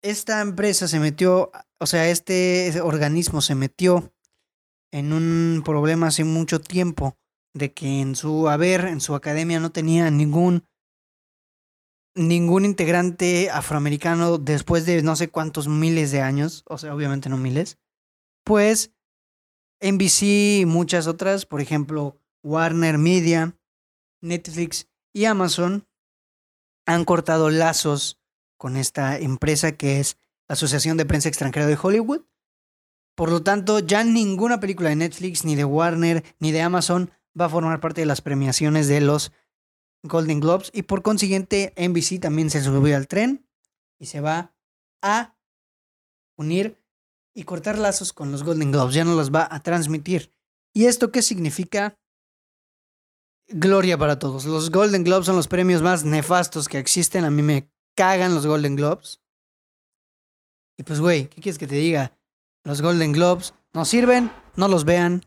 esta 0.03 0.41
empresa 0.41 0.87
se 0.87 0.99
metió, 0.99 1.51
o 1.79 1.85
sea, 1.87 2.07
este 2.09 2.79
organismo 2.81 3.41
se 3.41 3.55
metió 3.55 4.13
en 4.91 5.13
un 5.13 5.63
problema 5.65 6.07
hace 6.07 6.23
mucho 6.23 6.61
tiempo 6.61 7.17
de 7.55 7.73
que 7.73 8.01
en 8.01 8.15
su 8.15 8.49
haber, 8.49 8.85
en 8.85 9.01
su 9.01 9.15
academia, 9.15 9.59
no 9.59 9.71
tenía 9.71 10.11
ningún 10.11 10.67
ningún 12.15 12.63
integrante 12.63 13.49
afroamericano 13.49 14.37
después 14.37 14.85
de 14.85 15.01
no 15.01 15.15
sé 15.15 15.29
cuántos 15.29 15.67
miles 15.67 16.11
de 16.11 16.21
años, 16.21 16.63
o 16.67 16.77
sea, 16.77 16.93
obviamente 16.93 17.27
no 17.27 17.37
miles, 17.37 17.79
pues 18.43 18.93
NBC 19.81 20.21
y 20.61 20.65
muchas 20.67 21.07
otras, 21.07 21.47
por 21.47 21.59
ejemplo, 21.59 22.19
Warner 22.43 22.99
Media, 22.99 23.57
Netflix 24.21 24.87
y 25.11 25.25
Amazon 25.25 25.87
han 26.85 27.03
cortado 27.03 27.49
lazos 27.49 28.22
con 28.63 28.77
esta 28.77 29.19
empresa 29.19 29.73
que 29.73 29.99
es 29.99 30.15
la 30.47 30.53
Asociación 30.53 30.95
de 30.95 31.05
Prensa 31.05 31.27
Extranjera 31.27 31.67
de 31.67 31.77
Hollywood. 31.81 32.21
Por 33.13 33.29
lo 33.29 33.43
tanto, 33.43 33.79
ya 33.79 34.05
ninguna 34.05 34.61
película 34.61 34.87
de 34.87 34.95
Netflix, 34.95 35.43
ni 35.43 35.55
de 35.55 35.65
Warner, 35.65 36.23
ni 36.39 36.53
de 36.53 36.61
Amazon 36.61 37.11
va 37.37 37.47
a 37.47 37.49
formar 37.49 37.81
parte 37.81 37.99
de 37.99 38.07
las 38.07 38.21
premiaciones 38.21 38.87
de 38.87 39.01
los 39.01 39.33
Golden 40.01 40.39
Globes 40.39 40.71
y 40.73 40.83
por 40.83 41.01
consiguiente 41.01 41.73
NBC 41.75 42.21
también 42.21 42.49
se 42.49 42.61
subió 42.61 42.95
al 42.95 43.09
tren 43.09 43.45
y 43.99 44.05
se 44.05 44.21
va 44.21 44.53
a 45.01 45.35
unir 46.37 46.81
y 47.33 47.43
cortar 47.43 47.77
lazos 47.77 48.13
con 48.13 48.31
los 48.31 48.45
Golden 48.45 48.71
Globes, 48.71 48.95
ya 48.95 49.03
no 49.03 49.13
los 49.13 49.29
va 49.29 49.45
a 49.51 49.61
transmitir. 49.61 50.31
¿Y 50.73 50.85
esto 50.85 51.11
qué 51.11 51.21
significa? 51.21 51.99
Gloria 53.49 53.97
para 53.97 54.19
todos. 54.19 54.45
Los 54.45 54.71
Golden 54.71 55.03
Globes 55.03 55.25
son 55.25 55.35
los 55.35 55.49
premios 55.49 55.81
más 55.81 56.05
nefastos 56.05 56.69
que 56.69 56.79
existen. 56.79 57.25
A 57.25 57.29
mí 57.29 57.41
me 57.41 57.72
cagan 57.95 58.33
los 58.33 58.45
Golden 58.45 58.75
Globes. 58.75 59.21
Y 60.77 60.83
pues, 60.83 60.99
güey, 60.99 61.27
¿qué 61.27 61.41
quieres 61.41 61.59
que 61.59 61.67
te 61.67 61.75
diga? 61.75 62.17
Los 62.63 62.81
Golden 62.81 63.11
Globes 63.11 63.53
no 63.73 63.85
sirven, 63.85 64.31
no 64.55 64.67
los 64.67 64.85
vean. 64.85 65.25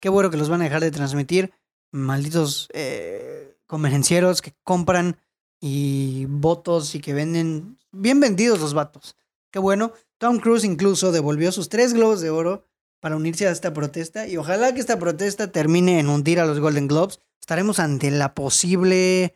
Qué 0.00 0.08
bueno 0.08 0.30
que 0.30 0.36
los 0.36 0.48
van 0.48 0.60
a 0.60 0.64
dejar 0.64 0.82
de 0.82 0.90
transmitir. 0.90 1.52
Malditos 1.90 2.68
eh, 2.72 3.56
convenencieros 3.66 4.42
que 4.42 4.54
compran 4.62 5.18
y 5.60 6.26
votos 6.28 6.94
y 6.94 7.00
que 7.00 7.14
venden 7.14 7.78
bien 7.90 8.20
vendidos 8.20 8.60
los 8.60 8.74
vatos. 8.74 9.16
Qué 9.50 9.58
bueno. 9.58 9.92
Tom 10.18 10.38
Cruise 10.38 10.64
incluso 10.64 11.12
devolvió 11.12 11.52
sus 11.52 11.68
tres 11.68 11.94
globos 11.94 12.20
de 12.20 12.30
oro 12.30 12.64
para 13.00 13.16
unirse 13.16 13.46
a 13.46 13.52
esta 13.52 13.72
protesta 13.72 14.26
y 14.26 14.36
ojalá 14.36 14.74
que 14.74 14.80
esta 14.80 14.98
protesta 14.98 15.52
termine 15.52 16.00
en 16.00 16.08
hundir 16.08 16.40
a 16.40 16.46
los 16.46 16.60
Golden 16.60 16.88
Globes. 16.88 17.20
Estaremos 17.40 17.78
ante 17.78 18.10
la 18.10 18.34
posible 18.34 19.34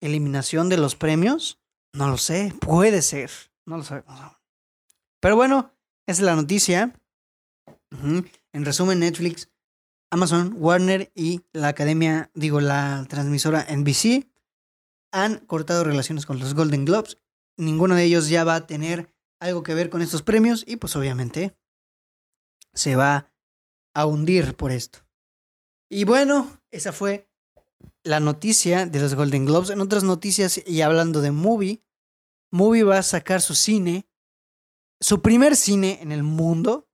eliminación 0.00 0.68
de 0.68 0.76
los 0.76 0.96
premios. 0.96 1.60
No 1.98 2.06
lo 2.06 2.16
sé, 2.16 2.54
puede 2.60 3.02
ser. 3.02 3.28
No 3.66 3.76
lo 3.76 3.82
sabemos. 3.82 4.16
Pero 5.18 5.34
bueno, 5.34 5.74
esa 6.06 6.20
es 6.22 6.26
la 6.26 6.36
noticia. 6.36 6.94
En 8.52 8.64
resumen, 8.64 9.00
Netflix 9.00 9.50
Amazon, 10.12 10.54
Warner 10.56 11.10
y 11.16 11.40
la 11.52 11.66
academia, 11.66 12.30
digo, 12.34 12.60
la 12.60 13.04
transmisora 13.08 13.66
NBC 13.68 14.28
han 15.10 15.38
cortado 15.38 15.82
relaciones 15.82 16.24
con 16.24 16.38
los 16.38 16.54
Golden 16.54 16.84
Globes. 16.84 17.18
Ninguno 17.56 17.96
de 17.96 18.04
ellos 18.04 18.28
ya 18.28 18.44
va 18.44 18.54
a 18.54 18.66
tener 18.68 19.12
algo 19.40 19.64
que 19.64 19.74
ver 19.74 19.90
con 19.90 20.00
estos 20.00 20.22
premios 20.22 20.62
y 20.68 20.76
pues 20.76 20.94
obviamente 20.94 21.56
se 22.74 22.94
va 22.94 23.32
a 23.92 24.06
hundir 24.06 24.54
por 24.54 24.70
esto. 24.70 25.00
Y 25.90 26.04
bueno, 26.04 26.60
esa 26.70 26.92
fue 26.92 27.28
la 28.04 28.20
noticia 28.20 28.86
de 28.86 29.00
los 29.00 29.16
Golden 29.16 29.46
Globes. 29.46 29.70
En 29.70 29.80
otras 29.80 30.04
noticias 30.04 30.62
y 30.64 30.82
hablando 30.82 31.22
de 31.22 31.32
Movie, 31.32 31.82
Movie 32.50 32.84
va 32.84 32.98
a 32.98 33.02
sacar 33.02 33.40
su 33.40 33.54
cine, 33.54 34.08
su 35.00 35.22
primer 35.22 35.56
cine 35.56 35.98
en 36.02 36.12
el 36.12 36.22
mundo, 36.22 36.88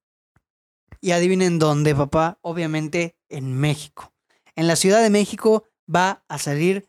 y 1.04 1.12
adivinen 1.12 1.58
dónde, 1.58 1.94
papá. 1.94 2.38
Obviamente 2.40 3.18
en 3.28 3.52
México. 3.52 4.14
En 4.56 4.66
la 4.66 4.74
Ciudad 4.74 5.02
de 5.02 5.10
México 5.10 5.64
va 5.94 6.24
a 6.28 6.38
salir, 6.38 6.88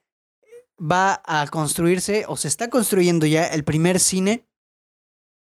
va 0.79 1.21
a 1.25 1.45
construirse 1.47 2.23
o 2.29 2.37
se 2.37 2.47
está 2.47 2.69
construyendo 2.69 3.25
ya 3.25 3.45
el 3.45 3.65
primer 3.65 3.99
cine 3.99 4.47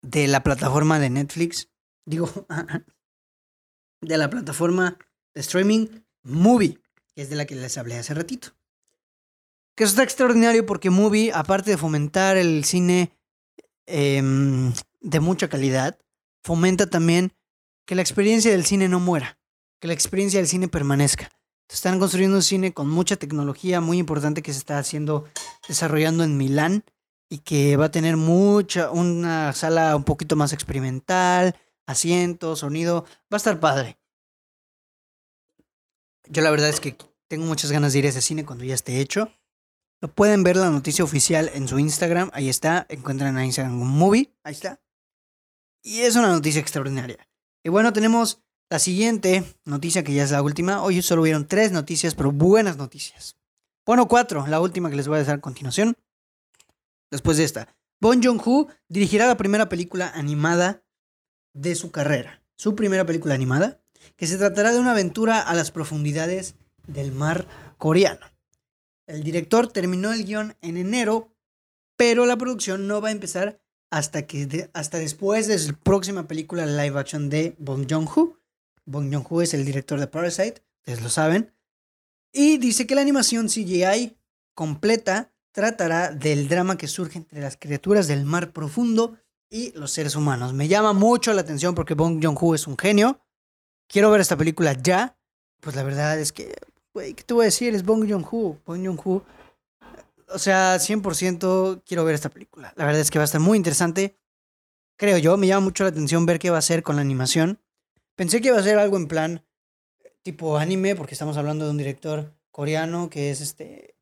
de 0.00 0.26
la 0.26 0.42
plataforma 0.42 0.98
de 0.98 1.10
Netflix. 1.10 1.70
Digo, 2.06 2.30
de 4.00 4.16
la 4.16 4.30
plataforma 4.30 4.96
de 5.34 5.40
streaming 5.42 5.88
Movie, 6.22 6.80
que 7.14 7.22
es 7.22 7.28
de 7.28 7.36
la 7.36 7.44
que 7.44 7.56
les 7.56 7.76
hablé 7.76 7.98
hace 7.98 8.14
ratito. 8.14 8.56
Que 9.76 9.84
eso 9.84 9.92
está 9.92 10.02
extraordinario 10.02 10.64
porque 10.64 10.90
Movie, 10.90 11.32
aparte 11.34 11.70
de 11.70 11.76
fomentar 11.76 12.38
el 12.38 12.64
cine 12.64 13.12
em, 13.86 14.72
de 15.00 15.20
mucha 15.20 15.48
calidad, 15.48 15.98
fomenta 16.42 16.88
también 16.88 17.34
que 17.86 17.94
la 17.94 18.00
experiencia 18.00 18.50
del 18.50 18.64
cine 18.64 18.88
no 18.88 19.00
muera, 19.00 19.38
que 19.80 19.86
la 19.86 19.92
experiencia 19.92 20.40
del 20.40 20.48
cine 20.48 20.68
permanezca. 20.68 21.30
Están 21.68 21.98
construyendo 21.98 22.36
un 22.36 22.42
cine 22.42 22.72
con 22.72 22.88
mucha 22.88 23.16
tecnología 23.16 23.80
muy 23.80 23.98
importante 23.98 24.40
que 24.40 24.52
se 24.52 24.60
está 24.60 24.78
haciendo, 24.78 25.24
desarrollando 25.68 26.24
en 26.24 26.36
Milán 26.38 26.84
y 27.28 27.38
que 27.38 27.76
va 27.76 27.86
a 27.86 27.90
tener 27.90 28.16
mucha, 28.16 28.90
una 28.90 29.52
sala 29.52 29.94
un 29.94 30.04
poquito 30.04 30.36
más 30.36 30.52
experimental, 30.52 31.54
asientos, 31.86 32.60
sonido, 32.60 33.04
va 33.32 33.36
a 33.36 33.36
estar 33.36 33.60
padre. 33.60 33.98
Yo 36.28 36.42
la 36.42 36.50
verdad 36.50 36.70
es 36.70 36.80
que 36.80 36.96
tengo 37.28 37.44
muchas 37.44 37.70
ganas 37.70 37.92
de 37.92 37.98
ir 37.98 38.06
a 38.06 38.08
ese 38.08 38.22
cine 38.22 38.46
cuando 38.46 38.64
ya 38.64 38.74
esté 38.74 39.00
hecho. 39.00 39.30
Pueden 40.14 40.42
ver 40.42 40.56
la 40.56 40.70
noticia 40.70 41.04
oficial 41.04 41.50
en 41.54 41.68
su 41.68 41.78
Instagram, 41.78 42.30
ahí 42.34 42.48
está, 42.48 42.86
encuentran 42.88 43.36
en 43.38 43.46
Instagram 43.46 43.74
movie, 43.74 44.30
ahí 44.44 44.52
está. 44.52 44.80
Y 45.82 46.00
es 46.00 46.16
una 46.16 46.28
noticia 46.28 46.60
extraordinaria. 46.60 47.28
Y 47.64 47.70
bueno, 47.70 47.92
tenemos 47.92 48.42
la 48.68 48.78
siguiente 48.78 49.44
noticia 49.64 50.02
que 50.02 50.12
ya 50.12 50.24
es 50.24 50.32
la 50.32 50.42
última. 50.42 50.82
Hoy 50.82 51.00
solo 51.00 51.22
hubieron 51.22 51.46
tres 51.46 51.72
noticias, 51.72 52.14
pero 52.14 52.32
buenas 52.32 52.76
noticias. 52.76 53.36
Bueno, 53.84 54.08
cuatro, 54.08 54.46
la 54.46 54.60
última 54.60 54.90
que 54.90 54.96
les 54.96 55.08
voy 55.08 55.18
a 55.18 55.24
dar 55.24 55.36
a 55.36 55.40
continuación. 55.40 55.96
Después 57.10 57.36
de 57.36 57.44
esta. 57.44 57.74
Bon 58.00 58.22
Joon-ho 58.22 58.68
dirigirá 58.88 59.26
la 59.26 59.36
primera 59.36 59.68
película 59.68 60.10
animada 60.14 60.82
de 61.54 61.74
su 61.74 61.90
carrera. 61.90 62.42
Su 62.56 62.74
primera 62.74 63.06
película 63.06 63.34
animada, 63.34 63.80
que 64.16 64.26
se 64.26 64.38
tratará 64.38 64.72
de 64.72 64.80
una 64.80 64.90
aventura 64.90 65.40
a 65.40 65.54
las 65.54 65.70
profundidades 65.70 66.56
del 66.86 67.12
mar 67.12 67.46
coreano. 67.78 68.26
El 69.06 69.22
director 69.22 69.68
terminó 69.72 70.12
el 70.12 70.24
guion 70.24 70.56
en 70.62 70.76
enero, 70.76 71.32
pero 71.96 72.26
la 72.26 72.36
producción 72.36 72.88
no 72.88 73.00
va 73.00 73.08
a 73.08 73.12
empezar 73.12 73.60
hasta, 73.90 74.26
que 74.26 74.68
hasta 74.74 74.98
después 74.98 75.46
de 75.46 75.58
su 75.58 75.74
próxima 75.74 76.26
película 76.26 76.66
live 76.66 76.98
action 76.98 77.30
de 77.30 77.54
Bong 77.58 77.86
Joon-ho. 77.88 78.38
Bong 78.84 79.12
Joon-ho 79.12 79.42
es 79.42 79.54
el 79.54 79.64
director 79.64 80.00
de 80.00 80.06
Parasite, 80.06 80.62
ustedes 80.80 81.02
lo 81.02 81.08
saben. 81.08 81.52
Y 82.32 82.58
dice 82.58 82.86
que 82.86 82.94
la 82.94 83.00
animación 83.00 83.48
CGI 83.48 84.18
completa 84.54 85.32
tratará 85.52 86.10
del 86.10 86.48
drama 86.48 86.76
que 86.76 86.88
surge 86.88 87.18
entre 87.18 87.40
las 87.40 87.56
criaturas 87.56 88.08
del 88.08 88.24
mar 88.24 88.52
profundo 88.52 89.16
y 89.48 89.72
los 89.72 89.92
seres 89.92 90.16
humanos. 90.16 90.52
Me 90.52 90.68
llama 90.68 90.92
mucho 90.92 91.32
la 91.32 91.40
atención 91.40 91.74
porque 91.74 91.94
Bong 91.94 92.22
Joon-ho 92.22 92.54
es 92.54 92.66
un 92.66 92.76
genio. 92.76 93.20
Quiero 93.88 94.10
ver 94.10 94.20
esta 94.20 94.36
película 94.36 94.74
ya. 94.74 95.16
Pues 95.60 95.76
la 95.76 95.82
verdad 95.82 96.18
es 96.18 96.32
que, 96.32 96.54
¿qué 96.96 97.22
te 97.22 97.34
voy 97.34 97.44
a 97.44 97.46
decir? 97.46 97.74
Es 97.74 97.84
Bong 97.84 98.08
Joon-ho. 98.08 98.58
Bong 98.64 98.84
Joon-ho 98.84 99.24
o 100.28 100.38
sea, 100.38 100.76
100% 100.76 101.82
quiero 101.86 102.04
ver 102.04 102.14
esta 102.14 102.30
película. 102.30 102.72
La 102.76 102.84
verdad 102.84 103.00
es 103.00 103.10
que 103.10 103.18
va 103.18 103.24
a 103.24 103.26
estar 103.26 103.40
muy 103.40 103.56
interesante. 103.56 104.18
Creo 104.96 105.18
yo, 105.18 105.36
me 105.36 105.46
llama 105.46 105.66
mucho 105.66 105.84
la 105.84 105.90
atención 105.90 106.26
ver 106.26 106.38
qué 106.38 106.50
va 106.50 106.56
a 106.56 106.60
hacer 106.60 106.82
con 106.82 106.96
la 106.96 107.02
animación. 107.02 107.60
Pensé 108.16 108.40
que 108.40 108.48
iba 108.48 108.58
a 108.58 108.62
ser 108.62 108.78
algo 108.78 108.96
en 108.96 109.08
plan 109.08 109.44
tipo 110.22 110.56
anime, 110.56 110.96
porque 110.96 111.14
estamos 111.14 111.36
hablando 111.36 111.64
de 111.64 111.70
un 111.70 111.76
director 111.76 112.34
coreano 112.50 113.08
que 113.10 113.30
es 113.30 113.40
este 113.40 113.94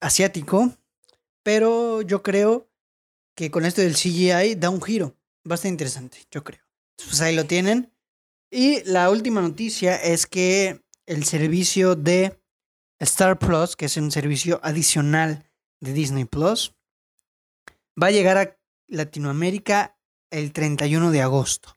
asiático, 0.00 0.72
pero 1.42 2.02
yo 2.02 2.22
creo 2.22 2.68
que 3.36 3.50
con 3.50 3.64
esto 3.64 3.82
del 3.82 3.94
CGI 3.94 4.56
da 4.56 4.70
un 4.70 4.82
giro. 4.82 5.14
Va 5.48 5.52
a 5.52 5.56
estar 5.56 5.70
interesante, 5.70 6.18
yo 6.30 6.42
creo. 6.42 6.60
Pues 6.96 7.20
ahí 7.20 7.36
lo 7.36 7.46
tienen. 7.46 7.92
Y 8.50 8.82
la 8.84 9.10
última 9.10 9.40
noticia 9.40 9.94
es 9.96 10.26
que 10.26 10.82
el 11.10 11.24
servicio 11.24 11.96
de 11.96 12.40
Star 13.00 13.36
Plus, 13.40 13.74
que 13.74 13.86
es 13.86 13.96
un 13.96 14.12
servicio 14.12 14.60
adicional 14.62 15.44
de 15.80 15.92
Disney 15.92 16.24
Plus, 16.24 16.76
va 18.00 18.06
a 18.06 18.12
llegar 18.12 18.38
a 18.38 18.56
Latinoamérica 18.86 19.98
el 20.30 20.52
31 20.52 21.10
de 21.10 21.20
agosto. 21.20 21.76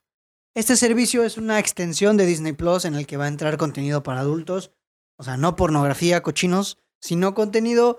Este 0.55 0.75
servicio 0.75 1.23
es 1.23 1.37
una 1.37 1.57
extensión 1.57 2.15
de 2.15 2.27
Disney 2.27 2.53
Plus 2.53 2.85
en 2.85 2.93
el 2.93 3.07
que 3.07 3.17
va 3.17 3.25
a 3.25 3.29
entrar 3.29 3.57
contenido 3.57 4.03
para 4.03 4.19
adultos, 4.19 4.71
o 5.17 5.23
sea, 5.23 5.35
no 5.35 5.55
pornografía, 5.55 6.21
cochinos, 6.21 6.77
sino 7.01 7.33
contenido 7.33 7.97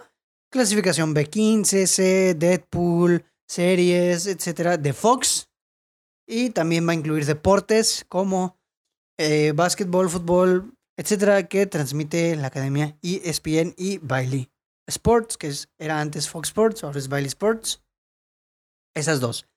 clasificación 0.52 1.16
B15, 1.16 1.86
C, 1.86 2.34
Deadpool, 2.34 3.24
series, 3.48 4.28
etcétera, 4.28 4.76
de 4.76 4.92
Fox. 4.92 5.50
Y 6.28 6.50
también 6.50 6.86
va 6.86 6.92
a 6.92 6.96
incluir 6.96 7.26
deportes 7.26 8.06
como 8.08 8.56
eh, 9.18 9.52
básquetbol, 9.52 10.08
fútbol, 10.08 10.73
etcétera, 10.96 11.48
que 11.48 11.66
transmite 11.66 12.36
la 12.36 12.48
academia 12.48 12.96
ESPN 13.02 13.74
y 13.76 13.98
Bailey 13.98 14.50
Sports, 14.86 15.36
que 15.36 15.52
era 15.78 16.00
antes 16.00 16.28
Fox 16.28 16.48
Sports, 16.48 16.84
ahora 16.84 16.98
es 16.98 17.08
Bailey 17.08 17.28
Sports. 17.28 17.82
Esas 18.94 19.20
dos. 19.20 19.48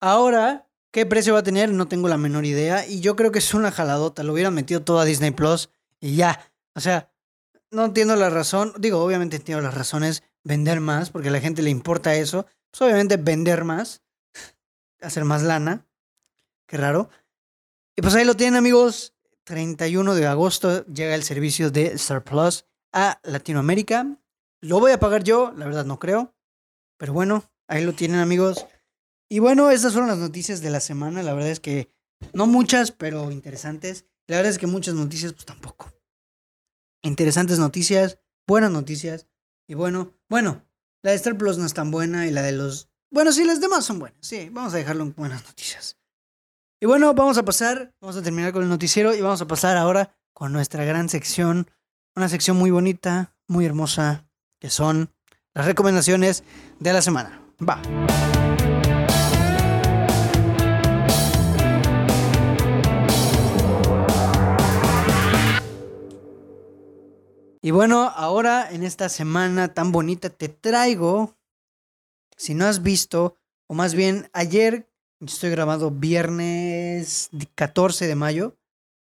Ahora, 0.00 0.68
¿qué 0.92 1.06
precio 1.06 1.34
va 1.34 1.40
a 1.40 1.44
tener? 1.44 1.72
No 1.72 1.88
tengo 1.88 2.08
la 2.08 2.16
menor 2.16 2.44
idea. 2.44 2.86
Y 2.86 3.00
yo 3.00 3.16
creo 3.16 3.30
que 3.30 3.38
es 3.38 3.54
una 3.54 3.70
jaladota. 3.70 4.22
Lo 4.22 4.32
hubieran 4.32 4.54
metido 4.54 4.82
todo 4.82 4.98
a 4.98 5.04
Disney 5.04 5.30
Plus 5.30 5.70
y 6.00 6.16
ya. 6.16 6.52
O 6.74 6.80
sea, 6.80 7.12
no 7.70 7.84
entiendo 7.84 8.16
la 8.16 8.30
razón. 8.30 8.72
Digo, 8.78 9.02
obviamente 9.02 9.36
entiendo 9.36 9.62
las 9.62 9.74
razones. 9.74 10.22
Vender 10.42 10.80
más, 10.80 11.10
porque 11.10 11.28
a 11.28 11.32
la 11.32 11.40
gente 11.40 11.62
le 11.62 11.70
importa 11.70 12.14
eso. 12.14 12.46
Pues 12.70 12.82
obviamente 12.82 13.16
vender 13.16 13.64
más. 13.64 14.02
Hacer 15.00 15.24
más 15.24 15.42
lana. 15.42 15.86
Qué 16.66 16.76
raro. 16.76 17.08
Y 17.96 18.02
pues 18.02 18.14
ahí 18.14 18.24
lo 18.24 18.34
tienen, 18.34 18.56
amigos. 18.56 19.15
31 19.46 20.16
de 20.16 20.26
agosto 20.26 20.84
llega 20.86 21.14
el 21.14 21.22
servicio 21.22 21.70
de 21.70 21.92
Star 21.92 22.24
Plus 22.24 22.66
a 22.92 23.20
Latinoamérica. 23.22 24.18
Lo 24.60 24.80
voy 24.80 24.90
a 24.90 24.98
pagar 24.98 25.22
yo, 25.22 25.52
la 25.56 25.66
verdad 25.66 25.84
no 25.84 26.00
creo. 26.00 26.34
Pero 26.98 27.12
bueno, 27.12 27.44
ahí 27.68 27.84
lo 27.84 27.92
tienen, 27.92 28.18
amigos. 28.18 28.66
Y 29.30 29.38
bueno, 29.38 29.70
estas 29.70 29.92
fueron 29.92 30.10
las 30.10 30.18
noticias 30.18 30.60
de 30.62 30.70
la 30.70 30.80
semana. 30.80 31.22
La 31.22 31.32
verdad 31.32 31.50
es 31.50 31.60
que 31.60 31.92
no 32.32 32.48
muchas, 32.48 32.90
pero 32.90 33.30
interesantes. 33.30 34.04
La 34.26 34.36
verdad 34.36 34.50
es 34.50 34.58
que 34.58 34.66
muchas 34.66 34.94
noticias, 34.94 35.32
pues 35.32 35.46
tampoco. 35.46 35.92
Interesantes 37.02 37.60
noticias, 37.60 38.18
buenas 38.48 38.72
noticias. 38.72 39.28
Y 39.68 39.74
bueno, 39.74 40.12
bueno, 40.28 40.66
la 41.04 41.12
de 41.12 41.16
Star 41.18 41.38
Plus 41.38 41.56
no 41.56 41.66
es 41.66 41.74
tan 41.74 41.92
buena 41.92 42.26
y 42.26 42.32
la 42.32 42.42
de 42.42 42.52
los... 42.52 42.88
Bueno, 43.12 43.30
sí, 43.30 43.44
las 43.44 43.60
demás 43.60 43.84
son 43.84 44.00
buenas. 44.00 44.18
Sí, 44.26 44.48
vamos 44.50 44.74
a 44.74 44.78
dejarlo 44.78 45.04
en 45.04 45.14
buenas 45.14 45.44
noticias. 45.44 45.96
Y 46.78 46.84
bueno, 46.84 47.14
vamos 47.14 47.38
a 47.38 47.42
pasar, 47.42 47.94
vamos 48.02 48.18
a 48.18 48.22
terminar 48.22 48.52
con 48.52 48.62
el 48.62 48.68
noticiero 48.68 49.14
y 49.14 49.22
vamos 49.22 49.40
a 49.40 49.46
pasar 49.46 49.78
ahora 49.78 50.14
con 50.34 50.52
nuestra 50.52 50.84
gran 50.84 51.08
sección. 51.08 51.70
Una 52.14 52.28
sección 52.28 52.58
muy 52.58 52.70
bonita, 52.70 53.34
muy 53.48 53.64
hermosa, 53.64 54.28
que 54.60 54.68
son 54.68 55.10
las 55.54 55.64
recomendaciones 55.64 56.44
de 56.78 56.92
la 56.92 57.00
semana. 57.00 57.40
Va. 57.66 57.80
Y 67.62 67.70
bueno, 67.70 68.12
ahora 68.14 68.70
en 68.70 68.84
esta 68.84 69.08
semana 69.08 69.72
tan 69.72 69.92
bonita 69.92 70.28
te 70.28 70.50
traigo, 70.50 71.38
si 72.36 72.54
no 72.54 72.66
has 72.66 72.82
visto, 72.82 73.38
o 73.66 73.72
más 73.72 73.94
bien 73.94 74.28
ayer, 74.34 74.85
estoy 75.20 75.50
grabando 75.50 75.90
viernes 75.90 77.30
14 77.54 78.06
de 78.06 78.14
mayo, 78.14 78.58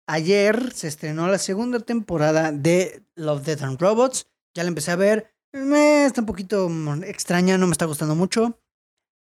ayer 0.08 0.72
se 0.74 0.88
estrenó 0.88 1.28
la 1.28 1.38
segunda 1.38 1.80
temporada 1.80 2.52
de 2.52 3.04
Love, 3.16 3.44
Death 3.44 3.64
and 3.64 3.80
Robots, 3.80 4.28
ya 4.54 4.64
la 4.64 4.70
empecé 4.70 4.92
a 4.92 4.98
ver, 4.98 5.34
está 5.52 6.22
un 6.22 6.28
poquito 6.28 6.70
extraña, 7.04 7.58
no 7.58 7.68
me 7.68 7.72
está 7.72 7.86
gustando 7.86 8.16
mucho, 8.16 8.60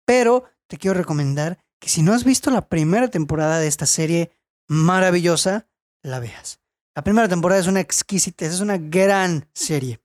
pero 0.06 0.46
te 0.68 0.78
quiero 0.78 0.98
recomendar 0.98 1.60
que 1.80 1.90
si 1.90 2.02
no 2.02 2.14
has 2.14 2.24
visto 2.24 2.52
la 2.52 2.68
primera 2.68 3.10
temporada 3.10 3.60
de 3.60 3.68
esta 3.68 3.86
serie 3.86 4.32
maravillosa, 4.68 5.68
la 6.04 6.20
veas. 6.20 6.60
La 6.96 7.04
primera 7.04 7.28
temporada 7.28 7.62
es 7.62 7.68
una 7.68 7.80
exquisita, 7.80 8.46
es 8.46 8.60
una 8.60 8.78
gran 8.78 9.48
serie. 9.54 10.00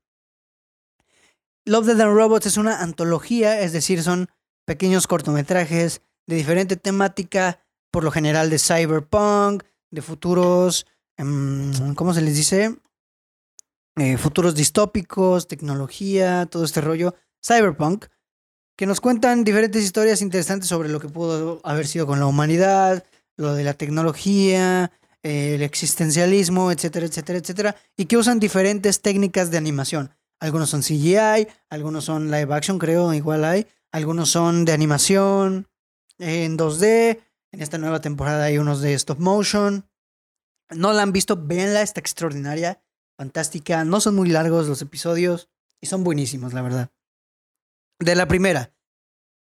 Love, 1.64 1.86
Death 1.86 2.00
and 2.00 2.14
Robots 2.14 2.46
es 2.46 2.56
una 2.56 2.80
antología, 2.80 3.60
es 3.60 3.72
decir, 3.72 4.02
son 4.02 4.28
pequeños 4.66 5.06
cortometrajes 5.06 6.02
de 6.26 6.36
diferente 6.36 6.76
temática, 6.76 7.60
por 7.90 8.04
lo 8.04 8.10
general 8.10 8.50
de 8.50 8.58
cyberpunk, 8.58 9.64
de 9.90 10.02
futuros, 10.02 10.86
em, 11.16 11.94
¿cómo 11.94 12.14
se 12.14 12.22
les 12.22 12.34
dice? 12.36 12.76
Eh, 13.96 14.16
futuros 14.16 14.54
distópicos, 14.54 15.48
tecnología, 15.48 16.46
todo 16.46 16.64
este 16.64 16.80
rollo, 16.80 17.14
cyberpunk, 17.44 18.06
que 18.76 18.86
nos 18.86 19.00
cuentan 19.00 19.44
diferentes 19.44 19.84
historias 19.84 20.22
interesantes 20.22 20.68
sobre 20.68 20.88
lo 20.88 20.98
que 20.98 21.08
pudo 21.08 21.60
haber 21.62 21.86
sido 21.86 22.06
con 22.06 22.18
la 22.18 22.26
humanidad, 22.26 23.04
lo 23.36 23.54
de 23.54 23.64
la 23.64 23.74
tecnología, 23.74 24.90
el 25.22 25.62
existencialismo, 25.62 26.72
etcétera, 26.72 27.06
etcétera, 27.06 27.38
etcétera, 27.38 27.76
y 27.96 28.06
que 28.06 28.16
usan 28.16 28.40
diferentes 28.40 29.02
técnicas 29.02 29.50
de 29.50 29.58
animación. 29.58 30.10
Algunos 30.40 30.70
son 30.70 30.82
CGI, 30.82 31.46
algunos 31.70 32.04
son 32.04 32.30
live 32.30 32.52
action, 32.54 32.78
creo, 32.78 33.12
igual 33.14 33.44
hay, 33.44 33.66
algunos 33.92 34.30
son 34.30 34.64
de 34.64 34.72
animación 34.72 35.68
en 36.22 36.56
2D, 36.56 37.20
en 37.50 37.60
esta 37.60 37.78
nueva 37.78 38.00
temporada 38.00 38.44
hay 38.44 38.58
unos 38.58 38.80
de 38.80 38.94
stop 38.94 39.18
motion. 39.18 39.88
No 40.70 40.92
la 40.92 41.02
han 41.02 41.12
visto, 41.12 41.36
véanla, 41.36 41.82
está 41.82 42.00
extraordinaria, 42.00 42.80
fantástica, 43.16 43.84
no 43.84 44.00
son 44.00 44.14
muy 44.14 44.28
largos 44.28 44.68
los 44.68 44.80
episodios 44.80 45.50
y 45.80 45.88
son 45.88 46.04
buenísimos, 46.04 46.54
la 46.54 46.62
verdad. 46.62 46.90
De 47.98 48.14
la 48.14 48.28
primera. 48.28 48.72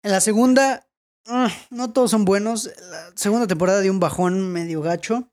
En 0.03 0.11
la 0.11 0.22
segunda, 0.22 0.89
ah, 1.28 1.51
no 1.70 1.93
todos 1.93 2.11
son 2.11 2.26
buenos. 2.26 2.72
La 2.89 3.11
segunda 3.16 3.47
temporada 3.47 3.82
de 3.82 3.91
un 3.91 3.99
bajón 3.99 4.51
medio 4.51 4.82
gacho. 4.82 5.32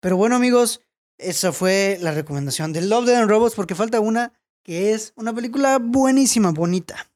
Pero 0.00 0.16
bueno, 0.16 0.36
amigos, 0.36 0.82
esa 1.16 1.52
fue 1.52 1.98
la 2.00 2.12
recomendación 2.12 2.72
de 2.72 2.82
Love, 2.82 3.06
Dead 3.06 3.20
and 3.20 3.30
Robots 3.30 3.54
porque 3.56 3.74
falta 3.74 3.98
una 3.98 4.32
que 4.62 4.92
es 4.92 5.14
una 5.16 5.34
película 5.34 5.78
buenísima, 5.78 6.50
bonita. 6.52 7.10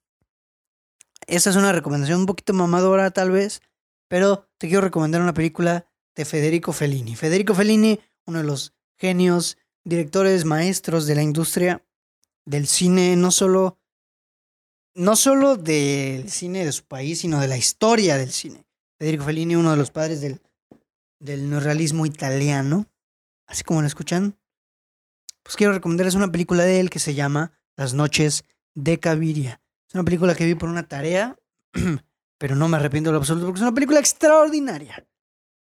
Esa 1.32 1.48
es 1.48 1.56
una 1.56 1.72
recomendación 1.72 2.20
un 2.20 2.26
poquito 2.26 2.52
mamadora 2.52 3.10
tal 3.10 3.30
vez, 3.30 3.62
pero 4.06 4.50
te 4.58 4.68
quiero 4.68 4.82
recomendar 4.82 5.22
una 5.22 5.32
película 5.32 5.86
de 6.14 6.26
Federico 6.26 6.74
Fellini. 6.74 7.16
Federico 7.16 7.54
Fellini, 7.54 7.98
uno 8.26 8.40
de 8.40 8.44
los 8.44 8.74
genios, 8.98 9.56
directores 9.82 10.44
maestros 10.44 11.06
de 11.06 11.14
la 11.14 11.22
industria 11.22 11.82
del 12.44 12.66
cine, 12.66 13.16
no 13.16 13.30
solo 13.30 13.78
no 14.94 15.16
solo 15.16 15.56
del 15.56 16.30
cine 16.30 16.66
de 16.66 16.72
su 16.72 16.84
país, 16.84 17.20
sino 17.20 17.40
de 17.40 17.48
la 17.48 17.56
historia 17.56 18.18
del 18.18 18.30
cine. 18.30 18.66
Federico 18.98 19.24
Fellini, 19.24 19.56
uno 19.56 19.70
de 19.70 19.78
los 19.78 19.90
padres 19.90 20.20
del 20.20 20.38
del 21.18 21.50
italiano, 22.04 22.90
así 23.46 23.64
como 23.64 23.80
lo 23.80 23.86
escuchan, 23.86 24.36
pues 25.42 25.56
quiero 25.56 25.72
recomendarles 25.72 26.14
una 26.14 26.30
película 26.30 26.64
de 26.64 26.78
él 26.78 26.90
que 26.90 26.98
se 26.98 27.14
llama 27.14 27.58
Las 27.74 27.94
noches 27.94 28.44
de 28.74 29.00
Caviria. 29.00 29.61
Es 29.92 29.96
una 29.96 30.04
película 30.04 30.34
que 30.34 30.46
vi 30.46 30.54
por 30.54 30.70
una 30.70 30.88
tarea, 30.88 31.38
pero 32.38 32.56
no 32.56 32.66
me 32.66 32.78
arrepiento 32.78 33.10
de 33.10 33.12
lo 33.12 33.18
absoluto 33.18 33.44
porque 33.44 33.58
es 33.58 33.62
una 33.62 33.74
película 33.74 34.00
extraordinaria. 34.00 35.06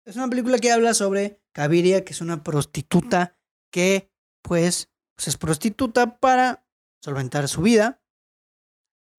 Es 0.06 0.16
una 0.16 0.28
película 0.28 0.58
que 0.58 0.72
habla 0.72 0.96
sobre 0.96 1.44
Caviria, 1.52 2.04
que 2.04 2.14
es 2.14 2.22
una 2.22 2.44
prostituta 2.44 3.38
que, 3.70 4.12
pues, 4.42 4.90
pues 5.14 5.28
es 5.28 5.38
prostituta 5.38 6.18
para 6.20 6.66
solventar 7.00 7.48
su 7.48 7.62
vida, 7.62 8.02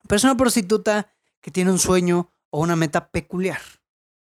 pero 0.09 0.16
es 0.16 0.24
una 0.24 0.36
prostituta 0.36 1.14
que 1.40 1.53
tiene 1.53 1.70
un 1.70 1.78
sueño 1.78 2.32
o 2.51 2.59
una 2.59 2.74
meta 2.74 3.12
peculiar, 3.12 3.61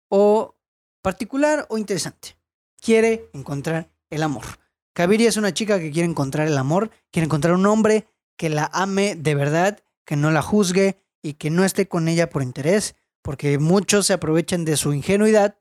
o 0.10 0.60
particular 1.02 1.66
o 1.70 1.78
interesante. 1.78 2.38
Quiere 2.82 3.30
encontrar 3.32 3.90
el 4.10 4.22
amor. 4.22 4.44
Kaviria 4.92 5.30
es 5.30 5.38
una 5.38 5.54
chica 5.54 5.80
que 5.80 5.92
quiere 5.92 6.10
encontrar 6.10 6.46
el 6.46 6.58
amor, 6.58 6.92
quiere 7.10 7.28
encontrar 7.28 7.54
un 7.54 7.66
hombre 7.68 8.10
que 8.36 8.50
la 8.50 8.70
ame 8.74 9.16
de 9.16 9.34
verdad, 9.34 9.82
que 10.08 10.16
no 10.16 10.32
la 10.32 10.42
juzgue 10.42 11.04
y 11.22 11.34
que 11.34 11.50
no 11.50 11.66
esté 11.66 11.90
con 11.90 12.08
ella 12.08 12.30
por 12.30 12.42
interés, 12.42 12.96
porque 13.22 13.60
muchos 13.60 14.08
se 14.08 14.14
aprovechan 14.14 14.64
de 14.64 14.78
su 14.78 14.94
ingenuidad 14.94 15.58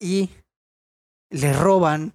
y 0.00 0.30
le 1.30 1.52
roban, 1.52 2.12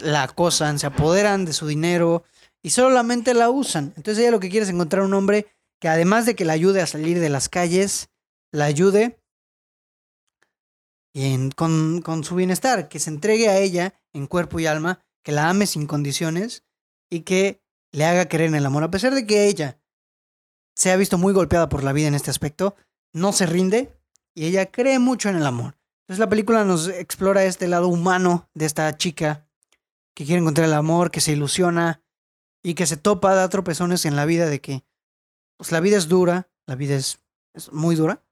la 0.00 0.22
acosan, 0.22 0.78
se 0.78 0.86
apoderan 0.86 1.44
de 1.44 1.52
su 1.52 1.66
dinero 1.66 2.22
y 2.62 2.70
solamente 2.70 3.34
la 3.34 3.50
usan. 3.50 3.92
Entonces 3.96 4.18
ella 4.18 4.30
lo 4.30 4.38
que 4.38 4.48
quiere 4.48 4.62
es 4.62 4.70
encontrar 4.70 5.02
un 5.02 5.12
hombre 5.12 5.48
que 5.80 5.88
además 5.88 6.24
de 6.24 6.36
que 6.36 6.44
la 6.44 6.52
ayude 6.52 6.80
a 6.80 6.86
salir 6.86 7.18
de 7.18 7.28
las 7.28 7.48
calles, 7.48 8.10
la 8.52 8.66
ayude 8.66 9.18
y 11.12 11.50
con, 11.50 12.00
con 12.02 12.22
su 12.22 12.36
bienestar, 12.36 12.88
que 12.88 13.00
se 13.00 13.10
entregue 13.10 13.48
a 13.48 13.58
ella 13.58 14.00
en 14.12 14.28
cuerpo 14.28 14.60
y 14.60 14.66
alma, 14.66 15.04
que 15.24 15.32
la 15.32 15.48
ame 15.48 15.66
sin 15.66 15.88
condiciones 15.88 16.62
y 17.10 17.22
que 17.22 17.60
le 17.90 18.04
haga 18.04 18.28
creer 18.28 18.50
en 18.50 18.54
el 18.54 18.66
amor. 18.66 18.84
A 18.84 18.90
pesar 18.92 19.16
de 19.16 19.26
que 19.26 19.48
ella 19.48 19.79
se 20.80 20.90
ha 20.90 20.96
visto 20.96 21.18
muy 21.18 21.34
golpeada 21.34 21.68
por 21.68 21.84
la 21.84 21.92
vida 21.92 22.08
en 22.08 22.14
este 22.14 22.30
aspecto, 22.30 22.74
no 23.12 23.34
se 23.34 23.44
rinde 23.44 24.00
y 24.34 24.46
ella 24.46 24.70
cree 24.70 24.98
mucho 24.98 25.28
en 25.28 25.36
el 25.36 25.44
amor. 25.44 25.76
Entonces 26.04 26.20
la 26.20 26.30
película 26.30 26.64
nos 26.64 26.88
explora 26.88 27.44
este 27.44 27.68
lado 27.68 27.88
humano 27.88 28.48
de 28.54 28.64
esta 28.64 28.96
chica 28.96 29.46
que 30.16 30.24
quiere 30.24 30.40
encontrar 30.40 30.68
el 30.68 30.72
amor, 30.72 31.10
que 31.10 31.20
se 31.20 31.32
ilusiona 31.32 32.02
y 32.64 32.72
que 32.72 32.86
se 32.86 32.96
topa, 32.96 33.34
da 33.34 33.50
tropezones 33.50 34.06
en 34.06 34.16
la 34.16 34.24
vida 34.24 34.46
de 34.46 34.62
que 34.62 34.82
pues 35.58 35.70
la 35.70 35.80
vida 35.80 35.98
es 35.98 36.08
dura, 36.08 36.48
la 36.66 36.76
vida 36.76 36.96
es, 36.96 37.20
es 37.54 37.70
muy 37.74 37.94
dura, 37.94 38.24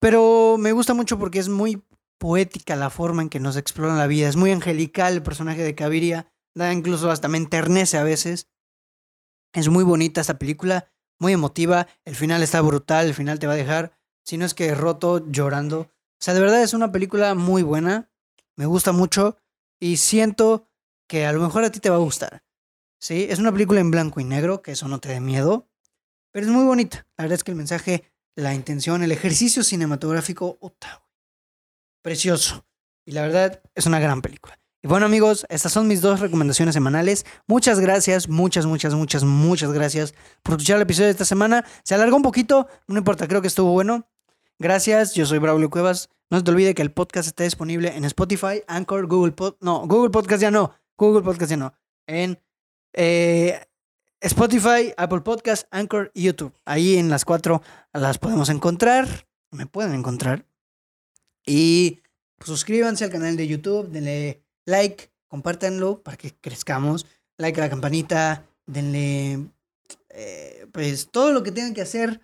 pero 0.00 0.56
me 0.58 0.72
gusta 0.72 0.92
mucho 0.92 1.20
porque 1.20 1.38
es 1.38 1.48
muy 1.48 1.84
poética 2.18 2.74
la 2.74 2.90
forma 2.90 3.22
en 3.22 3.28
que 3.28 3.38
nos 3.38 3.56
exploran 3.56 3.96
la 3.96 4.08
vida. 4.08 4.28
Es 4.28 4.34
muy 4.34 4.50
angelical 4.50 5.12
el 5.12 5.22
personaje 5.22 5.62
de 5.62 5.76
Caviria. 5.76 6.32
Da 6.52 6.72
incluso 6.72 7.12
hasta 7.12 7.28
me 7.28 7.38
enternece 7.38 7.96
a 7.96 8.02
veces. 8.02 8.48
Es 9.52 9.68
muy 9.68 9.84
bonita 9.84 10.20
esta 10.20 10.36
película, 10.36 10.92
muy 11.24 11.32
emotiva. 11.32 11.88
El 12.04 12.14
final 12.16 12.42
está 12.42 12.60
brutal, 12.60 13.06
el 13.06 13.14
final 13.14 13.38
te 13.38 13.46
va 13.46 13.54
a 13.54 13.56
dejar, 13.56 13.96
si 14.24 14.36
no 14.36 14.44
es 14.44 14.52
que 14.52 14.74
roto, 14.74 15.26
llorando. 15.30 15.80
O 15.80 16.20
sea, 16.20 16.34
de 16.34 16.40
verdad 16.40 16.62
es 16.62 16.74
una 16.74 16.92
película 16.92 17.34
muy 17.34 17.62
buena. 17.62 18.10
Me 18.56 18.66
gusta 18.66 18.92
mucho 18.92 19.38
y 19.80 19.96
siento 19.96 20.68
que 21.08 21.24
a 21.24 21.32
lo 21.32 21.40
mejor 21.40 21.64
a 21.64 21.70
ti 21.70 21.80
te 21.80 21.88
va 21.88 21.96
a 21.96 22.00
gustar. 22.00 22.44
Sí, 23.00 23.26
es 23.30 23.38
una 23.38 23.52
película 23.52 23.80
en 23.80 23.90
blanco 23.90 24.20
y 24.20 24.24
negro, 24.24 24.60
que 24.60 24.72
eso 24.72 24.86
no 24.86 25.00
te 25.00 25.08
dé 25.08 25.20
miedo. 25.20 25.66
Pero 26.30 26.44
es 26.44 26.52
muy 26.52 26.64
bonita. 26.64 27.06
La 27.16 27.24
verdad 27.24 27.36
es 27.36 27.44
que 27.44 27.52
el 27.52 27.56
mensaje 27.56 28.04
la 28.36 28.52
intención, 28.52 29.02
el 29.02 29.12
ejercicio 29.12 29.62
cinematográfico, 29.62 30.58
precioso. 32.02 32.66
Y 33.06 33.12
la 33.12 33.22
verdad, 33.22 33.62
es 33.74 33.86
una 33.86 33.98
gran 33.98 34.20
película. 34.20 34.60
Y 34.84 34.86
bueno 34.86 35.06
amigos, 35.06 35.46
estas 35.48 35.72
son 35.72 35.88
mis 35.88 36.02
dos 36.02 36.20
recomendaciones 36.20 36.74
semanales. 36.74 37.24
Muchas 37.46 37.80
gracias, 37.80 38.28
muchas, 38.28 38.66
muchas, 38.66 38.92
muchas, 38.92 39.24
muchas 39.24 39.72
gracias 39.72 40.12
por 40.42 40.56
escuchar 40.56 40.76
el 40.76 40.82
episodio 40.82 41.06
de 41.06 41.12
esta 41.12 41.24
semana. 41.24 41.64
Se 41.84 41.94
alargó 41.94 42.16
un 42.16 42.22
poquito, 42.22 42.68
no 42.86 42.98
importa, 42.98 43.26
creo 43.26 43.40
que 43.40 43.48
estuvo 43.48 43.72
bueno. 43.72 44.06
Gracias, 44.58 45.14
yo 45.14 45.24
soy 45.24 45.38
Braulio 45.38 45.70
Cuevas. 45.70 46.10
No 46.28 46.36
se 46.36 46.44
te 46.44 46.50
olvide 46.50 46.74
que 46.74 46.82
el 46.82 46.92
podcast 46.92 47.28
está 47.28 47.44
disponible 47.44 47.96
en 47.96 48.04
Spotify, 48.04 48.62
Anchor, 48.66 49.06
Google 49.06 49.32
Podcast, 49.32 49.62
no, 49.62 49.86
Google 49.86 50.10
Podcast 50.10 50.42
ya 50.42 50.50
no, 50.50 50.74
Google 50.98 51.22
Podcast 51.22 51.50
ya 51.50 51.56
no, 51.56 51.72
en 52.06 52.38
eh, 52.92 53.64
Spotify, 54.20 54.92
Apple 54.98 55.22
Podcast, 55.22 55.66
Anchor 55.70 56.10
y 56.12 56.24
YouTube. 56.24 56.52
Ahí 56.66 56.98
en 56.98 57.08
las 57.08 57.24
cuatro 57.24 57.62
las 57.94 58.18
podemos 58.18 58.50
encontrar, 58.50 59.08
me 59.50 59.64
pueden 59.64 59.94
encontrar. 59.94 60.44
Y 61.46 62.02
pues, 62.36 62.48
suscríbanse 62.48 63.04
al 63.04 63.10
canal 63.10 63.38
de 63.38 63.48
YouTube, 63.48 63.88
denle 63.88 64.43
like, 64.66 65.10
compártanlo 65.28 66.02
para 66.02 66.16
que 66.16 66.34
crezcamos, 66.34 67.06
like 67.38 67.60
a 67.60 67.64
la 67.64 67.70
campanita, 67.70 68.46
denle 68.66 69.48
eh, 70.10 70.66
pues 70.72 71.08
todo 71.10 71.32
lo 71.32 71.42
que 71.42 71.52
tengan 71.52 71.74
que 71.74 71.82
hacer 71.82 72.20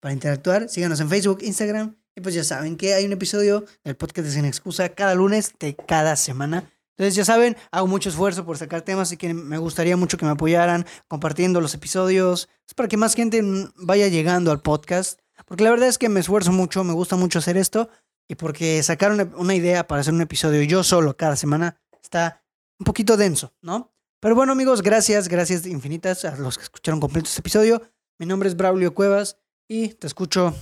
para 0.00 0.12
interactuar. 0.12 0.68
Síganos 0.68 1.00
en 1.00 1.08
Facebook, 1.08 1.38
Instagram. 1.42 1.96
Y 2.14 2.20
pues 2.20 2.34
ya 2.34 2.42
saben 2.42 2.76
que 2.76 2.94
hay 2.94 3.04
un 3.04 3.12
episodio 3.12 3.64
del 3.84 3.96
podcast 3.96 4.26
de 4.26 4.34
Sin 4.34 4.44
Excusa 4.44 4.88
cada 4.88 5.14
lunes 5.14 5.54
de 5.60 5.76
cada 5.76 6.16
semana. 6.16 6.68
Entonces 6.96 7.14
ya 7.14 7.24
saben, 7.24 7.56
hago 7.70 7.86
mucho 7.86 8.08
esfuerzo 8.08 8.44
por 8.44 8.58
sacar 8.58 8.82
temas 8.82 9.12
y 9.12 9.16
que 9.16 9.32
me 9.32 9.56
gustaría 9.56 9.96
mucho 9.96 10.18
que 10.18 10.24
me 10.24 10.32
apoyaran 10.32 10.84
compartiendo 11.06 11.60
los 11.60 11.74
episodios. 11.74 12.48
Es 12.66 12.74
para 12.74 12.88
que 12.88 12.96
más 12.96 13.14
gente 13.14 13.40
vaya 13.76 14.08
llegando 14.08 14.50
al 14.50 14.60
podcast. 14.60 15.20
Porque 15.46 15.62
la 15.62 15.70
verdad 15.70 15.88
es 15.88 15.96
que 15.96 16.08
me 16.08 16.18
esfuerzo 16.18 16.50
mucho, 16.50 16.82
me 16.82 16.92
gusta 16.92 17.14
mucho 17.14 17.38
hacer 17.38 17.56
esto. 17.56 17.88
Y 18.28 18.34
porque 18.34 18.82
sacar 18.82 19.10
una, 19.10 19.24
una 19.36 19.54
idea 19.54 19.86
para 19.86 20.02
hacer 20.02 20.14
un 20.14 20.20
episodio 20.20 20.62
yo 20.62 20.84
solo 20.84 21.16
cada 21.16 21.34
semana 21.34 21.80
está 22.02 22.44
un 22.78 22.84
poquito 22.84 23.16
denso, 23.16 23.54
¿no? 23.62 23.92
Pero 24.20 24.34
bueno 24.34 24.52
amigos, 24.52 24.82
gracias, 24.82 25.28
gracias 25.28 25.66
infinitas 25.66 26.24
a 26.24 26.36
los 26.36 26.58
que 26.58 26.64
escucharon 26.64 27.00
completo 27.00 27.28
este 27.28 27.40
episodio. 27.40 27.82
Mi 28.18 28.26
nombre 28.26 28.48
es 28.48 28.56
Braulio 28.56 28.94
Cuevas 28.94 29.38
y 29.68 29.88
te 29.90 30.06
escucho 30.06 30.54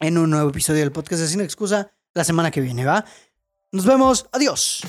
en 0.00 0.18
un 0.18 0.30
nuevo 0.30 0.50
episodio 0.50 0.80
del 0.80 0.92
podcast 0.92 1.22
de 1.22 1.28
Sin 1.28 1.40
Excusa 1.40 1.92
la 2.14 2.24
semana 2.24 2.50
que 2.50 2.60
viene, 2.60 2.84
¿va? 2.84 3.04
Nos 3.70 3.86
vemos, 3.86 4.28
adiós. 4.32 4.82